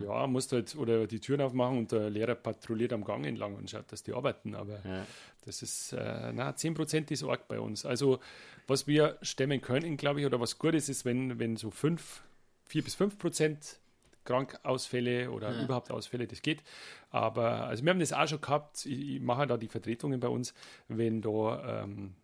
ja, 0.00 0.26
musst 0.26 0.52
halt 0.52 0.76
oder 0.76 1.06
die 1.06 1.20
Türen 1.20 1.40
aufmachen 1.40 1.78
und 1.78 1.92
der 1.92 2.10
Lehrer 2.10 2.34
patrouilliert 2.34 2.92
am 2.92 3.04
Gang 3.04 3.24
entlang 3.24 3.54
und 3.54 3.70
schaut, 3.70 3.90
dass 3.90 4.02
die 4.02 4.12
arbeiten. 4.12 4.54
Aber 4.54 4.80
ja. 4.84 5.06
das 5.44 5.62
ist, 5.62 5.92
äh, 5.92 6.32
na, 6.32 6.50
10% 6.50 7.10
ist 7.10 7.24
arg 7.24 7.48
bei 7.48 7.58
uns. 7.58 7.86
Also, 7.86 8.20
was 8.66 8.86
wir 8.86 9.18
stemmen 9.22 9.60
können, 9.60 9.96
glaube 9.96 10.20
ich, 10.20 10.26
oder 10.26 10.40
was 10.40 10.58
gut 10.58 10.74
ist, 10.74 10.88
ist, 10.88 11.04
wenn, 11.04 11.38
wenn 11.38 11.56
so 11.56 11.70
5, 11.70 12.22
4 12.66 12.84
bis 12.84 12.94
5 12.94 13.18
Prozent 13.18 13.78
Krankausfälle 14.24 15.30
oder 15.30 15.52
ja. 15.52 15.64
überhaupt 15.64 15.90
Ausfälle, 15.90 16.26
das 16.26 16.42
geht. 16.42 16.62
Aber, 17.10 17.66
also 17.66 17.84
wir 17.84 17.90
haben 17.90 18.00
das 18.00 18.12
auch 18.12 18.26
schon 18.26 18.40
gehabt, 18.40 18.84
ich, 18.86 19.16
ich 19.16 19.20
mache 19.20 19.46
da 19.46 19.56
die 19.56 19.68
Vertretungen 19.68 20.20
bei 20.20 20.28
uns, 20.28 20.54
wenn 20.88 21.20
da 21.20 21.82
ähm, 21.82 22.14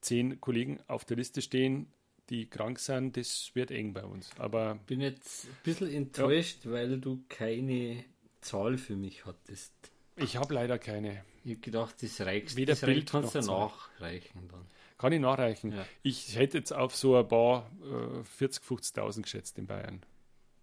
zehn 0.00 0.40
Kollegen 0.40 0.80
auf 0.86 1.04
der 1.04 1.16
Liste 1.16 1.42
stehen, 1.42 1.86
die 2.30 2.48
krank 2.48 2.78
sind, 2.78 3.16
das 3.16 3.50
wird 3.54 3.70
eng 3.70 3.92
bei 3.92 4.04
uns. 4.04 4.30
Aber 4.38 4.76
bin 4.86 5.00
jetzt 5.00 5.46
ein 5.46 5.56
bisschen 5.64 5.92
enttäuscht, 5.92 6.64
ja. 6.64 6.70
weil 6.70 7.00
du 7.00 7.24
keine 7.28 8.04
Zahl 8.40 8.78
für 8.78 8.96
mich 8.96 9.26
hattest. 9.26 9.72
Ich 10.16 10.36
habe 10.36 10.54
leider 10.54 10.78
keine. 10.78 11.24
Ich 11.44 11.52
habe 11.52 11.60
gedacht, 11.60 12.02
das 12.02 12.20
reicht. 12.20 12.56
Weder 12.56 12.72
das 12.74 12.82
Bild 12.82 13.10
kannst 13.10 13.34
du 13.34 13.40
nachreichen 13.40 14.48
dann. 14.48 14.66
Kann 14.98 15.12
ich 15.12 15.20
nachreichen. 15.20 15.72
Ja. 15.72 15.86
Ich 16.02 16.36
hätte 16.36 16.58
jetzt 16.58 16.72
auf 16.72 16.94
so 16.94 17.16
ein 17.16 17.26
paar 17.26 17.70
äh, 17.82 18.22
40, 18.22 18.62
50.000 18.62 19.22
geschätzt 19.22 19.58
in 19.58 19.66
Bayern. 19.66 20.02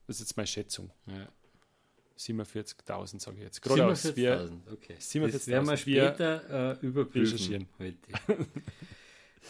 Das 0.05 0.17
ist 0.17 0.29
jetzt 0.29 0.37
meine 0.37 0.47
Schätzung. 0.47 0.91
Ja. 1.07 1.27
47.000 2.17 3.19
sage 3.19 3.37
ich 3.37 3.43
jetzt. 3.43 3.63
47.000, 3.63 4.71
okay. 4.71 4.95
47 4.97 5.31
das 5.33 5.47
werden 5.47 5.67
wir 5.67 5.77
später 5.77 6.77
äh, 6.81 6.85
überprüfen 6.85 7.67
heute. 7.79 7.97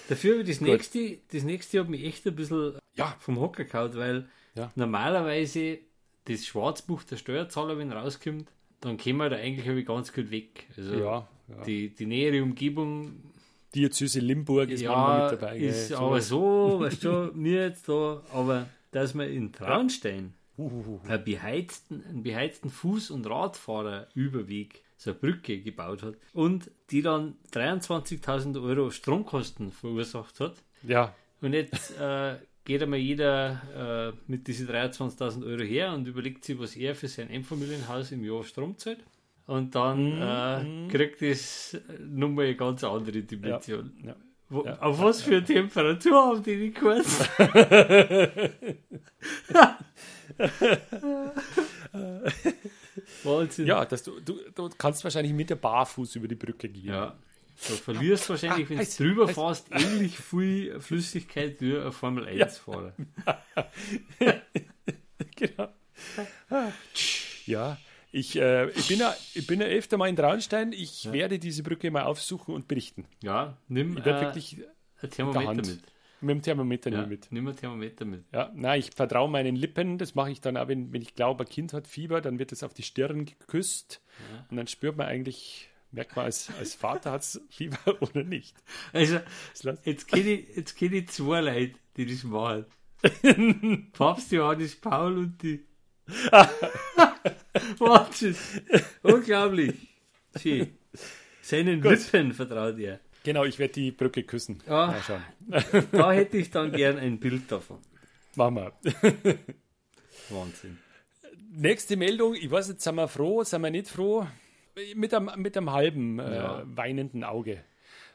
Dafür 0.09 0.43
das 0.43 0.61
nächste, 0.61 1.17
das 1.31 1.43
nächste 1.43 1.79
hat 1.79 1.89
mich 1.89 2.03
echt 2.03 2.25
ein 2.27 2.35
bisschen 2.35 2.77
ja. 2.95 3.15
vom 3.19 3.39
Hocker 3.39 3.63
gehauen, 3.63 3.95
weil 3.95 4.29
ja. 4.55 4.71
normalerweise 4.75 5.79
das 6.25 6.45
Schwarzbuch 6.45 7.03
der 7.03 7.17
Steuerzahler, 7.17 7.77
wenn 7.77 7.91
rauskommt, 7.91 8.49
dann 8.81 8.97
kommen 8.97 9.17
wir 9.17 9.29
da 9.29 9.37
eigentlich 9.37 9.85
ganz 9.85 10.13
gut 10.13 10.29
weg. 10.31 10.67
Also 10.77 10.93
ja, 10.95 11.27
ja. 11.47 11.63
Die, 11.65 11.89
die 11.89 12.05
nähere 12.05 12.43
Umgebung. 12.43 13.23
Diözese 13.75 14.19
Limburg 14.19 14.69
ist 14.69 14.81
ja, 14.81 15.29
mit 15.29 15.41
dabei. 15.41 15.57
Ist 15.57 15.89
gell? 15.89 15.97
aber 15.97 16.21
so, 16.21 16.79
weißt 16.79 17.03
du, 17.03 17.31
mir 17.33 17.67
jetzt 17.67 17.87
da, 17.89 18.23
aber 18.33 18.67
dass 18.91 19.13
wir 19.13 19.27
in 19.29 19.51
Traunstein 19.51 20.33
Einen, 20.57 21.23
beheizten, 21.23 22.03
einen 22.09 22.23
beheizten 22.23 22.69
Fuß- 22.69 23.11
und 23.11 23.29
Radfahrerüberweg, 23.29 24.81
so 24.97 25.11
eine 25.11 25.19
Brücke 25.19 25.59
gebaut 25.59 26.01
hat 26.01 26.15
und 26.33 26.71
die 26.89 27.03
dann 27.03 27.35
23.000 27.53 28.61
Euro 28.61 28.89
Stromkosten 28.89 29.71
verursacht 29.71 30.39
hat. 30.39 30.55
Ja. 30.81 31.13
Und 31.41 31.53
jetzt 31.53 31.99
äh, 31.99 32.37
geht 32.65 32.81
einmal 32.81 32.99
jeder 32.99 34.13
äh, 34.15 34.31
mit 34.31 34.47
diesen 34.47 34.67
23.000 34.67 35.45
Euro 35.45 35.61
her 35.61 35.93
und 35.93 36.07
überlegt 36.07 36.43
sich, 36.43 36.57
was 36.57 36.75
er 36.75 36.95
für 36.95 37.07
sein 37.07 37.29
Einfamilienhaus 37.29 38.11
im 38.11 38.23
Jahr 38.23 38.43
Strom 38.43 38.77
zahlt. 38.77 39.03
Und 39.45 39.75
dann 39.75 40.15
mhm. 40.15 40.87
äh, 40.87 40.91
kriegt 40.91 41.21
es 41.21 41.79
nochmal 41.99 42.45
eine 42.45 42.55
ganz 42.55 42.83
andere 42.83 43.21
Dimension. 43.21 43.93
Ja. 44.01 44.09
Ja. 44.09 44.15
Wo, 44.49 44.65
ja. 44.65 44.79
Auf 44.79 44.99
was 45.01 45.21
für 45.21 45.37
eine 45.37 45.43
Temperatur 45.45 46.25
haben 46.25 46.43
die 46.43 46.57
die 46.57 46.71
Kurse? 46.71 47.29
Wahnsinn. 53.23 53.67
Ja, 53.67 53.85
dass 53.85 54.03
du, 54.03 54.19
du, 54.19 54.39
du 54.53 54.69
kannst 54.77 55.03
wahrscheinlich 55.03 55.33
mit 55.33 55.49
der 55.49 55.55
Barfuß 55.55 56.15
über 56.15 56.27
die 56.27 56.35
Brücke 56.35 56.69
gehen. 56.69 56.93
Ja. 56.93 57.17
Du 57.67 57.73
verlierst 57.73 58.29
wahrscheinlich, 58.29 58.67
ah, 58.67 58.69
wenn 58.69 58.77
du 58.77 58.85
drüber 58.85 59.27
fährst, 59.27 59.71
ähnlich 59.71 60.17
viel 60.17 60.79
Flüssigkeit 60.79 61.59
wie 61.59 61.75
ein 61.75 61.91
Formel 61.91 62.27
1-Fahrer. 62.27 62.93
Ja. 64.19 64.19
genau. 65.35 65.69
Ja, 67.47 67.77
ich, 68.11 68.35
äh, 68.35 68.69
ich, 68.69 68.87
bin 68.87 68.99
ja, 68.99 69.15
ich 69.33 69.47
bin 69.47 69.59
ja 69.59 69.67
öfter 69.67 69.97
mal 69.97 70.07
in 70.07 70.15
Traunstein. 70.15 70.71
Ich 70.71 71.05
ja. 71.05 71.13
werde 71.13 71.39
diese 71.39 71.63
Brücke 71.63 71.89
mal 71.89 72.03
aufsuchen 72.03 72.53
und 72.53 72.67
berichten. 72.67 73.05
Ja, 73.23 73.57
nimm 73.67 73.97
ich 73.97 74.05
äh, 74.05 74.21
wirklich 74.21 74.57
ein 75.01 75.09
Thermometer 75.09 75.53
mit. 75.53 75.79
Mit 76.19 76.29
dem 76.31 76.41
Thermometer 76.41 76.91
ja, 76.91 77.05
mit. 77.05 77.31
Nimm 77.31 77.47
ein 77.47 77.55
Thermometer 77.55 78.05
mit. 78.05 78.25
Ja, 78.33 78.51
nein, 78.55 78.79
ich 78.79 78.91
vertraue 78.91 79.29
meinen 79.29 79.55
Lippen. 79.55 79.97
Das 79.97 80.15
mache 80.15 80.31
ich 80.31 80.41
dann 80.41 80.57
auch, 80.57 80.67
wenn, 80.67 80.91
wenn 80.91 81.01
ich 81.01 81.13
glaube, 81.13 81.43
ein 81.43 81.49
Kind 81.49 81.73
hat 81.73 81.87
Fieber, 81.87 82.21
dann 82.21 82.39
wird 82.39 82.51
es 82.51 82.63
auf 82.63 82.73
die 82.73 82.83
Stirn 82.83 83.25
geküsst. 83.25 84.01
Ja. 84.31 84.45
Und 84.49 84.57
dann 84.57 84.67
spürt 84.67 84.97
man 84.97 85.07
eigentlich, 85.07 85.69
merkt 85.91 86.15
man 86.15 86.25
als, 86.25 86.49
als 86.57 86.73
Vater 86.73 87.11
hat 87.11 87.21
es 87.21 87.41
Fieber 87.49 88.01
oder 88.01 88.23
nicht. 88.23 88.57
Also, 88.93 89.19
jetzt 89.83 90.07
kenne 90.07 90.29
ich, 90.31 90.55
jetzt 90.55 90.75
kenn 90.75 90.93
ich 90.93 91.09
zwei 91.09 91.41
Leute, 91.41 91.75
die 91.97 92.05
das 92.07 92.23
machen. 92.23 92.65
Papst 93.93 94.31
Johannes 94.31 94.75
Paul 94.75 95.17
und 95.17 95.41
die. 95.43 95.63
Wahnsinn! 97.79 98.35
Unglaublich! 99.03 99.75
Schön. 100.41 100.77
Seinen 101.41 101.81
Gut. 101.81 101.91
Lippen 101.91 102.33
vertraut 102.33 102.79
er. 102.79 102.99
Genau, 103.27 103.43
ich 103.43 103.59
werde 103.59 103.73
die 103.73 103.91
Brücke 103.91 104.23
küssen. 104.23 104.63
Ja, 104.65 104.95
da 105.91 106.13
hätte 106.13 106.37
ich 106.37 106.49
dann 106.49 106.71
gern 106.71 106.97
ein 106.97 107.19
Bild 107.19 107.51
davon. 107.51 107.79
Machen 108.35 108.55
wir. 108.55 108.73
Wahnsinn. 110.29 110.77
Nächste 111.51 111.97
Meldung, 111.97 112.35
ich 112.35 112.49
weiß 112.49 112.69
jetzt, 112.69 112.85
sind 112.85 112.95
wir 112.95 113.09
froh, 113.09 113.43
sind 113.43 113.63
wir 113.63 113.69
nicht 113.69 113.89
froh? 113.89 114.25
Mit 114.95 115.13
einem, 115.13 115.29
mit 115.41 115.57
einem 115.57 115.73
halben 115.73 116.19
äh, 116.19 116.35
ja. 116.35 116.63
weinenden 116.67 117.25
Auge. 117.25 117.65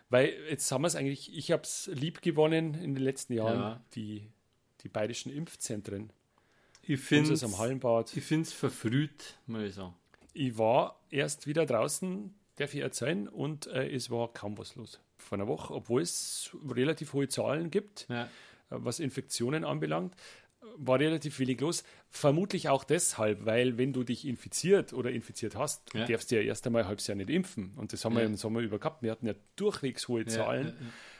Weil 0.08 0.32
jetzt 0.48 0.72
haben 0.72 0.80
wir 0.80 0.88
es 0.88 0.96
eigentlich, 0.96 1.36
ich 1.36 1.52
habe 1.52 1.64
es 1.64 1.90
lieb 1.92 2.22
gewonnen 2.22 2.72
in 2.72 2.94
den 2.94 3.04
letzten 3.04 3.34
Jahren, 3.34 3.60
ja. 3.60 3.84
die, 3.94 4.30
die 4.80 4.88
bayerischen 4.88 5.30
Impfzentren. 5.30 6.10
Ich 6.80 7.00
finde 7.00 7.34
es 7.34 7.42
Ich 7.42 8.24
finde 8.24 8.48
es 8.48 8.52
verfrüht, 8.54 9.38
muss 9.46 9.62
ich 9.62 9.74
sagen. 9.74 9.94
Ich 10.32 10.56
war 10.56 11.04
erst 11.10 11.46
wieder 11.46 11.66
draußen 11.66 12.34
darf 12.56 12.74
ich 12.74 12.80
erzählen. 12.80 13.28
Und 13.28 13.66
äh, 13.66 13.88
es 13.88 14.10
war 14.10 14.32
kaum 14.32 14.58
was 14.58 14.76
los 14.76 15.00
vor 15.16 15.38
einer 15.38 15.48
Woche, 15.48 15.74
obwohl 15.74 16.02
es 16.02 16.50
relativ 16.68 17.12
hohe 17.12 17.28
Zahlen 17.28 17.70
gibt, 17.70 18.06
ja. 18.08 18.24
Äh, 18.24 18.28
was 18.68 19.00
Infektionen 19.00 19.64
anbelangt. 19.64 20.14
War 20.76 21.00
relativ 21.00 21.38
wenig 21.38 21.60
los. 21.60 21.82
Vermutlich 22.08 22.68
auch 22.68 22.84
deshalb, 22.84 23.44
weil 23.44 23.78
wenn 23.78 23.92
du 23.92 24.04
dich 24.04 24.26
infiziert 24.26 24.92
oder 24.92 25.10
infiziert 25.10 25.56
hast, 25.56 25.92
ja. 25.92 26.06
darfst 26.06 26.30
du 26.30 26.36
ja 26.36 26.42
erst 26.42 26.64
einmal 26.66 26.82
ein 26.82 26.88
halbes 26.88 27.06
Jahr 27.08 27.16
nicht 27.16 27.30
impfen. 27.30 27.72
Und 27.76 27.92
das 27.92 28.04
haben 28.04 28.14
ja. 28.14 28.20
wir 28.20 28.26
im 28.26 28.36
Sommer 28.36 28.60
über 28.60 28.78
gehabt. 28.78 29.02
Wir 29.02 29.10
hatten 29.10 29.26
ja 29.26 29.34
durchwegs 29.56 30.06
hohe 30.08 30.24
Zahlen. 30.24 30.74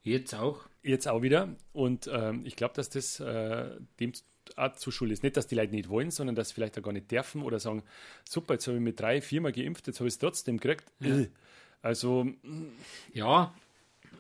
Jetzt 0.05 0.35
auch. 0.35 0.61
Jetzt 0.83 1.09
auch 1.09 1.23
wieder. 1.23 1.57
Und 1.73 2.09
ähm, 2.13 2.43
ich 2.45 2.57
glaube, 2.57 2.75
dass 2.75 2.89
das 2.89 3.21
äh, 3.21 3.71
dem 4.01 4.13
auch 4.57 4.75
zur 4.75 4.93
Schule 4.93 5.13
ist. 5.13 5.23
Nicht, 5.23 5.37
dass 5.37 5.47
die 5.47 5.55
Leute 5.55 5.73
nicht 5.73 5.89
wollen, 5.89 6.11
sondern 6.11 6.37
dass 6.37 6.49
sie 6.49 6.55
vielleicht 6.55 6.79
auch 6.79 6.83
gar 6.83 6.93
nicht 6.93 7.11
dürfen 7.11 7.43
oder 7.43 7.59
sagen, 7.59 7.83
super, 8.29 8.55
jetzt 8.55 8.67
habe 8.67 8.77
ich 8.77 8.83
mit 8.83 9.01
drei, 9.01 9.21
viermal 9.21 9.53
geimpft, 9.53 9.87
jetzt 9.87 10.01
habe 10.01 10.09
ich 10.09 10.15
es 10.15 10.19
trotzdem 10.19 10.59
gekriegt. 10.59 10.85
Ja. 11.01 11.25
Also. 11.83 12.27
Ja, 13.13 13.53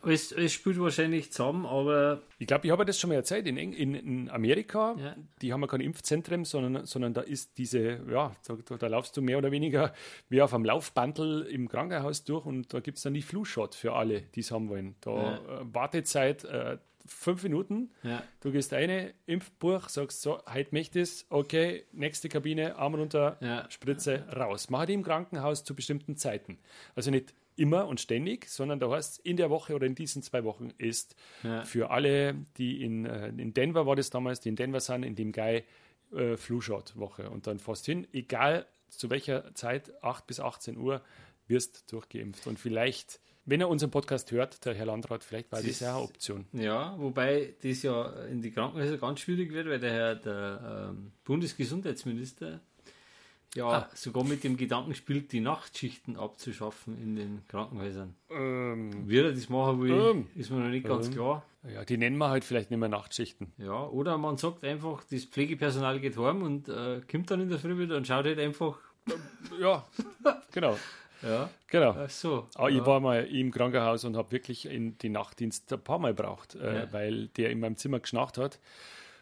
es, 0.05 0.33
es 0.33 0.53
spielt 0.53 0.81
wahrscheinlich 0.81 1.31
zusammen, 1.31 1.65
aber. 1.65 2.23
Ich 2.39 2.47
glaube, 2.47 2.67
ich 2.67 2.73
habe 2.73 2.85
das 2.85 2.99
schon 2.99 3.09
mal 3.09 3.15
erzählt. 3.15 3.47
In, 3.47 3.57
in, 3.57 3.95
in 3.95 4.31
Amerika, 4.31 4.97
ja. 4.99 5.15
die 5.41 5.53
haben 5.53 5.61
ja 5.61 5.69
kein 5.69 5.81
Impfzentrum, 5.81 6.45
sondern, 6.45 6.87
sondern 6.87 7.15
da 7.15 7.21
ist 7.21 7.57
diese, 7.59 8.01
ja, 8.11 8.35
da, 8.47 8.77
da, 8.77 8.87
laufst 8.89 9.17
du 9.17 9.23
mehr 9.23 9.39
oder 9.39 9.53
weniger 9.53 9.93
wie 10.29 10.43
auf 10.43 10.55
einem 10.55 10.65
Laufbandel 10.65 11.43
im 11.43 11.69
Krankenhaus 11.69 12.25
durch 12.25 12.45
und 12.47 12.75
da 12.75 12.81
gibt 12.81 12.97
es 12.97 13.05
dann 13.05 13.15
die 13.15 13.23
Flu-Shot 13.23 13.75
für 13.75 13.93
alle, 13.93 14.23
die 14.35 14.41
es 14.41 14.51
haben 14.51 14.69
wollen. 14.69 14.97
Da 15.01 15.13
ja. 15.13 15.37
äh, 15.37 15.75
Wartezeit 15.75 16.45
äh, 16.45 16.79
fünf 17.07 17.43
Minuten. 17.43 17.91
Ja. 18.03 18.23
Du 18.41 18.53
gehst 18.53 18.73
eine, 18.73 19.15
Impfbuch, 19.27 19.89
sagst 19.89 20.23
so, 20.23 20.41
heute 20.53 20.75
möchte 20.75 21.01
ich 21.01 21.25
okay, 21.31 21.85
nächste 21.93 22.29
Kabine, 22.29 22.77
Arm 22.77 22.95
runter, 22.95 23.39
ja. 23.41 23.71
Spritze 23.71 24.27
raus. 24.35 24.71
Mach 24.71 24.87
die 24.87 24.95
im 24.95 25.03
Krankenhaus 25.03 25.65
zu 25.65 25.75
bestimmten 25.75 26.17
Zeiten. 26.17 26.59
Also 26.95 27.11
nicht 27.11 27.35
immer 27.57 27.87
und 27.87 28.01
ständig, 28.01 28.49
sondern 28.49 28.81
da 28.81 28.91
heißt 28.91 29.21
in 29.21 29.37
der 29.37 29.51
Woche 29.51 29.75
oder 29.75 29.87
in 29.87 29.95
diesen 29.95 30.23
zwei 30.23 30.45
Wochen 30.45 30.71
ist 30.79 31.15
ja. 31.43 31.63
für 31.63 31.91
alle, 31.91 32.35
die 32.57 32.83
in, 32.83 33.05
äh, 33.05 33.29
in 33.29 33.53
Denver 33.55 33.87
war 33.87 33.97
das 33.97 34.11
damals, 34.11 34.41
die 34.41 34.49
in 34.49 34.57
Denver 34.57 34.81
sind, 34.81 35.03
in 35.03 35.15
dem 35.15 35.33
Guy 35.33 35.63
äh, 36.15 36.37
Flu-Shot-Woche. 36.37 37.31
Und 37.31 37.47
dann 37.47 37.59
fährst 37.59 37.87
hin, 37.87 38.07
egal 38.13 38.67
zu 38.89 39.11
welcher 39.11 39.55
Zeit, 39.55 39.93
8 40.03 40.27
bis 40.27 40.41
18 40.41 40.77
Uhr, 40.77 41.03
wirst 41.47 41.93
durchgeimpft. 41.93 42.47
Und 42.47 42.59
vielleicht 42.59 43.21
wenn 43.45 43.61
er 43.61 43.69
unseren 43.69 43.91
Podcast 43.91 44.31
hört, 44.31 44.65
der 44.65 44.75
Herr 44.75 44.87
Landrat, 44.87 45.25
vielleicht 45.25 45.51
war 45.51 45.61
das, 45.61 45.69
das 45.69 45.81
ja 45.81 45.97
eine 45.97 46.05
Option. 46.05 46.47
Ja, 46.53 46.95
wobei 46.99 47.55
das 47.63 47.83
ja 47.83 48.11
in 48.27 48.41
die 48.41 48.51
Krankenhäuser 48.51 48.99
ganz 48.99 49.21
schwierig 49.21 49.53
wird, 49.53 49.69
weil 49.69 49.81
der 49.81 49.93
Herr 49.93 50.15
der 50.15 50.91
ähm, 50.91 51.13
Bundesgesundheitsminister 51.25 52.61
ja 53.55 53.69
ah. 53.69 53.91
sogar 53.95 54.25
mit 54.25 54.45
dem 54.45 54.57
Gedanken 54.57 54.95
spielt, 54.95 55.33
die 55.33 55.41
Nachtschichten 55.41 56.17
abzuschaffen 56.17 56.97
in 57.03 57.17
den 57.17 57.43
Krankenhäusern. 57.49 58.15
Ähm, 58.31 59.09
Wie 59.09 59.19
er 59.19 59.33
das 59.33 59.49
machen 59.49 59.83
will, 59.83 59.93
ähm, 59.93 60.27
ist 60.35 60.51
mir 60.51 60.59
noch 60.59 60.71
nicht 60.71 60.87
ganz 60.87 61.09
ähm, 61.09 61.15
klar. 61.15 61.45
Ja, 61.73 61.85
die 61.85 61.97
nennen 61.97 62.19
wir 62.19 62.29
halt 62.29 62.45
vielleicht 62.45 62.71
nicht 62.71 62.81
mehr 62.81 62.89
Nachtschichten. 62.89 63.53
Ja, 63.59 63.87
oder 63.87 64.19
man 64.19 64.37
sagt 64.37 64.65
einfach, 64.65 65.05
das 65.11 65.25
Pflegepersonal 65.25 66.01
geht 66.01 66.17
heim 66.17 66.43
und 66.43 66.69
äh, 66.69 67.01
kommt 67.11 67.31
dann 67.31 67.41
in 67.41 67.51
der 67.51 67.59
Früh 67.59 67.79
wieder 67.79 67.97
und 67.97 68.07
schaut 68.07 68.25
halt 68.25 68.39
einfach. 68.39 68.79
ja, 69.61 69.85
genau. 70.53 70.77
Ja. 71.23 71.51
Genau. 71.69 71.97
Ach 71.99 72.11
so. 72.11 72.49
Aber 72.55 72.71
ja. 72.71 72.79
ich 72.79 72.87
war 72.87 73.01
mal 73.01 73.25
im 73.25 73.51
Krankenhaus 73.51 74.05
und 74.05 74.17
habe 74.17 74.33
wirklich 74.33 74.67
in 74.67 74.99
den 74.99 75.13
Nachtdienst 75.13 75.73
ein 75.73 75.83
paar 75.83 75.99
Mal 75.99 76.15
gebraucht, 76.15 76.55
äh, 76.55 76.81
ja. 76.81 76.93
weil 76.93 77.29
der 77.29 77.51
in 77.51 77.61
meinem 77.61 77.77
Zimmer 77.77 78.01
geschnarcht 78.01 78.39
hat. 78.39 78.59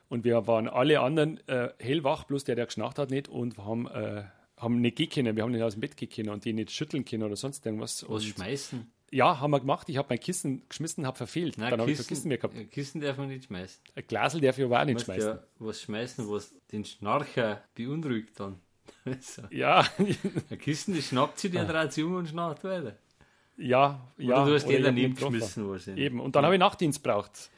Und 0.08 0.24
wir 0.24 0.46
waren 0.46 0.68
alle 0.68 1.00
anderen 1.00 1.46
äh, 1.46 1.70
hellwach, 1.78 2.24
bloß 2.24 2.44
der, 2.44 2.56
der 2.56 2.66
geschnarcht 2.66 2.98
hat, 2.98 3.10
nicht. 3.10 3.28
Und 3.28 3.58
haben, 3.58 3.86
äh, 3.88 4.24
haben 4.56 4.80
nicht 4.80 4.96
gehen 4.96 5.10
können. 5.10 5.36
Wir 5.36 5.44
haben 5.44 5.52
nicht 5.52 5.62
aus 5.62 5.74
dem 5.74 5.80
Bett 5.80 5.96
gehen 5.96 6.08
können 6.08 6.30
und 6.30 6.44
die 6.44 6.52
nicht 6.52 6.72
schütteln 6.72 7.04
können 7.04 7.22
oder 7.22 7.36
sonst 7.36 7.64
irgendwas. 7.64 8.04
Was 8.08 8.24
schmeißen? 8.24 8.90
Ja, 9.12 9.40
haben 9.40 9.50
wir 9.50 9.60
gemacht. 9.60 9.88
Ich 9.88 9.96
habe 9.96 10.06
mein 10.08 10.20
Kissen 10.20 10.68
geschmissen, 10.68 11.04
habe 11.04 11.16
verfehlt. 11.16 11.58
Nein, 11.58 11.70
Dann 11.70 11.80
habe 11.80 11.90
ich 11.90 11.98
kein 11.98 12.06
Kissen 12.06 12.28
mehr 12.28 12.38
gehabt. 12.38 12.70
Kissen 12.70 13.00
darf 13.00 13.18
man 13.18 13.28
nicht 13.28 13.44
schmeißen. 13.44 13.82
Ein 13.94 14.04
Glasel 14.06 14.40
darf 14.40 14.56
ich 14.58 14.64
aber 14.64 14.80
auch 14.80 14.84
nicht 14.84 15.00
schmeißen. 15.00 15.30
Ja 15.30 15.42
was 15.60 15.82
schmeißen, 15.82 16.28
was 16.28 16.54
den 16.72 16.84
Schnarcher 16.84 17.62
beunruhigt 17.74 18.38
dann. 18.40 18.60
so. 19.20 19.42
Ja. 19.50 19.86
Ein 19.98 20.58
Kissen, 20.58 20.94
das 20.94 21.06
schnappt 21.06 21.42
der 21.52 21.64
dreht 21.64 21.92
sich 21.92 22.04
um 22.04 22.14
und 22.14 22.28
schnarcht 22.28 22.64
weiter. 22.64 22.96
Ja, 23.56 24.00
ja. 24.16 24.36
Oder 24.36 24.50
du 24.50 24.54
hast 24.54 24.66
den 24.66 24.82
daneben 24.82 25.14
geschmissen 25.14 25.68
wahrscheinlich. 25.68 26.04
Eben, 26.04 26.20
und 26.20 26.34
dann 26.34 26.42
ja. 26.42 26.46
habe 26.46 26.54
ich 26.54 26.60
Nachtdienst 26.60 27.02
braucht. 27.02 27.50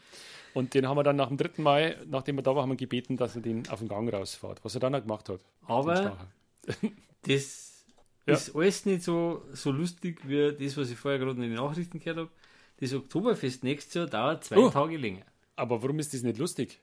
Und 0.55 0.75
den 0.75 0.87
haben 0.87 0.97
wir 0.97 1.03
dann 1.03 1.17
nach 1.17 1.29
dem 1.29 1.37
dritten 1.37 1.63
Mal, 1.63 2.05
nachdem 2.09 2.37
wir 2.37 2.43
da 2.43 2.51
waren, 2.55 2.63
haben 2.63 2.71
wir 2.71 2.77
gebeten, 2.77 3.17
dass 3.17 3.37
er 3.37 3.43
den 3.43 3.69
auf 3.69 3.79
den 3.79 3.89
Gang 3.89 4.13
rausfährt, 4.13 4.65
was 4.65 4.75
er 4.75 4.81
dann 4.81 4.95
auch 4.95 5.01
gemacht 5.01 5.29
hat. 5.29 5.41
Aber 5.67 6.17
das 7.23 7.85
ja. 8.27 8.35
ist 8.35 8.55
alles 8.55 8.85
nicht 8.85 9.03
so, 9.03 9.45
so 9.53 9.71
lustig 9.71 10.21
wie 10.29 10.53
das, 10.53 10.77
was 10.77 10.91
ich 10.91 10.99
vorher 10.99 11.19
gerade 11.19 11.37
in 11.37 11.43
den 11.43 11.55
Nachrichten 11.55 12.01
gehört 12.01 12.19
habe. 12.19 12.31
Das 12.81 12.93
Oktoberfest 12.93 13.65
nächstes 13.65 13.95
Jahr 13.95 14.07
dauert 14.07 14.45
zwei 14.45 14.59
oh. 14.59 14.69
Tage 14.69 14.97
länger. 14.97 15.23
Aber 15.57 15.83
warum 15.83 15.99
ist 16.01 16.13
das 16.13 16.23
nicht 16.23 16.39
lustig? 16.39 16.81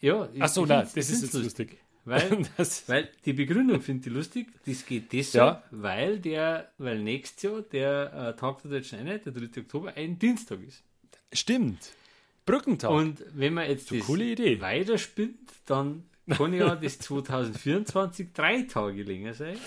Ja, 0.00 0.28
Ach 0.40 0.48
so, 0.48 0.66
nein, 0.66 0.86
das 0.94 0.96
ist 0.96 1.22
jetzt 1.22 1.34
lustig. 1.34 1.70
lustig. 1.70 1.78
Weil, 2.06 2.46
weil 2.86 3.10
die 3.24 3.32
Begründung 3.32 3.82
finde 3.82 4.08
ich 4.08 4.14
lustig. 4.14 4.46
Das 4.64 4.86
geht 4.86 5.12
deshalb, 5.12 5.56
ja. 5.56 5.62
weil 5.72 6.20
der, 6.20 6.70
weil 6.78 7.00
nächstes 7.00 7.42
Jahr 7.42 7.62
der 7.62 8.12
äh, 8.12 8.40
Tag 8.40 8.62
der 8.62 8.70
Deutschen 8.70 9.00
Einheit, 9.00 9.26
der 9.26 9.32
3. 9.32 9.60
Oktober, 9.60 9.92
ein 9.94 10.18
Dienstag 10.18 10.60
ist. 10.66 10.84
Stimmt. 11.32 11.92
Brückentag. 12.46 12.92
Und 12.92 13.24
wenn 13.34 13.54
man 13.54 13.68
jetzt 13.68 13.88
so 13.88 13.96
das 13.96 14.06
coole 14.06 14.24
Idee. 14.24 14.60
weiterspinnt, 14.60 15.36
dann 15.66 16.04
kann 16.28 16.52
ja 16.52 16.76
das 16.76 17.00
2024 17.00 18.32
drei 18.32 18.62
Tage 18.62 19.02
länger 19.02 19.34
sein. 19.34 19.58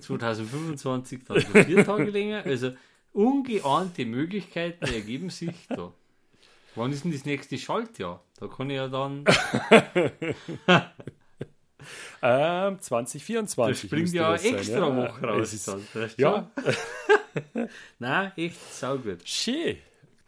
2025 0.00 1.24
dann 1.26 1.40
vier 1.40 1.84
Tage 1.84 2.10
länger. 2.10 2.44
Also 2.44 2.72
ungeahnte 3.12 4.06
Möglichkeiten 4.06 4.84
ergeben 4.84 5.30
sich 5.30 5.66
da. 5.68 5.92
Wann 6.76 6.92
ist 6.92 7.04
denn 7.04 7.12
das 7.12 7.24
nächste 7.24 7.58
Schaltjahr? 7.58 8.22
Da 8.38 8.46
kann 8.46 8.70
ich 8.70 8.76
ja 8.76 8.86
dann. 8.86 9.24
ähm, 12.22 12.80
2024. 12.80 13.82
Da 13.82 13.86
springt 13.86 14.12
ja 14.12 14.32
eine 14.32 14.42
extra 14.42 14.80
sein, 14.80 14.96
Woche 14.96 15.22
ja. 15.22 15.28
raus. 15.28 15.52
Ist, 15.52 15.68
dann, 15.68 15.82
ja. 16.16 16.50
Nein, 17.98 18.32
echt 18.36 18.74
saugut. 18.74 19.18
Schön. 19.24 19.78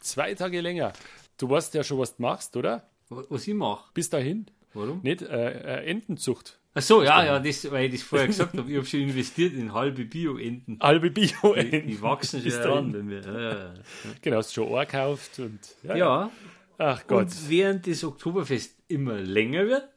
Zwei 0.00 0.34
Tage 0.34 0.60
länger. 0.60 0.92
Du 1.36 1.48
weißt 1.50 1.74
ja 1.74 1.82
schon, 1.82 1.98
was 1.98 2.16
du 2.16 2.22
machst, 2.22 2.56
oder? 2.56 2.88
Was 3.08 3.46
ich 3.46 3.54
mache? 3.54 3.90
Bis 3.94 4.10
dahin? 4.10 4.46
Warum? 4.74 5.00
Nicht 5.02 5.22
äh, 5.22 5.50
äh 5.50 5.90
Entenzucht. 5.90 6.58
Ach 6.74 6.82
so, 6.82 7.02
ja, 7.02 7.24
ja, 7.24 7.38
das, 7.40 7.68
weil 7.72 7.86
ich 7.86 8.00
das 8.00 8.02
vorher 8.02 8.28
gesagt 8.28 8.56
habe. 8.56 8.70
Ich 8.70 8.76
habe 8.76 8.86
schon 8.86 9.00
investiert 9.00 9.54
in 9.54 9.72
halbe 9.72 10.04
Bio-Enten. 10.04 10.78
Halbe 10.80 11.10
Bio-Enten. 11.10 11.82
Die, 11.82 11.94
die, 11.94 12.02
wachsen 12.02 12.40
schon 12.40 12.52
heran 12.52 12.92
bei 12.92 13.02
mir. 13.02 13.20
Ja, 13.20 13.40
ja, 13.40 13.50
ja. 13.50 13.74
Genau, 14.22 14.36
hast 14.36 14.50
du 14.50 14.62
schon 14.62 14.68
Ohr 14.68 14.84
gekauft. 14.84 15.38
Und, 15.40 15.58
ja, 15.82 15.96
ja. 15.96 16.30
Ach 16.78 17.04
Gott. 17.08 17.22
Und 17.22 17.50
während 17.50 17.86
das 17.88 18.04
Oktoberfest 18.04 18.76
immer 18.86 19.16
länger 19.16 19.66
wird, 19.66 19.88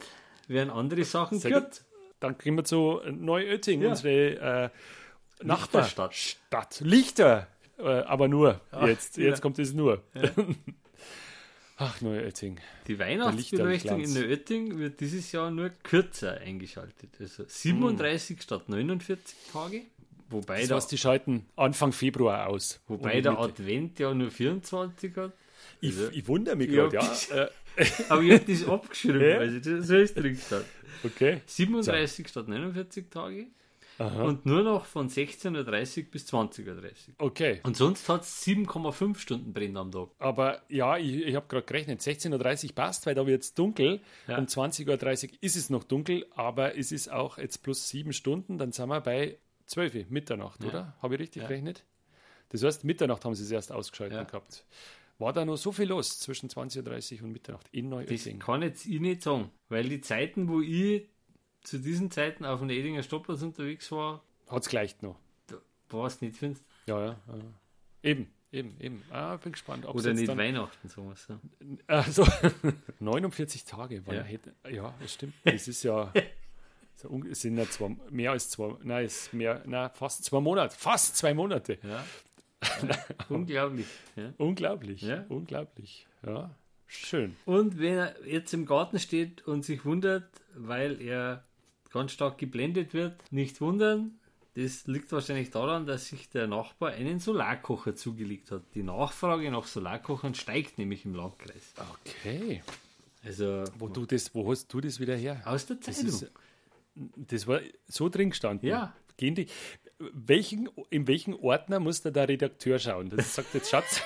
werden 0.51 0.69
andere 0.69 1.03
Sachen 1.03 1.39
gehört. 1.39 1.83
Dann 2.19 2.37
kriegen 2.37 2.55
wir 2.55 2.63
zu 2.63 3.01
Neuötting, 3.09 3.85
unsere 3.85 4.69
äh, 4.69 4.69
Nachbarstadt. 5.43 6.13
Stadt. 6.13 6.81
Lichter. 6.83 7.47
Äh, 7.79 7.83
aber 7.83 8.27
nur. 8.27 8.61
Ach, 8.71 8.87
jetzt, 8.87 9.17
jetzt 9.17 9.41
kommt 9.41 9.57
es 9.59 9.73
nur. 9.73 10.03
Ach, 11.77 11.99
Neuötting. 11.99 12.59
Die 12.87 12.99
Weihnachtsbeleuchtung 12.99 14.01
in 14.01 14.13
Neuötting 14.13 14.77
wird 14.77 14.99
dieses 14.99 15.31
Jahr 15.31 15.49
nur 15.49 15.69
kürzer 15.69 16.37
eingeschaltet. 16.39 17.09
Also 17.19 17.43
37 17.47 18.37
hm. 18.37 18.41
statt 18.41 18.69
49 18.69 19.35
Tage. 19.51 19.81
Wobei 20.29 20.61
das 20.61 20.71
heißt, 20.71 20.91
die 20.91 20.97
schalten 20.97 21.45
Anfang 21.55 21.91
Februar 21.91 22.47
aus. 22.47 22.79
Wobei 22.87 23.19
der 23.21 23.37
Advent 23.37 23.99
ja 23.99 24.13
nur 24.13 24.29
24 24.29 25.15
hat. 25.17 25.33
Also, 25.83 26.09
ich, 26.09 26.17
ich 26.17 26.27
wundere 26.27 26.55
mich 26.55 26.69
gerade, 26.69 26.95
ja. 26.95 27.49
aber 28.09 28.21
ich 28.21 28.31
habe 28.33 28.45
das 28.51 28.67
abgeschrieben, 28.67 29.21
ja? 29.21 29.37
also 29.37 29.59
das 29.59 29.89
ist 29.89 30.17
drin 30.17 30.35
gestanden. 30.35 30.67
Okay. 31.03 31.41
37 31.45 32.25
so. 32.25 32.29
statt 32.29 32.47
49 32.47 33.09
Tage. 33.09 33.47
Aha. 33.97 34.23
Und 34.23 34.47
nur 34.47 34.63
noch 34.63 34.85
von 34.85 35.09
16.30 35.09 36.05
Uhr 36.05 36.11
bis 36.11 36.25
20.30 36.33 36.65
Uhr. 36.67 36.93
Okay. 37.19 37.59
Und 37.63 37.77
sonst 37.77 38.09
hat 38.09 38.21
es 38.21 38.43
7,5 38.43 39.17
Stunden 39.19 39.53
brennen 39.53 39.77
am 39.77 39.91
Tag. 39.91 40.09
Aber 40.17 40.61
ja, 40.69 40.97
ich, 40.97 41.17
ich 41.17 41.35
habe 41.35 41.45
gerade 41.47 41.65
gerechnet, 41.65 42.01
16.30 42.01 42.69
Uhr 42.69 42.75
passt, 42.75 43.05
weil 43.05 43.13
da 43.13 43.27
wird 43.27 43.43
es 43.43 43.53
dunkel. 43.53 44.01
Ja. 44.27 44.39
Um 44.39 44.45
20.30 44.45 45.29
Uhr 45.29 45.37
ist 45.41 45.55
es 45.55 45.69
noch 45.69 45.83
dunkel, 45.83 46.25
aber 46.31 46.77
es 46.77 46.91
ist 46.91 47.11
auch 47.11 47.37
jetzt 47.37 47.61
plus 47.61 47.89
7 47.89 48.11
Stunden, 48.13 48.57
dann 48.57 48.71
sind 48.71 48.89
wir 48.89 49.01
bei 49.01 49.37
12 49.67 49.95
Uhr, 49.95 50.05
Mitternacht, 50.09 50.63
ja. 50.63 50.69
oder? 50.69 50.95
Habe 51.01 51.15
ich 51.15 51.21
richtig 51.21 51.43
ja. 51.43 51.47
gerechnet? 51.47 51.83
Das 52.49 52.63
heißt, 52.63 52.83
Mitternacht 52.83 53.23
haben 53.23 53.35
sie 53.35 53.43
es 53.43 53.51
erst 53.51 53.71
ausgeschaltet 53.71 54.27
gehabt. 54.27 54.65
War 55.21 55.33
da 55.33 55.45
noch 55.45 55.55
so 55.55 55.71
viel 55.71 55.85
los 55.85 56.19
zwischen 56.19 56.49
20.30 56.49 57.17
Uhr 57.17 57.25
und 57.25 57.31
Mitternacht 57.31 57.69
in 57.71 57.89
Neuötting? 57.89 58.39
Das 58.39 58.45
kann 58.47 58.63
jetzt 58.63 58.87
ich 58.87 58.99
nicht 58.99 59.21
sagen, 59.21 59.51
weil 59.69 59.87
die 59.87 60.01
Zeiten, 60.01 60.49
wo 60.49 60.61
ich 60.61 61.07
zu 61.61 61.77
diesen 61.77 62.09
Zeiten 62.09 62.43
auf 62.43 62.59
dem 62.59 62.71
Edinger 62.71 63.03
Stoppplatz 63.03 63.43
unterwegs 63.43 63.91
war. 63.91 64.23
Hat 64.47 64.63
es 64.63 64.67
gleich 64.67 64.99
noch. 65.03 65.15
War 65.89 66.07
es 66.07 66.21
nicht, 66.21 66.35
findest 66.35 66.65
Ja, 66.87 66.99
ja. 66.99 67.07
ja. 67.27 67.35
Eben, 68.01 68.33
eben, 68.51 68.75
eben. 68.79 69.03
Ah, 69.11 69.37
bin 69.37 69.51
gespannt. 69.51 69.85
Oder 69.85 70.11
nicht 70.11 70.27
dann, 70.27 70.39
Weihnachten, 70.39 70.89
wir 70.89 71.15
so. 71.15 71.39
Also, 71.85 72.25
49 72.99 73.63
Tage. 73.65 74.03
Ja. 74.07 74.23
Hätte, 74.23 74.55
ja, 74.71 74.95
das 74.99 75.13
stimmt. 75.13 75.35
Das 75.43 75.67
ist 75.67 75.83
ja. 75.83 76.11
Es 77.31 77.41
sind 77.41 77.57
ja 77.57 77.67
zwei, 77.67 77.95
mehr 78.11 78.29
als 78.29 78.51
zwei, 78.51 78.75
nein, 78.83 79.05
ist 79.05 79.33
mehr, 79.33 79.63
nein, 79.65 79.89
fast 79.91 80.23
zwei 80.23 80.39
Monate, 80.39 80.75
fast 80.77 81.17
zwei 81.17 81.33
Monate. 81.33 81.79
Ja. 81.81 82.05
unglaublich. 83.29 83.87
Ja. 84.15 84.33
Unglaublich, 84.37 85.01
ja. 85.01 85.25
unglaublich. 85.29 86.07
Ja, 86.25 86.55
schön. 86.87 87.35
Und 87.45 87.79
wenn 87.79 87.97
er 87.97 88.15
jetzt 88.27 88.53
im 88.53 88.65
Garten 88.65 88.99
steht 88.99 89.47
und 89.47 89.65
sich 89.65 89.85
wundert, 89.85 90.29
weil 90.55 91.01
er 91.01 91.43
ganz 91.91 92.11
stark 92.11 92.37
geblendet 92.37 92.93
wird. 92.93 93.15
Nicht 93.31 93.61
wundern, 93.61 94.19
das 94.55 94.87
liegt 94.87 95.11
wahrscheinlich 95.11 95.51
daran, 95.51 95.85
dass 95.85 96.07
sich 96.07 96.29
der 96.29 96.47
Nachbar 96.47 96.91
einen 96.91 97.19
Solarkocher 97.19 97.95
zugelegt 97.95 98.51
hat. 98.51 98.63
Die 98.73 98.83
Nachfrage 98.83 99.51
nach 99.51 99.65
Solarkochern 99.65 100.33
steigt 100.33 100.77
nämlich 100.77 101.05
im 101.05 101.15
Landkreis. 101.15 101.73
Okay. 102.03 102.63
Also, 103.23 103.63
wo, 103.77 103.87
du 103.87 104.05
das, 104.05 104.33
wo 104.33 104.49
hast 104.51 104.73
du 104.73 104.81
das 104.81 104.99
wieder 104.99 105.15
her? 105.15 105.41
Aus 105.45 105.67
der 105.67 105.79
Zeitung. 105.79 106.05
Das, 106.05 106.21
ist, 106.23 106.31
das 106.95 107.47
war 107.47 107.61
so 107.87 108.09
drin 108.09 108.31
gestanden. 108.31 108.67
Ja. 108.67 108.95
Gehen 109.15 109.35
die, 109.35 109.47
welchen, 110.13 110.69
in 110.89 111.07
welchen 111.07 111.33
Ordner 111.33 111.79
muss 111.79 112.01
da 112.01 112.11
der 112.11 112.27
Redakteur 112.27 112.79
schauen? 112.79 113.09
Das 113.09 113.35
sagt 113.35 113.53
jetzt 113.53 113.69
Schatz. 113.69 114.01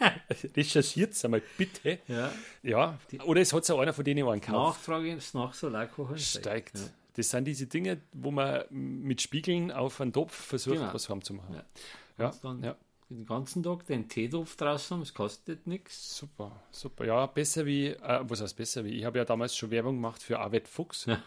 Recherchiert 0.56 1.12
es 1.12 1.24
einmal 1.24 1.42
bitte. 1.58 1.98
Ja. 2.08 2.32
ja. 2.62 2.98
Oder 3.24 3.42
es 3.42 3.52
hat 3.52 3.68
ja 3.68 3.78
einer 3.78 3.92
von 3.92 4.04
denen 4.04 4.26
einen 4.26 4.40
gekauft. 4.40 4.78
Nachfrage 4.78 5.18
nach 5.34 5.54
Solarkochern 5.54 6.18
steigt. 6.18 6.70
steigt. 6.70 6.78
Ja. 6.78 6.84
Das 7.14 7.30
sind 7.30 7.44
diese 7.44 7.66
Dinge, 7.66 8.00
wo 8.12 8.30
man 8.30 8.64
mit 8.70 9.20
Spiegeln 9.20 9.70
auf 9.70 10.00
einen 10.00 10.12
Topf 10.12 10.32
versucht, 10.32 10.76
genau. 10.76 10.94
was 10.94 11.08
haben 11.08 11.22
zu 11.22 11.34
machen. 11.34 11.60
Ja. 12.18 12.32
ja. 12.42 12.56
ja. 12.62 12.76
Den 13.10 13.26
ganzen 13.26 13.62
Tag 13.64 13.84
den 13.86 14.08
Teetopf 14.08 14.54
draußen 14.54 14.94
haben, 14.94 15.02
es 15.02 15.12
kostet 15.12 15.66
nichts. 15.66 16.16
Super, 16.16 16.62
super. 16.70 17.04
Ja, 17.04 17.26
besser 17.26 17.66
wie, 17.66 17.88
äh, 17.88 18.20
was 18.22 18.40
heißt 18.40 18.56
besser 18.56 18.84
wie? 18.84 18.90
Ich 18.90 19.04
habe 19.04 19.18
ja 19.18 19.24
damals 19.24 19.56
schon 19.56 19.72
Werbung 19.72 19.96
gemacht 19.96 20.22
für 20.22 20.38
Arvet 20.38 20.68
Fuchs. 20.68 21.06
ich 21.06 21.18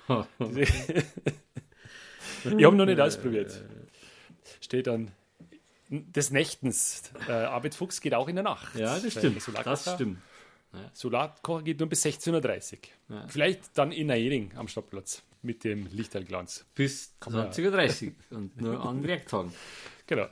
habe 2.46 2.76
noch 2.76 2.86
nicht 2.86 3.02
ausprobiert. 3.02 3.66
Steht 4.62 4.88
dann 4.88 5.12
des 5.90 6.32
Nächtens. 6.32 7.12
Äh, 7.28 7.32
Arbeit 7.32 7.76
Fuchs 7.76 8.02
geht 8.02 8.14
auch 8.14 8.28
in 8.28 8.36
der 8.36 8.44
Nacht. 8.44 8.76
Ja, 8.76 8.98
das 9.00 9.12
stimmt. 9.12 9.42
Das 9.64 9.94
stimmt. 9.94 10.20
Ja. 10.74 10.80
Solarkocher 10.94 11.64
geht 11.64 11.80
nur 11.80 11.90
bis 11.90 12.04
16.30 12.04 12.74
Uhr. 12.74 13.16
Ja. 13.16 13.28
Vielleicht 13.28 13.78
dann 13.78 13.92
in 13.92 14.10
Ering 14.10 14.54
am 14.56 14.68
Stadtplatz 14.68 15.22
mit 15.44 15.64
dem 15.64 15.88
Lichterglanz. 15.88 16.66
Bis 16.74 17.14
20.30 17.22 18.08
Uhr 18.32 18.38
und 18.38 18.60
nur 18.60 18.84
an 18.84 19.04
Werktagen. 19.04 19.54
Genau. 20.08 20.28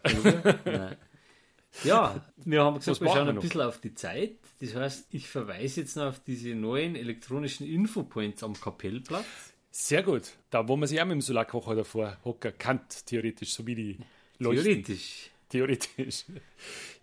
ja, 1.83 2.25
wir 2.37 2.63
haben 2.63 2.77
gesagt, 2.77 3.01
wir 3.01 3.09
schauen 3.09 3.29
ein 3.29 3.39
bisschen 3.39 3.61
auf 3.61 3.79
die 3.79 3.93
Zeit. 3.93 4.37
Das 4.59 4.75
heißt, 4.75 5.07
ich 5.11 5.29
verweise 5.29 5.81
jetzt 5.81 5.95
noch 5.95 6.07
auf 6.07 6.19
diese 6.19 6.55
neuen 6.55 6.95
elektronischen 6.95 7.67
Infopoints 7.67 8.43
am 8.43 8.53
Kapellplatz. 8.59 9.50
Sehr 9.71 10.03
gut. 10.03 10.33
Da, 10.49 10.67
wo 10.67 10.75
man 10.75 10.87
sich 10.87 11.01
auch 11.01 11.05
mit 11.05 11.13
dem 11.13 11.21
Solarkocher 11.21 11.75
davor 11.75 12.17
hocken 12.25 12.53
kann, 12.57 12.81
theoretisch, 13.05 13.53
so 13.53 13.65
wie 13.65 13.75
die 13.75 13.97
Leuchten. 14.37 14.83
Theoretisch. 14.83 15.29
Theoretisch. 15.49 16.25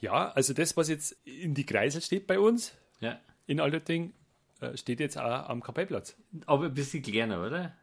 Ja, 0.01 0.31
also 0.31 0.53
das, 0.55 0.77
was 0.77 0.89
jetzt 0.89 1.17
in 1.25 1.55
die 1.55 1.67
Kreisel 1.67 2.01
steht 2.01 2.27
bei 2.27 2.39
uns, 2.39 2.73
ja. 3.01 3.21
in 3.47 3.59
Altötting, 3.59 4.13
äh, 4.61 4.77
steht 4.77 5.01
jetzt 5.01 5.19
auch 5.19 5.49
am 5.49 5.63
Kapellplatz. 5.63 6.17
Aber 6.47 6.67
ein 6.67 6.75
bisschen 6.75 7.03
kleiner, 7.03 7.45
oder? 7.45 7.77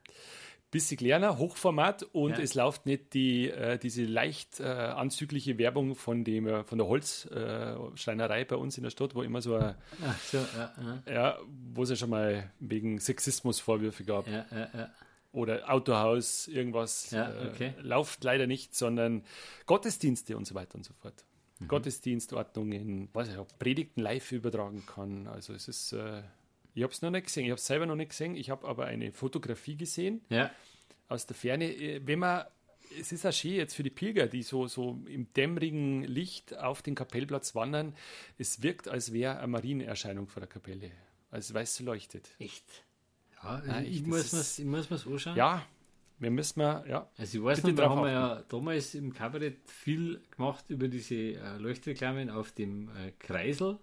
Bisschen 0.76 0.98
kleiner, 0.98 1.38
Hochformat 1.38 2.04
und 2.12 2.32
ja. 2.32 2.40
es 2.40 2.54
läuft 2.54 2.86
nicht 2.86 3.14
die, 3.14 3.50
äh, 3.50 3.78
diese 3.78 4.04
leicht 4.04 4.60
äh, 4.60 4.66
anzügliche 4.66 5.58
Werbung 5.58 5.96
von, 5.96 6.26
dem, 6.26 6.48
äh, 6.48 6.66
von 6.66 6.78
der 6.78 6.88
Holzschreinerei 6.88 8.44
bei 8.44 8.58
uns 8.58 8.76
in 8.76 8.84
der 8.84 8.90
Stadt, 8.90 9.16
wo 9.16 9.22
immer 9.22 9.42
so, 9.42 9.56
ein, 9.56 9.76
so 10.30 10.38
ja, 10.38 10.74
ja. 11.08 11.14
ja, 11.14 11.40
wo 11.74 11.84
es 11.84 11.92
ja 11.92 11.96
schon 11.96 12.10
mal 12.10 12.52
wegen 12.60 13.00
Sexismusvorwürfe 13.00 14.04
gab. 14.04 14.28
Ja, 14.28 14.46
ja, 14.52 14.70
ja 14.74 14.90
oder 15.32 15.72
Autohaus, 15.72 16.50
irgendwas 16.50 17.12
ja, 17.12 17.32
okay. 17.54 17.74
äh, 17.78 17.82
läuft 17.82 18.26
leider 18.26 18.46
nicht, 18.46 18.76
sondern 18.76 19.24
Gottesdienste 19.68 20.36
und 20.36 20.46
so 20.46 20.56
weiter 20.56 20.76
und 20.76 20.84
so 20.84 20.94
fort. 20.94 21.24
Mhm. 21.60 21.70
Gottesdienstordnungen, 21.70 23.08
was 23.14 23.30
ich 23.30 23.38
auch 23.38 23.48
Predigten 23.60 24.02
live 24.02 24.34
übertragen 24.34 24.86
kann. 24.86 25.28
Also 25.28 25.54
es 25.54 25.70
ist, 25.70 25.94
äh, 25.94 26.22
ich 26.76 26.84
habe 26.84 26.94
es 26.94 27.02
noch 27.02 27.10
nicht 27.10 27.26
gesehen, 27.26 27.46
ich 27.46 27.52
habe 27.52 27.60
es 27.60 27.66
selber 27.66 27.86
noch 27.86 27.96
nicht 27.96 28.10
gesehen, 28.10 28.36
ich 28.36 28.50
habe 28.50 28.68
aber 28.68 28.86
eine 28.86 29.12
Fotografie 29.12 29.78
gesehen 29.78 30.22
ja. 30.30 30.52
aus 31.08 31.26
der 31.26 31.36
Ferne. 31.36 31.66
Äh, 31.74 32.02
wenn 32.06 32.20
man, 32.20 32.46
es 33.00 33.12
ist 33.12 33.26
auch 33.26 33.34
schön 33.34 33.56
jetzt 33.56 33.76
für 33.76 33.84
die 33.84 33.90
Pilger, 33.90 34.28
die 34.28 34.44
so, 34.44 34.68
so 34.68 35.02
im 35.08 35.32
dämmerigen 35.34 36.04
Licht 36.04 36.56
auf 36.58 36.82
den 36.82 36.94
Kapellplatz 36.94 37.56
wandern, 37.56 37.96
es 38.38 38.62
wirkt, 38.62 38.90
als 38.90 39.14
wäre 39.14 39.38
eine 39.40 39.48
Marienerscheinung 39.48 40.28
vor 40.28 40.42
der 40.42 40.50
Kapelle. 40.50 40.92
als 41.32 41.54
weiß 41.54 41.80
leuchtet. 41.80 42.30
Echt? 42.40 42.66
Ja, 43.42 43.62
Nein, 43.66 43.86
ich, 43.86 43.98
echt, 43.98 44.08
muss 44.08 44.34
mir's, 44.34 44.60
ich 44.60 44.66
muss 44.66 44.90
mir's 44.90 45.08
anschauen. 45.08 45.38
Ja, 45.38 45.66
wir 46.20 46.32
müssen 46.32 46.60
mal, 46.60 46.88
ja. 46.90 47.10
Also 47.18 47.38
ich 47.38 47.44
weiß 47.44 47.64
noch, 47.64 47.70
wir 47.70 47.76
drauf 47.76 47.98
haben 47.98 48.08
ja 48.08 48.42
damals 48.50 48.96
im 48.96 49.14
Kabarett 49.14 49.58
viel 49.70 50.22
gemacht 50.32 50.66
über 50.70 50.88
diese 50.88 51.16
äh, 51.16 51.58
Leuchtreklamen 51.58 52.30
auf 52.30 52.52
dem 52.52 52.90
äh, 52.90 53.12
Kreisel, 53.20 53.80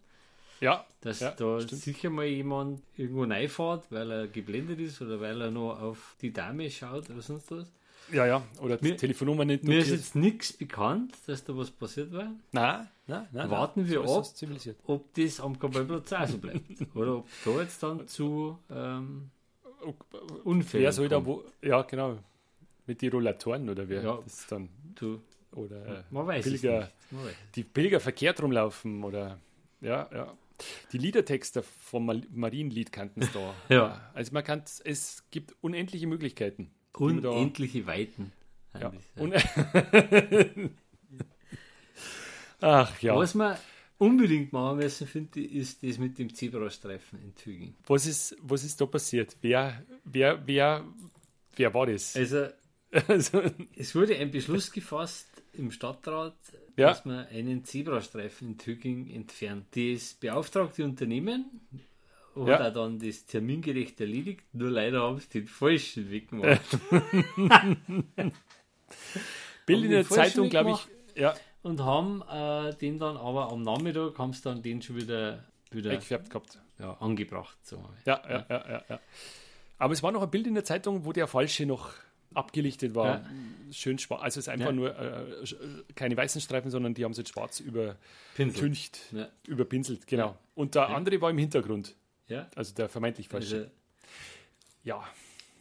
Ja, 0.63 0.87
dass 1.01 1.21
Ja, 1.21 1.33
da 1.33 1.61
stimmt. 1.61 1.83
sicher 1.83 2.09
mal 2.11 2.25
jemand 2.27 2.81
irgendwo 2.97 3.25
reinfährt, 3.25 3.85
weil 3.91 4.11
er 4.11 4.29
geblendet 4.29 4.79
ist 4.81 5.03
oder 5.03 5.21
weil 5.21 5.41
er 5.41 5.51
noch 5.51 5.79
auf 5.81 6.17
die 6.23 6.33
Dame 6.33 6.71
schaut 6.71 7.11
oder 7.11 7.21
sonst 7.21 7.51
was. 7.51 7.71
ja, 8.13 8.25
ja. 8.27 8.43
Oder 8.61 8.79
Mir- 8.81 8.97
Telefonnummer 8.97 9.45
nicht 9.45 9.65
Mir 9.65 9.79
ist 9.79 9.87
notiert. 9.89 9.99
jetzt 10.01 10.15
nichts 10.17 10.53
bekannt, 10.53 11.15
dass 11.27 11.43
da 11.45 11.57
was 11.57 11.71
passiert 11.71 12.13
war. 12.13 12.31
Nein, 12.53 12.89
nein, 13.09 13.27
nein. 13.33 13.51
Warten 13.51 13.87
wir 13.89 14.07
so 14.07 14.21
ist 14.21 14.43
ab. 14.69 14.77
Ob 14.87 15.13
das 15.15 15.41
am 15.41 15.59
Kabelplatz 15.59 16.13
auch 16.13 16.27
so 16.29 16.39
bleibt. 16.39 16.61
oder 16.95 17.17
ob 17.19 17.29
da 17.45 17.51
jetzt 17.61 17.83
dann 17.83 18.07
zu 18.07 18.59
ähm, 18.71 19.31
Unfällen 20.45 20.85
Wer 20.85 20.93
soll 20.93 21.09
da 21.09 21.25
wo? 21.25 21.43
Ja, 21.61 21.83
genau. 21.83 22.19
Mit 22.87 23.01
die 23.01 23.09
Rollatoren 23.09 23.69
oder 23.69 23.89
wer? 23.89 24.03
Ja. 24.03 24.19
Das 24.25 24.47
dann. 24.47 24.69
Du, 24.95 25.21
Oder 25.53 25.85
äh, 25.87 26.03
man 26.11 26.27
weiß 26.27 26.45
billiger, 26.45 26.79
es 26.79 26.85
nicht. 26.85 27.13
Man 27.13 27.25
weiß. 27.27 27.35
die 27.57 27.63
billiger 27.65 28.01
verkehrt 28.01 28.41
rumlaufen 28.43 29.03
oder. 29.05 29.39
Ja, 29.81 30.09
ja. 30.13 30.33
Die 30.93 30.99
Liedertexte 30.99 31.63
vom 31.63 32.23
Marienlied 32.31 32.93
kannten 32.93 33.23
es 33.23 33.33
da. 33.33 33.55
Ja. 33.69 34.11
Also 34.15 34.33
man 34.33 34.45
kann, 34.45 34.63
es 34.85 35.25
gibt 35.31 35.55
unendliche 35.61 36.07
Möglichkeiten. 36.07 36.71
man 36.99 37.25
Unendliche 37.25 37.87
Weiten. 37.87 38.33
Ja. 38.79 38.93
Un 39.17 39.35
Ach 42.61 43.03
ja. 43.03 43.17
Was 43.17 43.35
wir 43.35 43.59
unbedingt 43.99 44.53
machen 44.53 44.79
müssen, 44.79 45.07
finde 45.07 45.41
ich, 45.41 45.53
ist 45.53 45.83
das 45.83 45.99
mit 45.99 46.19
dem 46.19 46.33
Zebrastreifen 46.35 47.21
in 47.21 47.35
Tübingen. 47.35 47.77
Was 47.87 48.07
ist, 48.07 48.37
was 48.41 48.65
ist 48.65 48.81
da 48.81 48.87
passiert? 48.87 49.37
Wer, 49.41 49.85
wer, 50.05 50.41
wer, 50.47 50.85
wer 51.57 51.75
war 51.75 51.87
das? 51.87 52.17
Also, 52.17 52.47
Also, 53.09 53.43
es 53.75 53.95
wurde 53.95 54.17
ein 54.17 54.31
Beschluss 54.31 54.71
gefasst 54.71 55.27
im 55.55 55.71
Stadtrat, 55.71 56.37
Ja. 56.77 56.89
dass 56.89 57.05
man 57.05 57.27
einen 57.27 57.65
Zebrastreifen 57.65 58.49
in 58.53 58.59
Tübingen 58.59 59.11
entfernt. 59.11 59.67
Das 59.77 60.15
beauftragte 60.15 60.85
Unternehmen 60.85 61.61
hat 62.35 62.49
Ja. 62.49 62.69
auch 62.69 62.73
dann 62.73 62.99
das 62.99 63.27
termingerecht 63.27 64.01
erledigt, 64.01 64.43
nur 64.55 64.71
leider 64.71 65.03
haben 65.03 65.19
sie 65.21 65.29
den 65.29 65.47
falschen 65.47 66.11
Weg 66.11 66.31
gemacht. 66.31 66.61
Bild 69.67 69.85
in 69.85 69.91
der 69.91 70.07
Zeitung, 70.09 70.49
glaube 70.49 70.73
ich. 70.73 70.89
Ja, 71.21 71.35
Und 71.63 71.81
haben 71.81 72.23
äh, 72.31 72.75
den 72.77 72.99
dann 72.99 73.17
aber 73.17 73.53
am 73.53 73.63
Nachmittag 73.63 74.19
haben 74.19 74.33
sie 74.33 74.43
dann 74.43 74.63
den 74.63 74.81
schon 74.83 74.97
wieder, 74.97 75.45
wieder 75.71 75.91
weggefärbt 75.91 76.31
gehabt. 76.31 76.59
ja, 76.79 76.95
angebracht. 76.95 77.57
So. 77.63 77.77
Ja, 78.07 78.23
ja, 78.29 78.47
ja, 78.49 78.69
ja, 78.69 78.83
ja. 78.89 79.01
Aber 79.79 79.93
es 79.93 80.03
war 80.03 80.11
noch 80.13 80.23
ein 80.23 80.31
Bild 80.31 80.47
in 80.47 80.55
der 80.55 80.65
Zeitung, 80.65 81.05
wo 81.05 81.13
der 81.13 81.27
falsche 81.27 81.67
noch 81.67 81.91
abgelichtet 82.35 82.95
war. 82.95 83.07
Ja. 83.07 83.31
Schön 83.73 83.99
schwarz. 83.99 84.23
Also 84.23 84.41
es 84.41 84.47
ist 84.47 84.49
einfach 84.53 84.67
Ja. 84.67 84.73
nur 84.73 84.97
äh, 84.99 85.43
sch- 85.45 85.57
keine 85.95 86.17
weißen 86.17 86.41
Streifen, 86.41 86.71
sondern 86.71 86.95
die 86.95 87.05
haben 87.05 87.13
jetzt 87.13 87.29
schwarz 87.31 87.61
übertüncht, 87.61 88.99
Ja. 89.13 89.29
überpinselt. 89.47 90.07
Genau. 90.07 90.37
Und 90.55 90.75
der 90.75 90.89
andere 90.91 91.21
war 91.21 91.31
im 91.31 91.39
Hintergrund. 91.39 91.95
Ja, 92.29 92.49
Also 92.55 92.75
der 92.75 92.89
vermeintlich 92.89 93.29
falsche. 93.29 93.71
ja. 94.85 95.03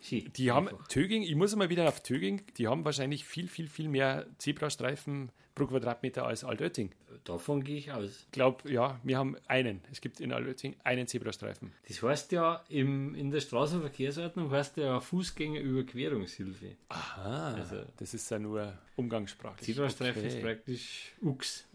Die 0.09 0.51
haben 0.51 0.67
Einfach. 0.67 0.87
Töging, 0.87 1.23
ich 1.23 1.35
muss 1.35 1.55
mal 1.55 1.69
wieder 1.69 1.87
auf 1.87 2.01
Töging, 2.01 2.41
die 2.57 2.67
haben 2.67 2.83
wahrscheinlich 2.85 3.25
viel, 3.25 3.47
viel, 3.47 3.67
viel 3.67 3.87
mehr 3.87 4.25
Zebrastreifen 4.39 5.31
pro 5.53 5.67
Quadratmeter 5.67 6.25
als 6.25 6.43
Altötting. 6.43 6.91
Davon 7.25 7.63
gehe 7.63 7.77
ich 7.77 7.91
aus. 7.91 8.21
Ich 8.25 8.31
glaube, 8.31 8.71
ja, 8.71 8.99
wir 9.03 9.17
haben 9.17 9.35
einen. 9.47 9.81
Es 9.91 10.01
gibt 10.01 10.19
in 10.21 10.31
Altötting 10.31 10.75
einen 10.83 11.07
Zebrastreifen. 11.07 11.71
Das 11.87 12.01
heißt 12.01 12.31
ja, 12.31 12.63
im, 12.69 13.13
in 13.15 13.29
der 13.31 13.41
Straßenverkehrsordnung 13.41 14.49
heißt 14.49 14.77
ja 14.77 14.99
Fußgängerüberquerungshilfe. 15.01 16.75
Aha. 16.89 17.53
Also- 17.55 17.83
das 17.97 18.13
ist 18.13 18.29
ja 18.31 18.39
nur 18.39 18.77
umgangssprachlich. 18.95 19.65
Zebrastreifen 19.65 20.23
ist 20.23 20.35
Okay. 20.35 20.43
praktisch 20.43 21.11
UX. 21.21 21.67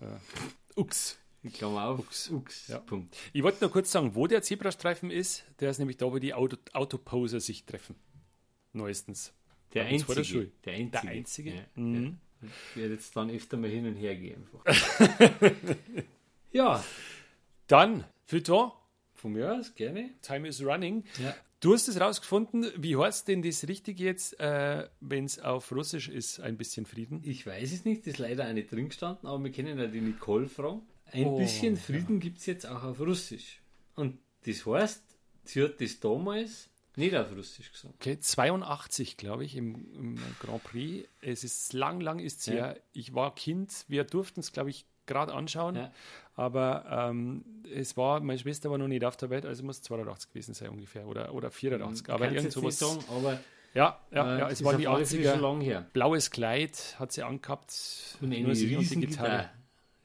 Ux. 0.77 1.19
In 1.43 1.53
Klammer 1.53 1.85
auf, 1.89 2.01
Ux. 2.01 2.31
UX. 2.31 2.69
Ja. 2.69 2.79
Punkt. 2.81 3.17
Ich 3.33 3.43
wollte 3.43 3.59
nur 3.61 3.71
kurz 3.71 3.93
sagen, 3.93 4.15
wo 4.15 4.27
der 4.27 4.43
Zebrastreifen 4.43 5.11
ist. 5.11 5.45
Der 5.61 5.71
ist 5.71 5.79
nämlich 5.79 5.97
da, 5.97 6.07
wo 6.07 6.19
die 6.19 6.35
Auto 6.35 6.57
Autoposer 6.73 7.39
sich 7.41 7.65
treffen. 7.67 7.95
Neuestens. 8.77 9.33
Der 9.75 9.83
Bei 9.85 9.89
der 9.91 9.99
einzige. 9.99 10.25
Schule. 10.25 10.51
Der 10.65 10.73
einzige. 10.75 11.03
Der 11.03 11.11
einzige? 11.11 11.51
Ja, 11.51 11.63
Mhm. 11.75 12.19
ja. 12.43 12.49
Ich 12.73 12.77
werde 12.77 12.95
jetzt 12.95 13.17
dann 13.17 13.31
öfter 13.31 13.57
mal 13.57 13.71
hin 13.71 13.87
und 13.87 13.97
her 13.97 14.15
gehen. 14.15 14.47
Ja, 16.53 16.83
Dann, 17.67 18.05
Feuilleton, 18.25 18.71
von 19.15 19.33
mir 19.33 19.53
aus, 19.55 19.75
gerne. 19.75 20.11
Time 20.23 20.49
is 20.49 20.65
running. 20.65 21.05
Ja. 21.23 21.35
Du 21.61 21.73
hast 21.75 21.89
es 21.89 22.01
rausgefunden. 22.01 22.71
Wie 22.77 22.97
heißt 22.97 23.29
denn 23.29 23.43
das 23.43 23.67
richtig 23.67 23.99
jetzt, 23.99 24.39
äh, 24.41 24.89
wenn 25.01 25.25
es 25.25 25.39
auf 25.39 25.73
Russisch 25.73 26.09
ist, 26.09 26.41
ein 26.41 26.57
bisschen 26.57 26.87
Frieden? 26.87 27.23
Ich 27.25 27.47
weiß 27.47 27.73
es 27.73 27.85
nicht, 27.85 28.07
ist 28.07 28.19
leider 28.19 28.49
auch 28.49 28.53
nicht 28.53 28.71
drin 28.71 28.89
gestanden, 28.89 29.27
aber 29.29 29.43
wir 29.43 29.51
können 29.53 29.79
ja 29.79 29.87
die 29.87 30.01
Nicole 30.01 30.49
fragen. 30.49 30.83
Ein 31.13 31.27
Oh, 31.27 31.39
bisschen 31.39 31.77
Frieden 31.77 32.21
gibt 32.21 32.39
es 32.39 32.47
jetzt 32.47 32.67
auch 32.67 32.83
auf 32.85 33.01
Russisch. 33.01 33.61
Und 33.95 34.19
das 34.45 34.65
heißt, 34.67 35.03
sie 35.45 35.63
hat 35.63 35.81
das 35.81 35.99
damals 36.01 36.69
nicht 36.97 37.15
auf 37.17 37.31
Russisch 37.37 37.71
gesagt. 37.73 37.95
Okay, 38.01 38.19
82, 38.19 39.17
glaube 39.17 39.45
ich, 39.45 39.57
im, 39.57 39.75
im 39.95 40.19
Grand 40.41 40.63
Prix. 40.65 41.09
Es 41.21 41.45
ist 41.45 41.73
lang, 41.73 42.01
lang 42.01 42.19
ist 42.19 42.41
es 42.41 42.47
Ja. 42.47 42.53
her. 42.55 42.81
Ich 42.93 43.15
war 43.15 43.35
Kind, 43.35 43.85
wir 43.89 44.05
durften 44.05 44.41
es, 44.41 44.53
glaube 44.53 44.71
ich, 44.71 44.87
gerade 45.07 45.33
anschauen. 45.35 45.77
Ja. 45.77 45.93
Aber 46.35 46.85
ähm, 47.11 47.45
es 47.73 47.97
war, 47.97 48.21
meine 48.21 48.39
Schwester 48.39 48.71
war 48.71 48.79
noch 48.79 48.89
nicht 48.89 49.05
auf 49.05 49.17
der 49.17 49.31
Welt, 49.31 49.47
also 49.47 49.63
muss 49.65 49.81
82 49.83 50.31
gewesen 50.31 50.53
sein 50.55 50.71
ungefähr 50.71 51.07
oder, 51.07 51.33
oder 51.33 51.51
84. 51.51 52.09
Aber 52.11 52.25
Kannst 52.27 52.37
irgend 52.37 52.53
sowas. 52.53 52.79
sagen, 52.79 53.05
aber 53.11 53.41
Ja, 53.75 54.01
ja, 54.11 54.37
äh, 54.37 54.39
ja, 54.41 54.49
es 54.51 54.65
auf 54.65 54.77
die 54.77 54.89
alle 54.89 55.07
Fälle 55.07 55.23
schon 55.25 55.39
80er. 55.39 55.41
lang 55.43 55.61
her. 55.61 55.87
Blaues 55.93 56.31
Kleid 56.31 56.97
hat 56.99 57.13
sie 57.13 57.23
angehabt. 57.23 57.73
Und 58.21 58.33
eine 58.33 58.43
nur 58.43 58.55
sie 58.55 58.65
und 58.65 58.71
die 58.71 58.77
riesen 58.77 59.01
Gitarre. 59.01 59.51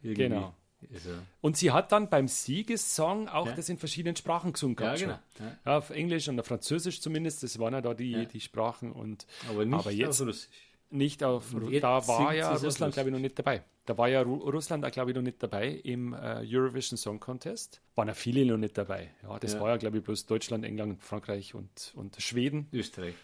Genau. 0.03 0.53
Also, 0.93 1.09
Und 1.41 1.57
sie 1.57 1.71
hat 1.71 1.91
dann 1.91 2.09
beim 2.09 2.27
Siegessong 2.27 3.27
auch 3.27 3.47
Ja. 3.47 3.53
das 3.53 3.69
in 3.69 3.77
verschiedenen 3.77 4.15
Sprachen 4.15 4.53
gesungen. 4.53 4.75
ja, 4.79 4.95
genau. 4.95 5.19
Ja. 5.39 5.57
Ja, 5.65 5.77
auf 5.77 5.89
Englisch 5.89 6.27
und 6.27 6.39
auf 6.39 6.47
Französisch 6.47 7.01
zumindest, 7.01 7.43
das 7.43 7.59
waren 7.59 7.73
ja 7.73 7.81
da 7.81 7.93
die, 7.93 8.25
die 8.27 8.39
Sprachen 8.41 8.91
und 8.91 9.25
Aber 9.49 9.65
nicht 9.65 9.73
Aber 9.79 9.91
jetzt- 9.91 10.21
auf 10.21 10.27
Russisch. 10.27 10.47
nicht 10.89 11.23
auf, 11.23 11.53
Und 11.53 11.63
Ru- 11.65 11.69
jetzt 11.69 11.83
da 11.83 12.07
war 12.07 12.33
ja 12.33 12.51
Russland, 12.55 12.93
glaube 12.93 13.09
ich, 13.09 13.11
noch 13.13 13.17
Russisch. 13.19 13.23
nicht 13.23 13.39
dabei. 13.39 13.63
Da 13.85 13.97
war 13.97 14.07
ja 14.09 14.21
Ru 14.21 14.35
Russland, 14.49 14.89
glaube 14.91 15.09
ich, 15.11 15.15
noch 15.15 15.23
nicht 15.23 15.41
dabei 15.41 15.69
im 15.69 16.13
äh, 16.13 16.43
Eurovision 16.45 16.97
Song 16.97 17.19
Contest. 17.19 17.81
Waren 17.95 18.09
ja 18.09 18.13
viele 18.13 18.45
noch 18.45 18.57
nicht 18.57 18.77
dabei. 18.77 19.09
Ja, 19.23 19.39
das 19.39 19.59
war 19.59 19.69
ja, 19.69 19.77
glaube 19.77 19.97
ich, 19.97 20.03
bloß 20.03 20.25
Deutschland, 20.27 20.63
England, 20.65 21.01
Frankreich 21.03 21.55
und, 21.55 21.91
und 21.95 22.15
Schweden 22.21 22.67
Österreich. 22.73 23.15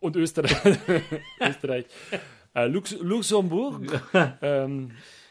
und 0.00 0.16
Österreich. 0.16 0.56
Österreich. 1.40 1.86
Äh, 2.54 2.66
Lux 2.66 2.92
Luxemburg. 2.98 4.02
ähm, 4.42 4.90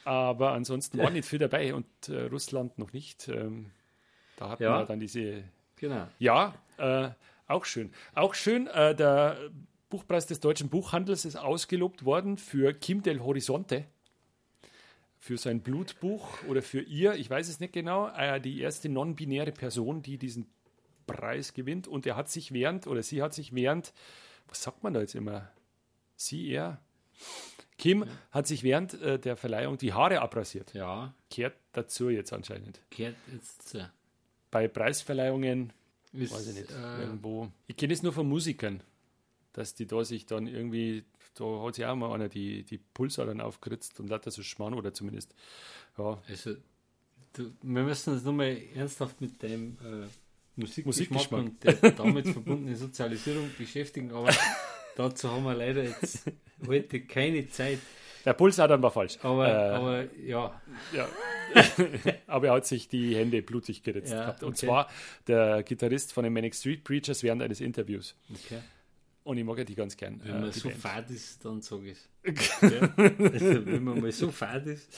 aber 0.10 0.51
ansonsten 0.53 0.97
war 0.97 1.10
nicht 1.12 1.28
viel 1.28 1.39
dabei 1.39 1.74
und 1.74 1.86
äh, 2.10 2.24
Russland 2.26 2.78
noch 2.80 2.93
nicht. 2.93 3.28
Ähm, 3.28 3.72
da 4.38 4.49
hatten 4.49 4.64
Ja. 4.64 4.80
wir 4.80 4.86
dann 4.86 4.99
diese 4.99 5.43
Genau. 5.78 6.07
ja, 6.18 6.53
äh, 6.78 7.10
auch 7.47 7.66
schön. 7.66 7.91
Auch 8.16 8.34
schön, 8.34 8.68
äh, 8.68 8.93
der 8.95 9.38
Buchpreis 9.89 10.26
des 10.26 10.39
deutschen 10.39 10.70
Buchhandels 10.70 11.26
ist 11.26 11.36
ausgelobt 11.36 12.05
worden 12.05 12.38
für 12.38 12.74
Kim 12.74 13.01
del 13.01 13.22
Horizonte. 13.22 13.86
Für 15.18 15.38
sein 15.38 15.62
Blutbuch 15.62 16.43
oder 16.47 16.62
für 16.62 16.82
ihr, 16.82 17.14
ich 17.16 17.30
weiß 17.30 17.47
es 17.49 17.60
nicht 17.60 17.74
genau, 17.74 18.07
äh, 18.16 18.39
die 18.41 18.62
erste 18.62 18.88
non-binäre 18.89 19.51
Person, 19.51 20.01
die 20.01 20.18
diesen 20.18 20.47
Preis 21.07 21.53
gewinnt. 21.53 21.88
Und 21.88 22.05
er 22.05 22.16
hat 22.16 22.30
sich 22.30 22.51
während, 22.53 22.88
oder 22.88 23.03
sie 23.03 23.22
hat 23.22 23.34
sich 23.34 23.53
während, 23.53 23.93
was 24.47 24.64
sagt 24.64 24.84
man 24.84 24.93
da 24.93 25.01
jetzt 25.01 25.16
immer? 25.16 25.49
Sie, 26.16 26.49
er? 26.49 26.80
Kim 27.80 28.05
hat 28.30 28.45
sich 28.45 28.61
während 28.61 28.93
äh, 29.01 29.17
der 29.17 29.36
Verleihung 29.36 29.77
die 29.80 29.93
Haare 29.93 30.21
abrasiert. 30.21 30.73
Ja, 30.75 31.15
Kehrt 31.32 31.55
dazu 31.71 32.09
jetzt 32.09 32.32
anscheinend. 32.34 32.80
kehrt 32.91 33.15
jetzt 33.34 33.69
zu. 33.69 33.89
Bei 34.51 34.67
Preisverleihungen 34.67 35.73
Ist, 36.13 36.34
Weiß 36.34 36.47
ich 36.49 36.55
nicht. 36.55 36.71
Äh, 36.71 37.01
Irgendwo. 37.01 37.49
Ich 37.67 37.77
kenne 37.77 37.93
es 37.93 38.03
nur 38.03 38.13
von 38.13 38.27
Musikern, 38.27 38.82
dass 39.53 39.73
die 39.75 39.88
da 39.88 40.03
sich 40.03 40.25
dann 40.25 40.45
irgendwie, 40.47 41.03
da 41.36 41.45
hat 41.65 41.75
sich 41.75 41.86
auch 41.86 41.95
mal 41.95 42.11
einer 42.13 42.30
die, 42.30 42.63
die 42.63 42.77
Pulsadern 42.80 43.41
aufgeritzt 43.41 43.99
und 43.99 44.09
lauter 44.09 44.32
so 44.32 44.43
Schmarrn 44.43 44.73
oder 44.73 44.93
zumindest. 44.93 45.34
Ja, 45.97 46.21
also, 46.27 46.55
du, 47.34 47.51
wir 47.61 47.84
müssen 47.84 48.13
uns 48.13 48.23
nochmal 48.23 48.57
ernsthaft 48.75 49.21
mit 49.21 49.41
dem 49.41 49.77
äh, 49.84 50.07
Musikgeschmack, 50.55 50.86
Musikgeschmack. 50.86 51.39
und 51.41 51.63
der 51.63 51.91
damit 51.91 52.27
verbundenen 52.27 52.75
Sozialisierung 52.75 53.49
beschäftigen, 53.57 54.11
aber 54.11 54.30
dazu 54.95 55.31
haben 55.31 55.43
wir 55.43 55.53
leider 55.55 55.83
jetzt 55.83 56.29
heute 56.67 56.99
keine 57.01 57.47
Zeit. 57.49 57.79
der 58.25 58.33
Pulsadern 58.33 58.81
war 58.81 58.91
falsch. 58.91 59.17
Aber, 59.21 59.47
Äh, 59.47 59.51
aber 59.51 60.03
ja, 60.25 60.61
Ja. 60.93 61.07
Aber 62.27 62.47
er 62.47 62.53
hat 62.53 62.67
sich 62.67 62.87
die 62.87 63.15
Hände 63.15 63.41
blutig 63.41 63.81
geritzt 63.81 64.11
Ja, 64.13 64.19
gehabt. 64.19 64.43
Und 64.43 64.49
okay. 64.49 64.67
zwar 64.67 64.87
der 65.27 65.63
Gitarrist 65.63 66.13
von 66.13 66.23
den 66.23 66.31
Manic 66.31 66.53
Street 66.53 66.83
Preachers 66.83 67.23
während 67.23 67.41
eines 67.41 67.59
Interviews. 67.59 68.15
okay. 68.31 68.59
Und 69.24 69.38
ich 69.38 69.43
mag 69.43 69.57
ja 69.59 69.63
die 69.63 69.76
ganz 69.76 69.95
gern. 69.95 70.20
Wenn 70.24 70.36
äh, 70.36 70.39
man 70.39 70.51
die 70.51 70.59
so 70.59 70.70
Band. 70.70 70.82
fad 70.82 71.11
ist, 71.11 71.43
dann 71.45 71.61
sag 71.61 71.82
ich 71.84 71.97
es. 72.24 72.61
ja? 72.61 72.80
also, 72.97 73.65
wenn 73.65 73.84
man 73.84 74.01
mal 74.01 74.11
so 74.11 74.32
fad 74.32 74.65
ist, 74.65 74.89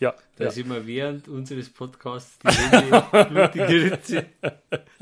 Ja, 0.00 0.10
ja. 0.10 0.16
dass 0.36 0.56
ich 0.56 0.64
mir 0.64 0.86
während 0.86 1.28
unseres 1.28 1.68
Podcasts 1.68 2.38
die 2.38 2.48
Hände 2.48 3.06
blutige 3.30 3.90
Ritze, 3.92 4.26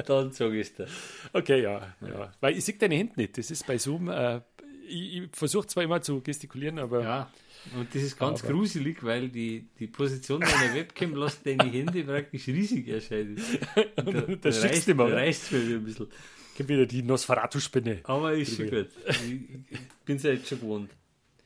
dann 0.06 0.32
sage 0.32 0.60
ich 0.60 0.68
es 0.68 0.74
dir. 0.74 0.86
Okay, 1.32 1.62
ja, 1.62 1.94
ja. 2.00 2.32
Weil 2.40 2.56
ich 2.56 2.64
sehe 2.64 2.74
deine 2.76 2.96
Hände 2.96 3.12
nicht. 3.16 3.38
Das 3.38 3.50
ist 3.50 3.66
bei 3.66 3.78
Zoom. 3.78 4.08
Äh, 4.08 4.40
ich 4.88 5.16
ich 5.16 5.28
versuche 5.32 5.66
zwar 5.66 5.82
immer 5.84 6.00
zu 6.02 6.20
gestikulieren, 6.20 6.78
aber 6.78 7.02
Ja, 7.02 7.30
und 7.78 7.94
das 7.94 8.02
ist 8.02 8.18
ganz 8.18 8.42
Aber- 8.44 8.52
gruselig, 8.52 9.02
weil 9.04 9.28
die, 9.30 9.66
die 9.78 9.86
Position 9.86 10.40
deiner 10.40 10.74
Webcam 10.74 11.14
lässt 11.16 11.46
deine 11.46 11.64
Hände 11.64 12.02
praktisch 12.04 12.46
riesig 12.48 12.88
erscheinen. 12.88 13.40
Da, 13.96 14.02
da 14.02 14.52
schickst 14.52 14.86
du 14.88 14.90
immer, 14.92 15.06
oder? 15.06 15.16
reißt 15.16 15.52
mir 15.52 15.58
ein 15.76 15.84
bisschen. 15.84 16.08
Ich 16.54 16.60
habe 16.60 16.68
wieder 16.68 16.86
die 16.86 17.02
Nosferatu-Spinne. 17.02 18.00
Aber 18.04 18.32
ist 18.32 18.56
schon 18.56 18.70
gut. 18.70 18.88
Ich 19.08 19.78
bin 20.04 20.16
es 20.16 20.22
ja 20.22 20.30
jetzt 20.32 20.48
schon 20.48 20.60
gewohnt. 20.60 20.90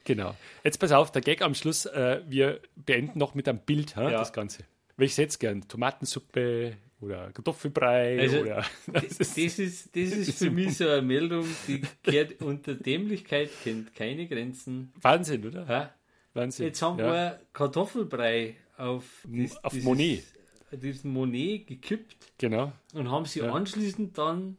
Genau. 0.05 0.35
Jetzt 0.65 0.79
pass 0.79 0.93
auf, 0.93 1.13
der 1.13 1.23
Gag 1.23 1.43
am 1.43 1.55
Schluss. 1.55 1.85
Äh, 1.87 2.23
wir 2.29 2.61
beenden 2.77 3.19
noch 3.19 3.35
mit 3.35 3.49
einem 3.49 3.59
Bild, 3.61 3.97
ha, 3.97 4.11
Ja. 4.11 4.19
das 4.19 4.33
Ganze. 4.33 4.65
Welches 4.97 5.17
jetzt 5.19 5.39
gern? 5.39 5.67
Tomatensuppe 5.69 6.77
oder 7.01 7.31
Kartoffelbrei 7.33 8.19
Also, 8.21 8.39
oder. 8.41 8.65
Das, 8.93 9.19
das, 9.19 9.37
ist, 9.37 9.95
das 9.95 10.11
ist 10.11 10.39
für 10.39 10.51
mich 10.51 10.77
so 10.79 10.89
eine 10.89 11.03
Meldung, 11.03 11.47
die 11.69 11.83
gehört 12.03 12.41
unter 12.43 12.75
Dämlichkeit, 12.75 13.51
kennt 13.63 13.95
keine 13.95 14.27
Grenzen. 14.27 14.93
Wahnsinn, 15.01 15.47
oder? 15.47 15.67
Ja? 15.69 15.95
Wahnsinn. 16.35 16.67
Jetzt 16.67 16.83
haben 16.83 16.99
ja. 16.99 17.13
wir 17.13 17.41
Kartoffelbrei 17.53 18.57
auf, 18.77 19.05
das, 19.25 19.63
Auf 19.65 19.73
dieses- 19.73 19.85
Monet. 19.85 20.25
diesen 20.73 21.13
Monet 21.13 21.67
gekippt 21.67 22.17
Genau. 22.39 22.73
und 22.95 23.11
haben 23.11 23.25
sie 23.27 23.41
Ja. 23.41 23.53
anschließend 23.53 24.17
dann 24.19 24.57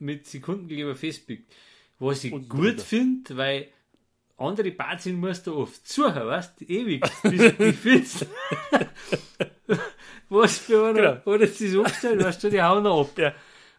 mit 0.00 0.26
Sekundenkleber 0.26 0.94
festpickt. 0.96 1.52
Was 1.98 2.24
ich 2.24 2.32
Und 2.32 2.48
gut 2.48 2.80
finde, 2.80 3.36
weil 3.36 3.68
andere 4.36 4.70
Bazien 4.70 5.16
musst 5.16 5.46
du 5.48 5.56
oft 5.56 5.86
zuhören, 5.86 6.28
weißt 6.28 6.60
du, 6.60 6.64
ewig, 6.66 7.04
bis 7.22 7.56
du 7.56 7.64
die 7.64 7.72
findest. 7.72 8.26
Was 10.28 10.58
für 10.58 10.86
einer, 10.88 10.92
Genau. 10.94 11.20
oder 11.24 11.46
das 11.46 11.60
ist 11.60 11.76
aufgestellt, 11.76 12.22
weißt 12.22 12.44
du, 12.44 12.50
die 12.50 12.62
hauen 12.62 12.82
noch 12.82 13.00
ab. 13.00 13.18
Ja. 13.18 13.34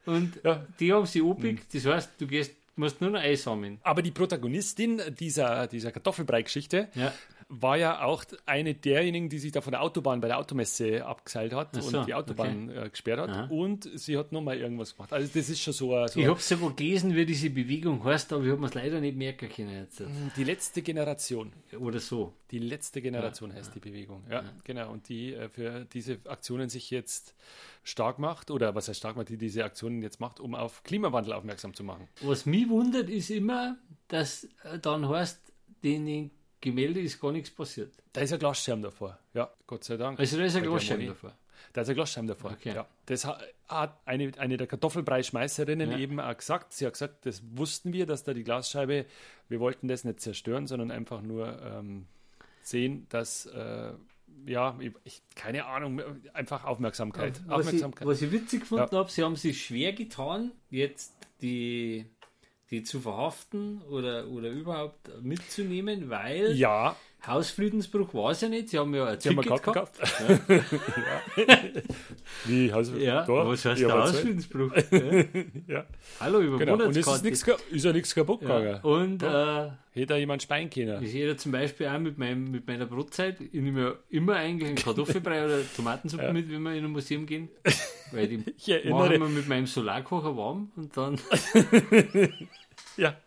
Und 0.05 0.39
Ja. 0.43 0.65
die 0.79 0.91
haben 0.91 1.05
sie 1.05 1.21
abgepickt, 1.21 1.73
das 1.73 1.85
heißt, 1.85 2.11
du 2.17 2.27
gehst, 2.27 2.53
musst 2.75 2.99
nur 3.01 3.11
noch 3.11 3.19
einsammeln. 3.19 3.79
Aber 3.83 4.01
die 4.01 4.11
Protagonistin 4.11 5.01
dieser, 5.19 5.67
dieser 5.67 5.91
Kartoffelbrei-Geschichte 5.91 6.89
Ja. 6.95 7.13
War 7.51 7.77
ja 7.77 8.03
auch 8.03 8.23
eine 8.45 8.75
derjenigen, 8.75 9.27
die 9.27 9.39
sich 9.39 9.51
da 9.51 9.61
von 9.61 9.71
der 9.71 9.81
Autobahn 9.81 10.21
bei 10.21 10.27
der 10.27 10.37
Automesse 10.37 11.03
abgeseilt 11.03 11.51
hat 11.51 11.75
so, 11.81 11.97
und 11.97 12.05
die 12.07 12.13
Autobahn 12.13 12.69
äh, 12.69 12.89
gesperrt 12.91 13.21
hat. 13.21 13.29
Aha. 13.31 13.45
Und 13.47 13.89
sie 13.95 14.19
hat 14.19 14.31
nochmal 14.31 14.57
irgendwas 14.59 14.95
gemacht. 14.95 15.11
Also 15.11 15.27
das 15.33 15.49
ist 15.49 15.59
schon 15.59 15.73
so, 15.73 15.95
ein- 15.95 16.07
so 16.09 16.19
Ich 16.19 16.27
habe 16.27 16.39
sogar 16.39 16.73
gelesen, 16.75 17.15
wie 17.15 17.25
diese 17.25 17.49
Bewegung 17.49 18.03
heißt, 18.03 18.31
aber 18.33 18.43
ich 18.45 18.51
habe 18.51 18.63
es 18.67 18.73
leider 18.75 19.01
nicht 19.01 19.17
merken 19.17 19.49
können 19.49 19.71
jetzt. 19.75 20.03
die 20.37 20.43
letzte 20.43 20.83
Generation. 20.83 21.51
Oder 21.79 21.99
so. 21.99 22.33
Die 22.51 22.59
letzte 22.59 23.01
Generation 23.01 23.51
heißt 23.51 23.73
die 23.73 23.79
Bewegung. 23.79 24.23
Ja, 24.29 24.43
genau. 24.63 24.91
Und 24.91 25.09
die 25.09 25.33
äh, 25.33 25.49
für 25.49 25.85
diese 25.85 26.19
Aktionen 26.25 26.69
sich 26.69 26.91
jetzt 26.91 27.33
stark 27.83 28.19
macht, 28.19 28.51
oder 28.51 28.75
was 28.75 28.87
heißt 28.89 28.99
stark 28.99 29.15
macht, 29.15 29.29
die 29.29 29.37
diese 29.37 29.63
Aktionen 29.63 30.03
jetzt 30.03 30.19
macht, 30.19 30.39
um 30.39 30.53
auf 30.53 30.83
Klimawandel 30.83 31.33
aufmerksam 31.33 31.73
zu 31.73 31.83
machen. 31.83 32.07
Was 32.21 32.45
mich 32.45 32.69
wundert, 32.69 33.09
ist 33.09 33.31
immer, 33.31 33.77
dass 34.07 34.43
äh, 34.63 34.77
dann 34.79 35.09
heißt, 35.09 35.41
den 35.83 36.29
Gemälde 36.61 36.99
ist 36.99 37.19
gar 37.21 37.31
nichts 37.31 37.49
passiert. 37.49 37.93
Da 38.13 38.21
ist 38.21 38.33
ein 38.33 38.39
Glasschirm 38.39 38.81
davor. 38.81 39.17
Ja, 39.33 39.49
Gott 39.67 39.83
sei 39.83 39.97
Dank. 39.97 40.19
Also 40.19 40.37
da 40.37 40.43
ist 40.43 40.55
ein 40.55 40.67
Monet. 40.67 41.09
davor. 41.09 41.33
Da 41.73 41.81
ist 41.81 41.89
ein 41.89 41.95
Glasschirm 41.95 42.27
davor. 42.27 42.51
Okay. 42.51 42.73
Ja. 42.75 42.87
Das 43.05 43.25
ha- 43.25 43.39
hat 43.67 43.99
eine, 44.05 44.31
eine 44.37 44.57
der 44.57 44.67
Kartoffelbrei-Schmeißerinnen 44.67 45.91
Ja. 45.91 45.97
eben 45.97 46.19
auch 46.19 46.35
gesagt. 46.35 46.73
Sie 46.73 46.85
hat 46.85 46.93
gesagt, 46.93 47.25
das 47.25 47.41
wussten 47.55 47.93
wir, 47.93 48.05
dass 48.05 48.23
da 48.23 48.33
die 48.33 48.43
Glasscheibe, 48.43 49.05
wir 49.47 49.59
wollten 49.59 49.87
das 49.87 50.03
nicht 50.03 50.19
zerstören, 50.21 50.67
sondern 50.67 50.91
einfach 50.91 51.21
nur 51.21 51.61
ähm, 51.61 52.05
sehen, 52.61 53.05
dass, 53.09 53.45
äh, 53.47 53.93
ja, 54.45 54.75
ich, 54.79 54.93
ich, 55.03 55.21
keine 55.35 55.65
Ahnung, 55.65 56.01
einfach 56.33 56.63
Aufmerksamkeit. 56.65 57.41
Was 57.45 57.45
ich, 57.45 57.51
Aufmerksamkeit. 57.67 58.07
was 58.07 58.21
ich 58.21 58.31
witzig 58.31 58.61
gefunden 58.61 58.95
habe, 58.95 59.11
sie 59.11 59.23
haben 59.23 59.35
sich 59.35 59.63
schwer 59.65 59.93
getan, 59.93 60.51
jetzt 60.69 61.13
die, 61.41 62.05
die 62.71 62.83
zu 62.83 62.99
verhaften 62.99 63.81
oder, 63.89 64.27
oder 64.27 64.49
überhaupt 64.49 65.09
mitzunehmen, 65.21 66.09
weil 66.09 66.53
ja, 66.55 66.95
Hausfriedensbruch 67.25 68.13
war 68.13 68.31
es 68.31 68.41
ja 68.41 68.49
nicht. 68.49 68.69
Sie 68.69 68.79
haben 68.79 68.93
ja 68.95 69.05
ein 69.05 69.19
Sie 69.19 69.29
haben 69.29 69.41
Ticket 69.41 69.61
Karte 69.63 69.71
gehabt. 69.71 69.99
gekauft. 69.99 70.63
Wie, 72.45 72.67
du 72.69 72.81
Ja, 72.97 73.25
da? 73.25 73.47
was 73.47 73.65
heißt 73.65 73.81
der. 73.81 73.91
Hausfriedensbruch? 73.93 74.71
ja. 74.91 75.23
Ja, 75.67 75.85
Hallo, 76.19 76.39
über 76.39 76.57
genau. 76.57 76.73
Und 76.73 76.81
es 76.91 76.97
ist, 76.97 77.05
Monatskarte. 77.05 77.25
nix, 77.25 77.43
ist 77.71 77.85
ja 77.85 77.91
nichts 77.93 78.15
kaputt 78.15 78.39
gegangen. 78.41 78.65
ja. 78.67 78.79
Und 78.81 79.21
äh, 79.23 79.69
Hätte 79.91 80.05
da 80.07 80.17
jemand 80.17 80.43
Spein 80.43 80.69
können. 80.69 81.03
Ich 81.03 81.11
sehe 81.11 81.27
da 81.27 81.35
zum 81.35 81.51
Beispiel 81.51 81.87
auch 81.87 81.99
mit, 81.99 82.17
meinem, 82.17 82.51
mit 82.51 82.65
meiner 82.67 82.85
Brotzeit, 82.85 83.41
ich 83.41 83.51
nehme 83.53 83.81
ja 83.81 83.93
immer 84.09 84.35
eigentlich 84.35 84.67
einen 84.69 84.77
Kartoffelbrei 84.77 85.45
oder 85.45 85.59
Tomatensuppe 85.75 86.31
mit, 86.33 86.49
wenn 86.49 86.61
wir 86.61 86.73
in 86.73 86.85
ein 86.85 86.91
Museum 86.91 87.25
gehen. 87.25 87.49
Weil 88.11 88.27
die 88.27 88.43
Ich 88.57 88.67
machen 88.85 89.01
erinnere, 89.11 89.19
wir 89.19 89.29
mit 89.29 89.47
meinem 89.49 89.65
Solarkocher 89.67 90.37
warm 90.37 90.71
und 90.77 90.95
dann, 90.95 91.19
ja, 92.99 93.17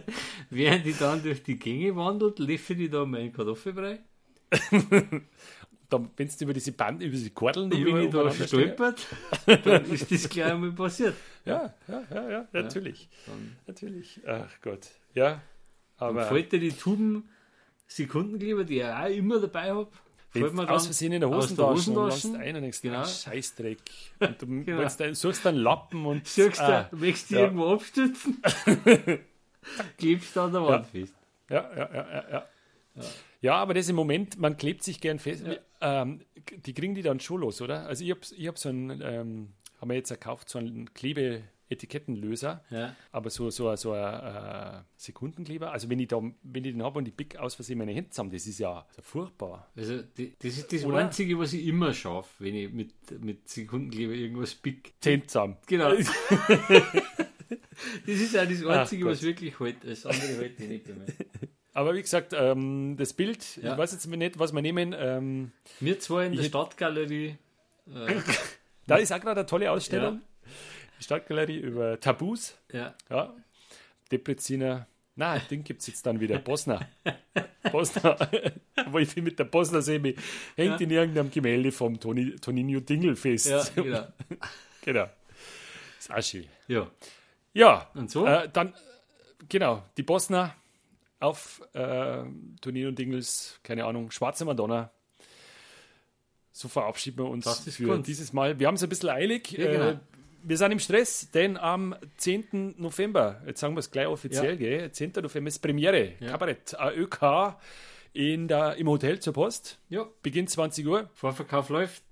während 0.50 0.86
ich 0.86 0.98
dann 0.98 1.22
durch 1.22 1.42
die 1.42 1.58
Gänge 1.58 1.94
wandelt, 1.96 2.38
leffe 2.38 2.74
ich 2.74 2.90
da 2.90 3.04
meinen 3.04 3.32
Kartoffelbrei. 3.32 3.98
da, 5.88 6.04
wenn 6.16 6.28
du 6.28 6.44
über 6.44 6.52
diese 6.52 6.72
Band, 6.72 7.02
über 7.02 7.10
diese 7.12 7.30
Kordeln, 7.30 7.64
Und 7.64 7.74
die 7.74 7.84
wenn 7.84 7.96
ich 7.96 8.10
da 8.10 8.20
übereinander 8.20 8.46
stehen- 8.46 8.46
stolpert, 8.48 9.06
dann 9.64 9.84
ist 9.90 10.10
das 10.10 10.28
gleich 10.28 10.52
einmal 10.52 10.72
passiert. 10.72 11.14
Ja, 11.44 11.74
ja, 11.88 12.02
ja, 12.10 12.30
ja, 12.30 12.48
natürlich. 12.52 13.08
Dann, 13.26 13.56
Natürlich. 13.66 14.20
Ach 14.26 14.50
Gott. 14.62 14.88
Ja, 15.14 15.40
dann 15.98 16.08
aber 16.10 16.24
fällt 16.26 16.52
dir 16.52 16.60
die 16.60 16.72
Tuben 16.72 17.28
Sekundenkleber, 17.86 18.64
die 18.64 18.78
ich 18.78 18.84
auch 18.84 19.06
immer 19.08 19.40
dabei 19.40 19.70
habe, 19.70 19.90
du 20.32 20.48
dann 20.48 20.68
aus 20.68 20.86
Versehen 20.86 21.12
in 21.12 21.20
der 21.20 21.28
aus 21.28 21.54
der 21.54 21.66
Hosentasche 21.66 21.90
und 21.90 22.06
Hosentasche, 22.06 22.42
ein 22.42 22.56
und 22.56 22.62
denkst, 22.62 22.82
genau. 22.82 23.04
Scheißdreck. 23.04 23.78
Und 24.20 24.42
du 24.42 24.46
Genau. 24.46 24.88
dann, 24.98 25.14
suchst 25.14 25.44
dann 25.44 25.56
Lappen 25.56 26.06
und 26.06 26.36
du, 26.36 26.50
ah, 26.58 26.88
möchtest 26.92 27.30
du 27.30 27.34
ja. 27.34 27.40
irgendwo 27.42 27.74
abstützen? 27.74 28.42
Klebst 29.98 30.36
du 30.36 30.40
an 30.40 30.52
der 30.52 30.62
Wand 30.62 30.86
fest. 30.86 31.14
Ja, 31.50 31.70
ja, 31.76 31.94
ja, 31.94 32.10
ja, 32.10 32.24
ja. 32.30 32.46
Ja, 33.40 33.54
aber 33.56 33.74
das 33.74 33.88
im 33.88 33.96
Moment, 33.96 34.38
man 34.38 34.56
klebt 34.56 34.84
sich 34.84 35.00
gern 35.00 35.18
fest. 35.18 35.44
Ähm, 35.80 36.20
die 36.64 36.74
kriegen 36.74 36.94
die 36.94 37.02
dann 37.02 37.20
schon 37.20 37.40
los, 37.40 37.60
oder? 37.60 37.86
Also 37.86 38.04
ich 38.04 38.10
habe 38.10 38.20
ich 38.36 38.46
hab 38.46 38.58
so 38.58 38.68
einen, 38.68 39.00
ähm, 39.02 39.52
haben 39.80 39.88
wir 39.90 39.96
jetzt 39.96 40.10
gekauft, 40.10 40.48
so 40.48 40.58
einen 40.58 40.92
Klebe-Etikettenlöser, 41.76 42.62
Ja. 42.70 42.94
aber 43.10 43.30
so, 43.30 43.50
so, 43.50 43.74
so 43.76 43.92
ein 43.92 44.02
äh, 44.04 44.82
Sekundenkleber. 44.96 45.72
Also 45.72 45.88
wenn 45.88 45.98
ich, 45.98 46.08
da, 46.08 46.20
wenn 46.42 46.64
ich 46.64 46.72
den 46.72 46.82
habe 46.82 46.98
und 46.98 47.08
ich 47.08 47.16
pick 47.16 47.38
aus 47.38 47.54
Versehen 47.54 47.78
meine 47.78 47.92
Hände 47.92 48.10
zusammen, 48.10 48.30
das 48.30 48.46
ist 48.46 48.58
ja 48.58 48.86
so 48.94 49.02
furchtbar. 49.02 49.70
Also 49.76 50.02
die, 50.02 50.34
das 50.38 50.58
ist 50.58 50.72
das 50.72 50.84
Oder? 50.84 50.98
Einzige, 50.98 51.38
was 51.38 51.52
ich 51.52 51.66
immer 51.66 51.92
schaffe, 51.94 52.44
wenn 52.44 52.54
ich 52.54 52.72
mit, 52.72 52.92
mit 53.22 53.48
Sekundenkleber 53.48 54.12
irgendwas 54.12 54.54
pick. 54.54 54.94
Zehn 55.00 55.26
zusammen. 55.26 55.56
Genau. 55.66 55.92
das 55.96 56.06
ist 58.06 58.36
auch 58.36 58.46
das 58.48 58.64
Einzige, 58.64 59.04
Ach 59.06 59.10
was 59.10 59.22
wirklich 59.22 59.58
hält. 59.60 59.76
Das 59.84 60.06
andere 60.06 60.26
hält 60.28 60.60
ich 60.60 60.68
nicht 60.68 60.86
mehr. 60.88 61.06
Aber 61.74 61.94
wie 61.94 62.02
gesagt, 62.02 62.34
ähm, 62.36 62.96
das 62.98 63.14
Bild, 63.14 63.56
Ja. 63.62 63.72
ich 63.72 63.78
weiß 63.78 63.92
jetzt 63.92 64.06
nicht, 64.06 64.38
was 64.38 64.52
wir 64.52 64.60
nehmen. 64.60 64.94
Ähm, 64.96 65.52
Wir 65.80 65.98
zwei 65.98 66.26
in 66.26 66.36
der 66.36 66.42
Stadtgalerie. 66.42 67.38
Äh, 67.86 68.14
da 68.86 68.96
ist 68.96 69.10
auch 69.12 69.20
gerade 69.20 69.40
eine 69.40 69.46
tolle 69.46 69.70
Ausstellung. 69.70 70.20
Die 70.20 70.31
Stadtgalerie 71.02 71.58
über 71.58 71.98
Tabus. 72.00 72.56
ja. 72.72 72.94
Ja. 73.10 73.34
Depreziner. 74.10 74.86
Na, 75.16 75.38
den 75.38 75.64
gibt 75.64 75.80
es 75.80 75.86
jetzt 75.86 76.06
dann 76.06 76.20
wieder. 76.20 76.38
Bosner. 76.38 76.86
Bosner. 77.72 78.16
Wo 78.90 78.98
ich 78.98 79.14
mit 79.16 79.38
der 79.38 79.44
Bosner 79.44 79.80
Semi. 79.82 80.14
Hängt 80.56 80.80
in 80.80 80.90
irgendeinem 80.90 81.30
Gemälde 81.30 81.72
vom 81.72 81.98
Toni, 81.98 82.36
Toninho 82.36 82.80
Dingel 82.80 83.16
fest. 83.16 83.46
ja, 83.46 83.62
genau. 83.74 84.06
genau. 84.82 85.06
Ist 85.98 86.10
auch 86.12 86.22
schön. 86.22 86.46
Ja. 86.68 86.90
Ja. 87.54 87.90
Und 87.94 88.10
so? 88.10 88.26
Äh, 88.26 88.48
dann, 88.52 88.74
genau, 89.48 89.82
die 89.96 90.02
Bosner 90.02 90.54
auf 91.20 91.62
äh, 91.74 92.24
Toninho 92.60 92.90
Dingels, 92.90 93.60
keine 93.62 93.84
Ahnung, 93.86 94.10
Schwarze 94.10 94.44
Madonna. 94.44 94.90
So 96.52 96.68
verabschieden 96.68 97.18
wir 97.18 97.28
uns 97.30 97.44
Das 97.46 97.66
ist 97.66 97.76
für 97.76 97.86
Kunst. 97.86 98.08
dieses 98.08 98.32
Mal. 98.34 98.58
Wir 98.58 98.66
haben 98.66 98.74
es 98.74 98.82
ein 98.82 98.88
bisschen 98.90 99.08
eilig. 99.08 99.52
Ja, 99.52 99.70
genau. 99.70 99.88
Äh, 99.90 99.98
wir 100.44 100.56
sind 100.56 100.72
im 100.72 100.78
Stress, 100.78 101.30
denn 101.30 101.56
am 101.56 101.94
10. 102.16 102.74
November, 102.78 103.40
jetzt 103.46 103.60
sagen 103.60 103.74
wir 103.74 103.80
es 103.80 103.90
gleich 103.90 104.06
offiziell, 104.06 104.60
Ja. 104.60 104.78
gell? 104.78 104.90
10. 104.92 105.12
November 105.22 105.48
ist 105.48 105.58
Premiere, 105.60 106.12
Ja. 106.20 106.30
Kabarett, 106.32 106.74
AÖK 106.78 107.56
in 108.12 108.48
der, 108.48 108.76
im 108.76 108.88
Hotel 108.88 109.20
zur 109.20 109.32
Post. 109.32 109.78
ja. 109.88 110.06
Beginnt 110.22 110.50
20 110.50 110.86
Uhr, 110.86 111.10
Vorverkauf 111.14 111.68
läuft 111.70 112.02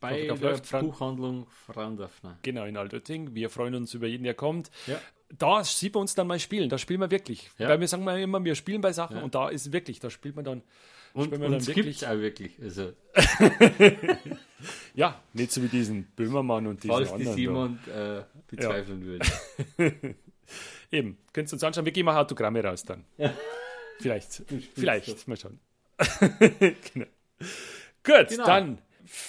bei 0.00 0.26
Vorverkauf 0.28 0.40
der 0.40 0.50
läuft, 0.50 0.70
Buchhandlung 0.80 1.46
Frauendorfner. 1.66 2.38
genau 2.42 2.64
in 2.64 2.76
Altötting. 2.76 3.34
Wir 3.34 3.50
freuen 3.50 3.74
uns 3.74 3.92
über 3.94 4.06
jeden, 4.06 4.24
der 4.24 4.34
kommt. 4.34 4.70
Ja. 4.86 5.00
Da 5.36 5.64
sieht 5.64 5.92
man 5.94 6.02
uns 6.02 6.14
dann 6.14 6.28
mal 6.28 6.38
spielen, 6.38 6.68
da 6.68 6.78
spielen 6.78 7.00
wir 7.00 7.10
wirklich. 7.10 7.50
Weil 7.58 7.80
wir 7.80 7.88
sagen 7.88 8.04
mal 8.04 8.20
immer, 8.20 8.44
wir 8.44 8.54
spielen 8.54 8.80
bei 8.80 8.92
Sachen 8.92 9.20
und 9.22 9.34
da 9.34 9.48
ist 9.48 9.72
wirklich, 9.72 9.98
da 9.98 10.08
spielt 10.08 10.36
man 10.36 10.44
dann, 10.44 10.62
Und 11.16 11.30
wir 11.30 11.38
dann 11.38 11.54
uns 11.54 11.66
wirklich- 11.66 11.86
gibt 11.86 11.96
es 11.96 12.04
auch 12.04 12.18
wirklich. 12.18 12.52
Also, 12.62 12.92
ja, 14.94 15.20
nicht 15.32 15.50
so 15.50 15.62
wie 15.62 15.68
diesen 15.68 16.04
Böhmermann 16.14 16.66
und 16.66 16.82
diesen 16.82 16.94
falls 16.94 17.08
das 17.08 17.14
anderen. 17.14 17.34
da. 17.34 17.40
jemand 17.40 17.88
äh, 17.88 18.22
bezweifeln 18.48 19.04
würde. 19.04 19.26
Eben, 20.90 21.16
könnt 21.32 21.48
ihr 21.48 21.52
uns 21.54 21.64
anschauen. 21.64 21.86
Wir 21.86 21.92
geben 21.92 22.08
auch 22.10 22.16
Autogramme 22.16 22.62
raus 22.62 22.84
dann. 22.84 23.04
Ja. 23.16 23.32
Vielleicht, 23.98 24.42
vielleicht, 24.74 25.26
mal 25.26 25.36
schauen. 25.38 25.58
genau. 26.92 27.06
Gut, 28.04 28.28
genau. 28.28 28.44
dann 28.44 28.78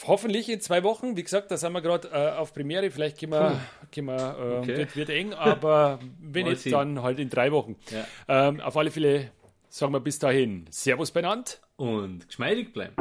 hoffentlich 0.06 0.50
in 0.50 0.60
zwei 0.60 0.84
Wochen. 0.84 1.16
Wie 1.16 1.24
gesagt, 1.24 1.52
da 1.52 1.58
sind 1.58 1.72
wir 1.72 1.82
gerade 1.82 2.10
äh, 2.10 2.38
auf 2.38 2.54
Premiere. 2.54 2.92
Vielleicht 2.92 3.18
gehen 3.18 3.32
wir, 3.32 3.62
gehen 3.92 4.06
wir 4.06 4.18
äh, 4.18 4.58
okay. 4.58 4.78
wird, 4.78 4.96
wird, 4.96 5.10
eng, 5.10 5.34
aber 5.34 6.00
wenn 6.20 6.48
nicht, 6.48 6.70
dann 6.72 7.02
halt 7.02 7.20
in 7.20 7.30
drei 7.30 7.52
Wochen. 7.52 7.78
Ja. 7.90 8.06
Ähm, 8.28 8.60
auf 8.60 8.76
alle 8.76 8.92
Fälle 8.92 9.32
sagen 9.70 9.94
wir 9.94 10.00
bis 10.00 10.20
dahin 10.20 10.66
Servus 10.70 11.12
benannt. 11.12 11.62
Und 11.76 12.28
geschmeidig 12.28 12.74
bleiben. 12.74 12.96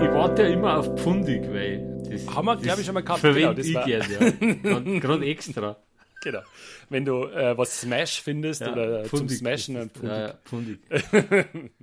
Ich 0.00 0.08
warte 0.08 0.42
ja 0.42 0.48
immer 0.48 0.78
auf 0.78 0.94
Pfundig, 0.96 1.42
weil 1.52 2.00
das, 2.08 2.26
haben 2.34 2.46
wir, 2.46 2.56
glaube 2.56 2.80
ich, 2.80 2.86
schon 2.86 2.94
mal 2.94 3.02
gehabt. 3.02 3.20
Verwende 3.20 3.62
genau, 3.62 3.80
ich 3.80 3.86
gerne, 3.86 4.52
ja. 4.62 5.00
Gerade 5.00 5.26
extra. 5.26 5.76
Genau. 6.22 6.40
Wenn 6.88 7.04
du 7.04 7.24
äh, 7.24 7.58
was 7.58 7.80
Smash 7.80 8.22
findest 8.22 8.60
ja, 8.60 8.72
oder 8.72 9.04
Pfundig, 9.04 9.38
zum 9.38 9.46
Smashen, 9.46 9.74
dann 9.74 9.90
Pfundig. 9.90 10.10
Ja, 10.10 10.26
ja, 10.28 10.34
Pfundig. 10.44 11.70